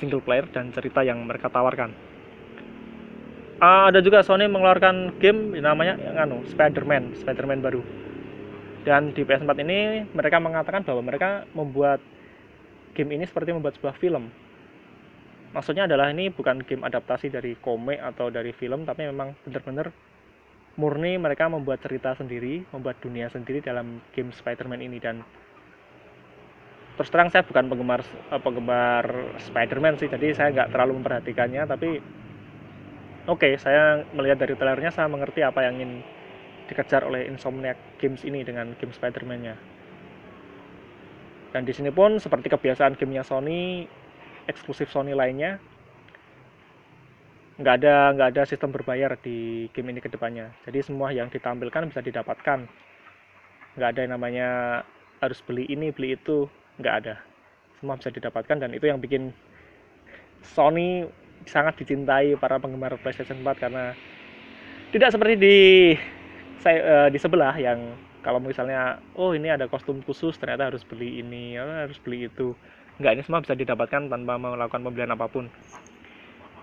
single 0.00 0.24
player 0.24 0.48
dan 0.48 0.72
cerita 0.72 1.04
yang 1.04 1.20
mereka 1.28 1.52
tawarkan. 1.52 1.92
Uh, 3.62 3.94
ada 3.94 4.02
juga 4.02 4.26
Sony 4.26 4.50
mengeluarkan 4.50 5.22
game 5.22 5.54
namanya 5.62 5.94
yang 6.00 6.18
anu 6.18 6.42
Spider-Man, 6.50 7.14
Spider-Man 7.22 7.62
baru. 7.62 7.84
Dan 8.82 9.14
di 9.14 9.22
PS4 9.22 9.54
ini 9.62 10.02
mereka 10.10 10.42
mengatakan 10.42 10.82
bahwa 10.82 11.06
mereka 11.06 11.46
membuat 11.54 12.02
game 12.98 13.14
ini 13.14 13.22
seperti 13.28 13.54
membuat 13.54 13.78
sebuah 13.78 13.94
film. 14.02 14.26
Maksudnya 15.52 15.86
adalah 15.86 16.10
ini 16.10 16.32
bukan 16.32 16.64
game 16.64 16.82
adaptasi 16.82 17.28
dari 17.28 17.54
komik 17.60 18.00
atau 18.00 18.32
dari 18.32 18.50
film, 18.56 18.82
tapi 18.88 19.06
memang 19.06 19.36
benar-benar 19.46 19.92
murni 20.80 21.20
mereka 21.20 21.52
membuat 21.52 21.84
cerita 21.84 22.16
sendiri, 22.16 22.64
membuat 22.72 22.96
dunia 23.04 23.28
sendiri 23.28 23.60
dalam 23.60 24.00
game 24.16 24.32
Spider-Man 24.32 24.80
ini 24.80 24.96
dan 24.96 25.20
terus 26.96 27.08
terang 27.08 27.32
saya 27.32 27.44
bukan 27.44 27.72
penggemar 27.72 28.00
uh, 28.32 28.40
penggemar 28.40 29.04
Spider-Man 29.40 29.96
sih, 30.00 30.08
jadi 30.08 30.32
saya 30.36 30.48
nggak 30.52 30.70
terlalu 30.72 31.00
memperhatikannya, 31.00 31.62
tapi 31.64 32.00
oke 33.28 33.40
okay, 33.40 33.52
saya 33.60 34.04
melihat 34.12 34.44
dari 34.44 34.56
trailernya 34.56 34.92
saya 34.92 35.08
mengerti 35.08 35.44
apa 35.44 35.64
yang 35.64 35.80
ingin 35.80 36.04
dikejar 36.68 37.04
oleh 37.04 37.28
Insomniac 37.28 37.76
Games 38.00 38.24
ini 38.24 38.40
dengan 38.44 38.72
game 38.80 38.92
Spider-Man-nya. 38.92 39.56
Dan 41.52 41.68
di 41.68 41.72
sini 41.76 41.92
pun 41.92 42.16
seperti 42.16 42.48
kebiasaan 42.48 42.96
gamenya 42.96 43.28
Sony, 43.28 43.84
eksklusif 44.48 44.88
Sony 44.88 45.12
lainnya, 45.12 45.60
nggak 47.60 47.74
ada 47.84 47.94
nggak 48.16 48.28
ada 48.32 48.42
sistem 48.48 48.72
berbayar 48.72 49.12
di 49.20 49.68
game 49.76 49.92
ini 49.92 50.00
ke 50.00 50.08
depannya 50.08 50.48
jadi 50.64 50.80
semua 50.80 51.12
yang 51.12 51.28
ditampilkan 51.28 51.92
bisa 51.92 52.00
didapatkan. 52.00 52.64
Nggak 53.76 53.88
ada 53.92 54.00
yang 54.04 54.12
namanya 54.16 54.48
harus 55.20 55.40
beli 55.44 55.68
ini 55.68 55.92
beli 55.92 56.16
itu 56.16 56.48
nggak 56.80 56.94
ada. 57.04 57.14
Semua 57.80 57.96
bisa 58.00 58.08
didapatkan 58.12 58.56
dan 58.56 58.70
itu 58.72 58.88
yang 58.88 59.00
bikin 59.00 59.32
Sony 60.42 61.06
sangat 61.46 61.78
dicintai 61.78 62.34
para 62.38 62.58
penggemar 62.58 62.94
PlayStation 63.02 63.42
4 63.42 63.62
karena 63.62 63.94
tidak 64.94 65.10
seperti 65.10 65.34
di 65.38 65.56
saya 66.62 66.78
uh, 66.82 67.08
di 67.10 67.18
sebelah 67.18 67.54
yang 67.58 67.96
kalau 68.22 68.38
misalnya 68.38 69.02
oh 69.18 69.34
ini 69.34 69.50
ada 69.50 69.66
kostum 69.66 69.98
khusus 70.06 70.38
ternyata 70.38 70.70
harus 70.70 70.86
beli 70.86 71.20
ini 71.20 71.58
harus 71.58 71.98
beli 71.98 72.30
itu. 72.30 72.54
Nggak 73.00 73.12
ini 73.18 73.22
semua 73.24 73.40
bisa 73.42 73.56
didapatkan 73.56 74.08
tanpa 74.12 74.38
melakukan 74.38 74.84
pembelian 74.84 75.14
apa 75.16 75.26
pun. 75.26 75.48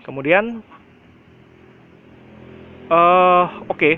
Kemudian 0.06 0.64
uh, 2.90 3.64
oke. 3.70 3.78
Okay. 3.78 3.94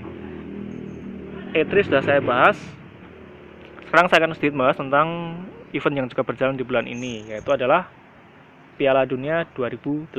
E3 1.53 1.85
sudah 1.85 2.01
saya 2.01 2.21
bahas. 2.21 2.57
Sekarang 3.89 4.09
saya 4.09 4.25
akan 4.25 4.33
sedikit 4.37 4.57
bahas 4.57 4.77
tentang 4.77 5.07
event 5.73 5.95
yang 5.97 6.07
juga 6.09 6.23
berjalan 6.25 6.55
di 6.57 6.63
bulan 6.65 6.85
ini 6.85 7.33
yaitu 7.33 7.49
adalah 7.49 7.89
Piala 8.77 9.05
Dunia 9.09 9.45
2018 9.57 10.13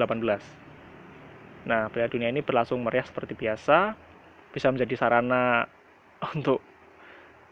nah 1.64 1.89
Piala 1.89 2.11
Dunia 2.12 2.29
ini 2.29 2.45
berlangsung 2.45 2.85
meriah 2.85 3.09
seperti 3.09 3.33
biasa. 3.33 3.97
Bisa 4.53 4.68
menjadi 4.68 5.01
sarana 5.01 5.64
untuk 6.37 6.61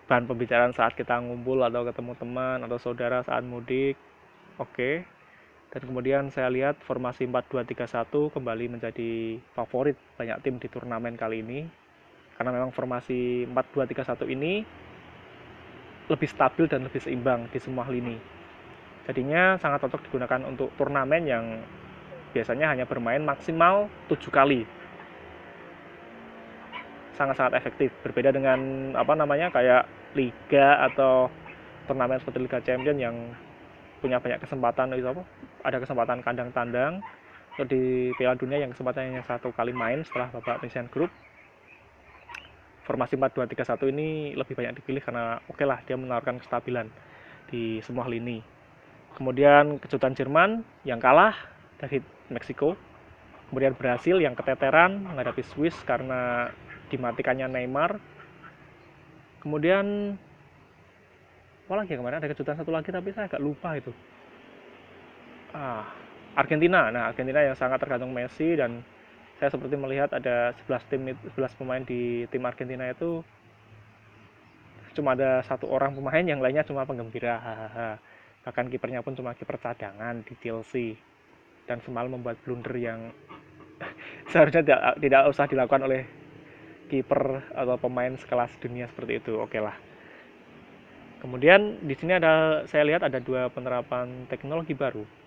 bahan 0.04 0.28
pembicaraan 0.28 0.76
saat 0.76 0.92
kita 0.92 1.16
ngumpul 1.16 1.64
atau 1.64 1.88
ketemu 1.88 2.12
teman 2.20 2.60
atau 2.60 2.76
saudara 2.76 3.24
saat 3.24 3.40
mudik. 3.40 3.96
Oke. 4.60 5.00
okay 5.00 5.11
dan 5.72 5.88
kemudian 5.88 6.28
saya 6.28 6.52
lihat 6.52 6.76
formasi 6.84 7.24
4-2-3-1 7.24 8.36
kembali 8.36 8.76
menjadi 8.76 9.40
favorit 9.56 9.96
banyak 10.20 10.36
tim 10.44 10.60
di 10.60 10.68
turnamen 10.68 11.16
kali 11.16 11.40
ini. 11.40 11.64
Karena 12.36 12.52
memang 12.52 12.76
formasi 12.76 13.48
4-2-3-1 13.48 14.36
ini 14.36 14.60
lebih 16.12 16.28
stabil 16.28 16.68
dan 16.68 16.84
lebih 16.84 17.00
seimbang 17.00 17.48
di 17.48 17.56
semua 17.56 17.88
lini. 17.88 18.20
Jadinya 19.08 19.56
sangat 19.56 19.88
cocok 19.88 20.12
digunakan 20.12 20.44
untuk 20.44 20.68
turnamen 20.76 21.24
yang 21.24 21.44
biasanya 22.36 22.68
hanya 22.76 22.84
bermain 22.84 23.24
maksimal 23.24 23.88
7 24.12 24.28
kali. 24.28 24.68
Sangat-sangat 27.16 27.56
efektif 27.56 27.88
berbeda 28.04 28.28
dengan 28.28 28.92
apa 28.92 29.16
namanya 29.16 29.48
kayak 29.48 29.88
liga 30.12 30.84
atau 30.84 31.32
turnamen 31.88 32.20
seperti 32.20 32.38
Liga 32.44 32.60
Champion 32.60 33.00
yang 33.00 33.16
punya 34.04 34.20
banyak 34.20 34.42
kesempatan 34.42 34.92
itu 34.98 35.08
apa 35.08 35.24
ada 35.62 35.78
kesempatan 35.78 36.20
kandang 36.22 36.50
tandang 36.50 37.02
di 37.68 38.10
Piala 38.16 38.34
Dunia 38.34 38.58
yang 38.58 38.72
kesempatannya 38.72 39.22
satu 39.28 39.52
kali 39.52 39.76
main 39.76 40.02
setelah 40.02 40.32
babak 40.32 40.64
penyisian 40.64 40.88
grup 40.88 41.12
formasi 42.82 43.14
4-2-3-1 43.14 43.92
ini 43.94 44.08
lebih 44.34 44.58
banyak 44.58 44.82
dipilih 44.82 45.02
karena 45.04 45.38
oke 45.46 45.62
lah 45.62 45.78
dia 45.86 45.94
menawarkan 45.94 46.42
kestabilan 46.42 46.90
di 47.46 47.78
semua 47.86 48.10
lini. 48.10 48.42
Kemudian 49.14 49.78
kejutan 49.78 50.16
Jerman 50.16 50.64
yang 50.82 50.98
kalah 50.98 51.36
dari 51.78 52.02
Meksiko 52.32 52.74
kemudian 53.52 53.76
Brasil 53.76 54.16
yang 54.16 54.32
keteteran 54.32 55.04
menghadapi 55.04 55.44
Swiss 55.44 55.76
karena 55.84 56.48
dimatikannya 56.88 57.52
Neymar. 57.52 58.00
Kemudian 59.44 60.16
apa 61.68 61.74
lagi 61.76 61.94
kemarin? 61.94 62.18
Ada 62.18 62.32
kejutan 62.32 62.56
satu 62.56 62.72
lagi 62.72 62.88
tapi 62.90 63.12
saya 63.12 63.28
agak 63.28 63.44
lupa 63.44 63.76
itu 63.76 63.92
ah 65.52 65.84
Argentina. 66.32 66.88
Nah 66.88 67.12
Argentina 67.12 67.44
yang 67.44 67.56
sangat 67.56 67.80
tergantung 67.80 68.12
Messi 68.12 68.56
dan 68.56 68.80
saya 69.36 69.52
seperti 69.52 69.74
melihat 69.76 70.12
ada 70.14 70.56
11 70.64 70.90
tim 70.90 71.02
11 71.36 71.58
pemain 71.58 71.82
di 71.82 72.24
tim 72.30 72.42
Argentina 72.46 72.88
itu 72.88 73.20
cuma 74.92 75.16
ada 75.16 75.40
satu 75.48 75.72
orang 75.72 75.96
pemain 75.96 76.24
yang 76.24 76.40
lainnya 76.40 76.64
cuma 76.64 76.84
penggembira. 76.84 77.40
Bahkan 78.42 78.68
kipernya 78.68 79.00
pun 79.04 79.14
cuma 79.16 79.36
kiper 79.36 79.56
cadangan 79.60 80.24
di 80.24 80.34
Chelsea. 80.40 80.96
Dan 81.62 81.78
semalam 81.86 82.18
membuat 82.18 82.42
blunder 82.42 82.74
yang 82.74 83.14
seharusnya 84.34 84.66
tidak, 84.66 84.82
tidak 84.98 85.22
usah 85.30 85.46
dilakukan 85.46 85.86
oleh 85.86 86.02
kiper 86.90 87.54
atau 87.54 87.78
pemain 87.78 88.12
sekelas 88.18 88.50
dunia 88.58 88.90
seperti 88.90 89.22
itu. 89.22 89.38
Oke 89.38 89.62
lah. 89.62 89.78
Kemudian 91.22 91.78
di 91.86 91.94
sini 91.94 92.18
ada 92.18 92.66
saya 92.66 92.82
lihat 92.82 93.06
ada 93.06 93.22
dua 93.22 93.46
penerapan 93.46 94.26
teknologi 94.26 94.74
baru 94.74 95.21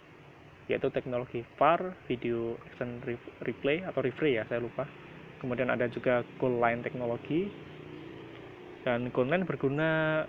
yaitu 0.65 0.89
teknologi 0.89 1.45
VAR 1.61 1.93
video 2.09 2.57
action 2.65 2.97
replay 3.45 3.85
atau 3.85 4.01
replay 4.01 4.41
ya 4.41 4.43
saya 4.49 4.61
lupa. 4.61 4.89
Kemudian 5.37 5.69
ada 5.69 5.85
juga 5.85 6.25
goal 6.41 6.57
line 6.57 6.81
teknologi 6.81 7.51
dan 8.81 9.09
goal 9.13 9.29
line 9.29 9.45
berguna 9.45 10.23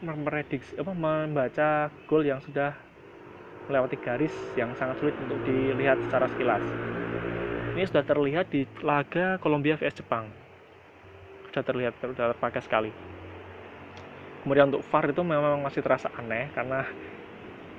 memprediksi 0.00 0.78
apa 0.78 0.92
membaca 0.94 1.90
gol 2.08 2.24
yang 2.24 2.40
sudah 2.40 2.72
melewati 3.68 3.96
garis 4.02 4.34
yang 4.58 4.74
sangat 4.74 4.98
sulit 4.98 5.14
untuk 5.22 5.38
dilihat 5.46 5.98
secara 6.08 6.26
sekilas. 6.32 6.64
Ini 7.78 7.86
sudah 7.86 8.02
terlihat 8.02 8.50
di 8.50 8.66
laga 8.82 9.38
Kolombia 9.38 9.78
vs 9.78 10.02
Jepang. 10.02 10.26
Sudah 11.50 11.62
terlihat 11.62 11.94
sudah 12.02 12.34
terpakai 12.34 12.62
sekali. 12.66 12.90
Kemudian 14.42 14.72
untuk 14.72 14.82
VAR 14.90 15.06
itu 15.06 15.22
memang 15.22 15.60
masih 15.62 15.84
terasa 15.84 16.10
aneh 16.18 16.50
karena 16.56 16.82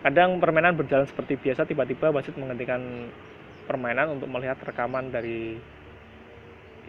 kadang 0.02 0.42
permainan 0.42 0.74
berjalan 0.74 1.06
seperti 1.06 1.38
biasa 1.38 1.70
tiba-tiba 1.70 2.10
wasit 2.10 2.34
menghentikan 2.34 2.82
permainan 3.70 4.18
untuk 4.18 4.34
melihat 4.34 4.58
rekaman 4.66 5.14
dari 5.14 5.62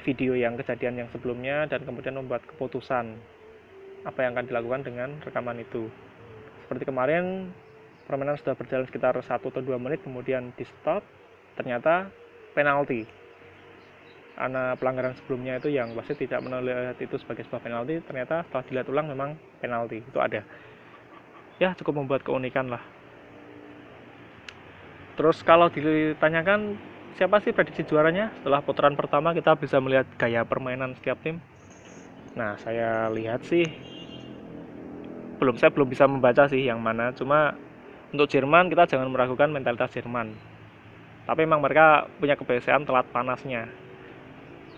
video 0.02 0.32
yang 0.32 0.56
kejadian 0.56 1.04
yang 1.04 1.08
sebelumnya 1.12 1.68
dan 1.68 1.84
kemudian 1.84 2.16
membuat 2.16 2.42
keputusan 2.48 3.14
apa 4.02 4.18
yang 4.24 4.34
akan 4.34 4.48
dilakukan 4.48 4.82
dengan 4.82 5.08
rekaman 5.22 5.62
itu. 5.62 5.86
Seperti 6.66 6.88
kemarin 6.88 7.52
permainan 8.08 8.40
sudah 8.40 8.56
berjalan 8.56 8.88
sekitar 8.88 9.14
1 9.14 9.28
atau 9.28 9.62
2 9.62 9.76
menit 9.78 10.02
kemudian 10.02 10.50
di 10.56 10.64
stop 10.64 11.04
ternyata 11.54 12.08
penalti. 12.56 13.06
Karena 14.32 14.74
pelanggaran 14.74 15.14
sebelumnya 15.22 15.60
itu 15.60 15.68
yang 15.70 15.92
wasit 15.94 16.16
tidak 16.18 16.40
melihat 16.42 16.96
itu 16.98 17.14
sebagai 17.20 17.44
sebuah 17.46 17.62
penalti 17.62 18.00
ternyata 18.08 18.42
setelah 18.48 18.64
dilihat 18.66 18.88
ulang 18.88 19.06
memang 19.12 19.36
penalti. 19.60 20.00
Itu 20.02 20.18
ada. 20.18 20.42
Ya 21.60 21.76
cukup 21.78 22.02
membuat 22.02 22.26
keunikan 22.26 22.66
lah 22.66 22.82
terus 25.14 25.44
kalau 25.44 25.68
ditanyakan 25.68 26.76
siapa 27.16 27.40
sih 27.44 27.52
prediksi 27.52 27.84
juaranya? 27.84 28.32
Setelah 28.40 28.60
putaran 28.64 28.96
pertama 28.96 29.36
kita 29.36 29.56
bisa 29.56 29.78
melihat 29.78 30.08
gaya 30.16 30.42
permainan 30.42 30.96
setiap 30.96 31.20
tim. 31.20 31.38
Nah 32.32 32.56
saya 32.60 33.12
lihat 33.12 33.44
sih 33.44 33.68
belum 35.36 35.58
saya 35.58 35.74
belum 35.74 35.90
bisa 35.90 36.06
membaca 36.08 36.48
sih 36.48 36.64
yang 36.64 36.80
mana. 36.80 37.12
Cuma 37.12 37.54
untuk 38.12 38.28
Jerman 38.28 38.68
kita 38.68 38.88
jangan 38.88 39.08
meragukan 39.10 39.50
mentalitas 39.50 39.92
Jerman. 39.92 40.32
Tapi 41.22 41.40
memang 41.46 41.62
mereka 41.62 42.10
punya 42.18 42.34
kebiasaan 42.34 42.82
telat 42.82 43.06
panasnya. 43.14 43.70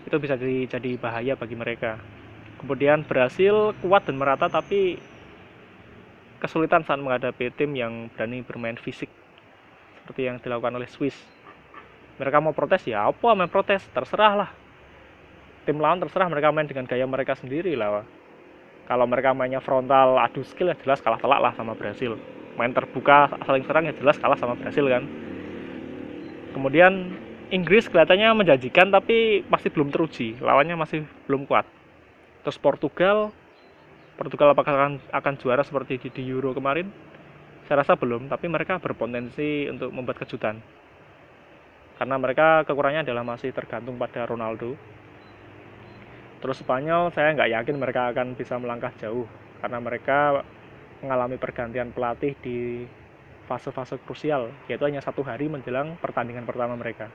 Itu 0.05 0.21
bisa 0.21 0.37
jadi, 0.37 0.69
jadi 0.69 1.01
bahaya 1.01 1.33
bagi 1.33 1.57
mereka. 1.57 1.97
Kemudian 2.61 3.01
berhasil 3.03 3.73
kuat 3.81 4.05
dan 4.05 4.15
merata 4.21 4.45
tapi 4.45 5.01
kesulitan 6.37 6.85
saat 6.85 7.01
menghadapi 7.01 7.49
tim 7.57 7.73
yang 7.73 8.13
berani 8.13 8.45
bermain 8.45 8.77
fisik 8.77 9.09
seperti 10.05 10.29
yang 10.29 10.37
dilakukan 10.37 10.77
oleh 10.77 10.85
Swiss. 10.85 11.17
Mereka 12.21 12.37
mau 12.37 12.53
protes 12.53 12.85
ya 12.85 13.09
apa 13.09 13.33
main 13.33 13.49
protes? 13.49 13.81
Terserah 13.89 14.33
lah. 14.45 14.49
Tim 15.65 15.81
lawan 15.81 15.97
terserah 15.97 16.29
mereka 16.29 16.53
main 16.53 16.69
dengan 16.69 16.85
gaya 16.85 17.09
mereka 17.09 17.33
sendiri 17.33 17.73
lah 17.73 18.05
kalau 18.85 19.09
mereka 19.09 19.33
mainnya 19.33 19.57
frontal 19.65 20.21
adu 20.21 20.45
skill 20.45 20.69
ya 20.69 20.77
jelas 20.77 21.01
kalah 21.01 21.17
telak 21.17 21.41
lah 21.41 21.57
sama 21.57 21.73
Brasil 21.73 22.13
main 22.55 22.71
terbuka 22.71 23.27
saling 23.43 23.63
serang 23.67 23.89
ya 23.89 23.93
jelas 23.95 24.17
kalah 24.17 24.39
sama 24.39 24.55
Brasil 24.55 24.87
kan. 24.87 25.03
Kemudian 26.55 27.11
Inggris 27.51 27.91
kelihatannya 27.91 28.31
menjanjikan 28.31 28.89
tapi 28.89 29.43
masih 29.51 29.69
belum 29.69 29.91
teruji. 29.91 30.39
Lawannya 30.39 30.79
masih 30.79 31.03
belum 31.27 31.45
kuat. 31.45 31.67
Terus 32.47 32.57
Portugal 32.57 33.35
Portugal 34.15 34.55
apakah 34.55 34.71
akan, 34.71 34.93
akan 35.11 35.33
juara 35.35 35.61
seperti 35.67 35.99
di, 35.99 36.07
di 36.07 36.23
Euro 36.31 36.55
kemarin 36.55 36.87
saya 37.65 37.81
rasa 37.81 37.97
belum 37.97 38.29
tapi 38.29 38.45
mereka 38.47 38.77
berpotensi 38.77 39.69
untuk 39.69 39.89
membuat 39.93 40.21
kejutan 40.25 40.61
karena 41.95 42.15
mereka 42.19 42.67
kekurangannya 42.67 43.07
adalah 43.07 43.23
masih 43.23 43.55
tergantung 43.55 43.95
pada 43.97 44.25
Ronaldo 44.25 44.77
terus 46.39 46.61
Spanyol 46.61 47.09
saya 47.15 47.33
nggak 47.33 47.51
yakin 47.51 47.75
mereka 47.79 48.11
akan 48.13 48.37
bisa 48.37 48.59
melangkah 48.61 48.93
jauh 49.01 49.25
karena 49.63 49.79
mereka 49.81 50.45
mengalami 51.01 51.37
pergantian 51.37 51.91
pelatih 51.91 52.33
di 52.39 52.85
fase-fase 53.45 54.01
krusial, 54.03 54.49
yaitu 54.65 54.83
hanya 54.89 54.99
satu 54.99 55.21
hari 55.21 55.45
menjelang 55.45 55.95
pertandingan 56.01 56.43
pertama 56.49 56.73
mereka. 56.73 57.07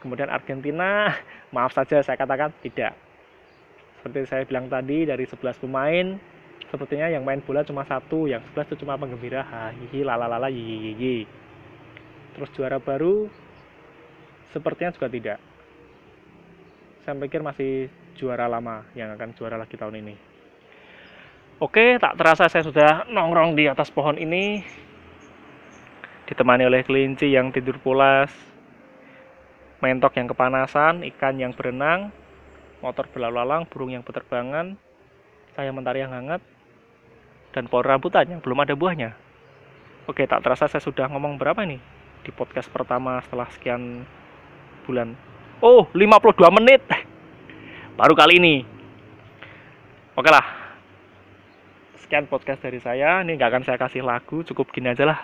Kemudian 0.00 0.30
Argentina, 0.30 1.10
maaf 1.54 1.74
saja 1.74 2.00
saya 2.00 2.14
katakan 2.14 2.54
tidak. 2.62 2.94
Seperti 4.00 4.28
saya 4.28 4.42
bilang 4.46 4.70
tadi, 4.70 5.08
dari 5.08 5.24
11 5.26 5.64
pemain, 5.64 6.06
sepertinya 6.74 7.06
yang 7.06 7.22
main 7.22 7.38
bola 7.38 7.62
cuma 7.62 7.86
satu, 7.86 8.26
yang 8.26 8.42
11 8.50 8.74
itu 8.74 8.82
cuma 8.82 8.98
penggembira, 8.98 9.46
hihi, 9.70 10.02
lalalala, 10.02 10.50
yiyi. 10.50 11.22
Terus 12.34 12.50
juara 12.50 12.82
baru, 12.82 13.30
sepertinya 14.50 14.90
juga 14.90 15.06
tidak. 15.06 15.38
Saya 17.06 17.14
pikir 17.14 17.46
masih 17.46 17.86
juara 18.18 18.50
lama 18.50 18.82
yang 18.98 19.14
akan 19.14 19.38
juara 19.38 19.54
lagi 19.54 19.78
tahun 19.78 20.02
ini. 20.02 20.14
Oke, 21.62 22.02
tak 22.02 22.18
terasa 22.18 22.50
saya 22.50 22.66
sudah 22.66 23.06
nongkrong 23.06 23.54
di 23.54 23.70
atas 23.70 23.86
pohon 23.94 24.18
ini 24.18 24.66
ditemani 26.26 26.66
oleh 26.66 26.82
kelinci 26.82 27.30
yang 27.30 27.54
tidur 27.54 27.78
pulas, 27.78 28.34
mentok 29.78 30.18
yang 30.18 30.26
kepanasan, 30.26 31.06
ikan 31.14 31.38
yang 31.38 31.54
berenang, 31.54 32.10
motor 32.82 33.06
berlalu 33.14 33.38
lalang, 33.38 33.62
burung 33.70 33.94
yang 33.94 34.02
berterbangan, 34.02 34.74
saya 35.54 35.70
mentari 35.70 36.02
yang 36.02 36.10
hangat, 36.10 36.42
dan 37.54 37.70
pohon 37.70 37.86
rambutan 37.86 38.26
yang 38.26 38.42
belum 38.42 38.66
ada 38.66 38.74
buahnya. 38.74 39.14
Oke, 40.10 40.26
tak 40.26 40.42
terasa 40.42 40.66
saya 40.66 40.82
sudah 40.82 41.06
ngomong 41.08 41.38
berapa 41.38 41.62
ini 41.62 41.78
di 42.26 42.34
podcast 42.34 42.66
pertama 42.68 43.22
setelah 43.22 43.46
sekian 43.54 44.02
bulan. 44.84 45.14
Oh, 45.62 45.86
52 45.94 46.58
menit. 46.58 46.82
Baru 47.94 48.18
kali 48.18 48.42
ini. 48.42 48.66
Oke 50.18 50.28
lah, 50.28 50.64
sekian 52.04 52.28
podcast 52.28 52.60
dari 52.60 52.78
saya 52.78 53.24
ini 53.24 53.34
nggak 53.34 53.50
akan 53.50 53.64
saya 53.64 53.80
kasih 53.80 54.04
lagu 54.04 54.44
cukup 54.44 54.68
gini 54.70 54.92
aja 54.92 55.08
lah 55.08 55.18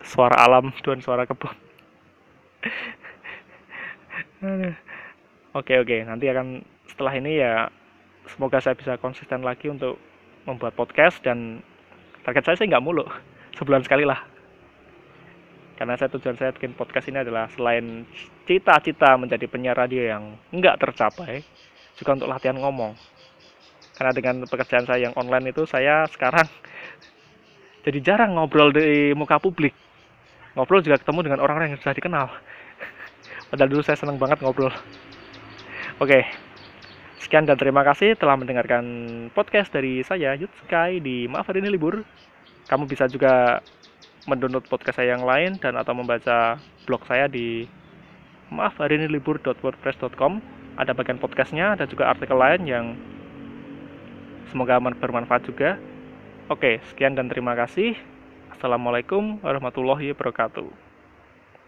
suara 0.00 0.38
alam 0.38 0.72
dan 0.80 1.02
suara 1.02 1.26
kebun 1.28 1.52
oke 5.58 5.72
oke 5.82 5.96
nanti 6.08 6.30
akan 6.30 6.64
setelah 6.88 7.12
ini 7.18 7.42
ya 7.42 7.68
semoga 8.30 8.62
saya 8.62 8.78
bisa 8.78 8.96
konsisten 8.96 9.42
lagi 9.42 9.68
untuk 9.68 9.98
membuat 10.48 10.72
podcast 10.76 11.20
dan 11.20 11.60
target 12.24 12.44
saya 12.46 12.56
sih 12.60 12.68
nggak 12.68 12.84
mulu 12.84 13.04
sebulan 13.58 13.84
sekali 13.84 14.04
lah. 14.04 14.20
Karena 15.80 15.96
saya 15.96 16.12
tujuan 16.12 16.36
saya 16.36 16.52
bikin 16.52 16.76
podcast 16.76 17.08
ini 17.08 17.24
adalah 17.24 17.48
selain 17.48 18.04
cita-cita 18.44 19.16
menjadi 19.16 19.48
penyiar 19.48 19.80
radio 19.80 20.12
yang 20.12 20.36
nggak 20.52 20.76
tercapai 20.76 21.40
juga 21.96 22.20
untuk 22.20 22.28
latihan 22.28 22.60
ngomong. 22.60 22.92
Karena 23.96 24.12
dengan 24.12 24.44
pekerjaan 24.44 24.84
saya 24.84 25.08
yang 25.08 25.16
online 25.16 25.56
itu 25.56 25.64
saya 25.64 26.04
sekarang 26.12 26.44
jadi 27.88 27.98
jarang 28.04 28.36
ngobrol 28.36 28.76
di 28.76 29.16
muka 29.16 29.40
publik. 29.40 29.72
Ngobrol 30.52 30.84
juga 30.84 31.00
ketemu 31.00 31.32
dengan 31.32 31.40
orang-orang 31.40 31.72
yang 31.72 31.80
sudah 31.80 31.96
dikenal. 31.96 32.28
Padahal 33.48 33.70
dulu 33.72 33.80
saya 33.80 33.96
senang 33.96 34.20
banget 34.20 34.44
ngobrol. 34.44 34.72
Oke 35.96 36.49
sekian 37.30 37.46
dan 37.46 37.54
terima 37.54 37.86
kasih 37.86 38.18
telah 38.18 38.34
mendengarkan 38.34 38.82
podcast 39.30 39.70
dari 39.70 40.02
saya 40.02 40.34
Yud 40.34 40.50
Sky 40.66 40.98
di 40.98 41.30
Maaf 41.30 41.46
Hari 41.46 41.62
Ini 41.62 41.70
Libur 41.70 42.02
kamu 42.66 42.90
bisa 42.90 43.06
juga 43.06 43.62
mendownload 44.26 44.66
podcast 44.66 44.98
saya 44.98 45.14
yang 45.14 45.22
lain 45.22 45.54
dan 45.62 45.78
atau 45.78 45.94
membaca 45.94 46.58
blog 46.90 47.06
saya 47.06 47.30
di 47.30 47.70
maaf 48.50 48.74
hari 48.82 48.98
ini 48.98 49.06
libur.wordpress.com 49.06 50.42
ada 50.74 50.90
bagian 50.90 51.22
podcastnya 51.22 51.78
ada 51.78 51.86
juga 51.86 52.10
artikel 52.10 52.34
lain 52.34 52.66
yang 52.66 52.86
Semoga 54.50 54.82
bermanfaat 54.82 55.46
juga. 55.46 55.78
Oke, 56.50 56.82
sekian 56.90 57.14
dan 57.14 57.30
terima 57.30 57.54
kasih. 57.54 57.94
Assalamualaikum 58.50 59.38
warahmatullahi 59.46 60.10
wabarakatuh. 60.10 60.89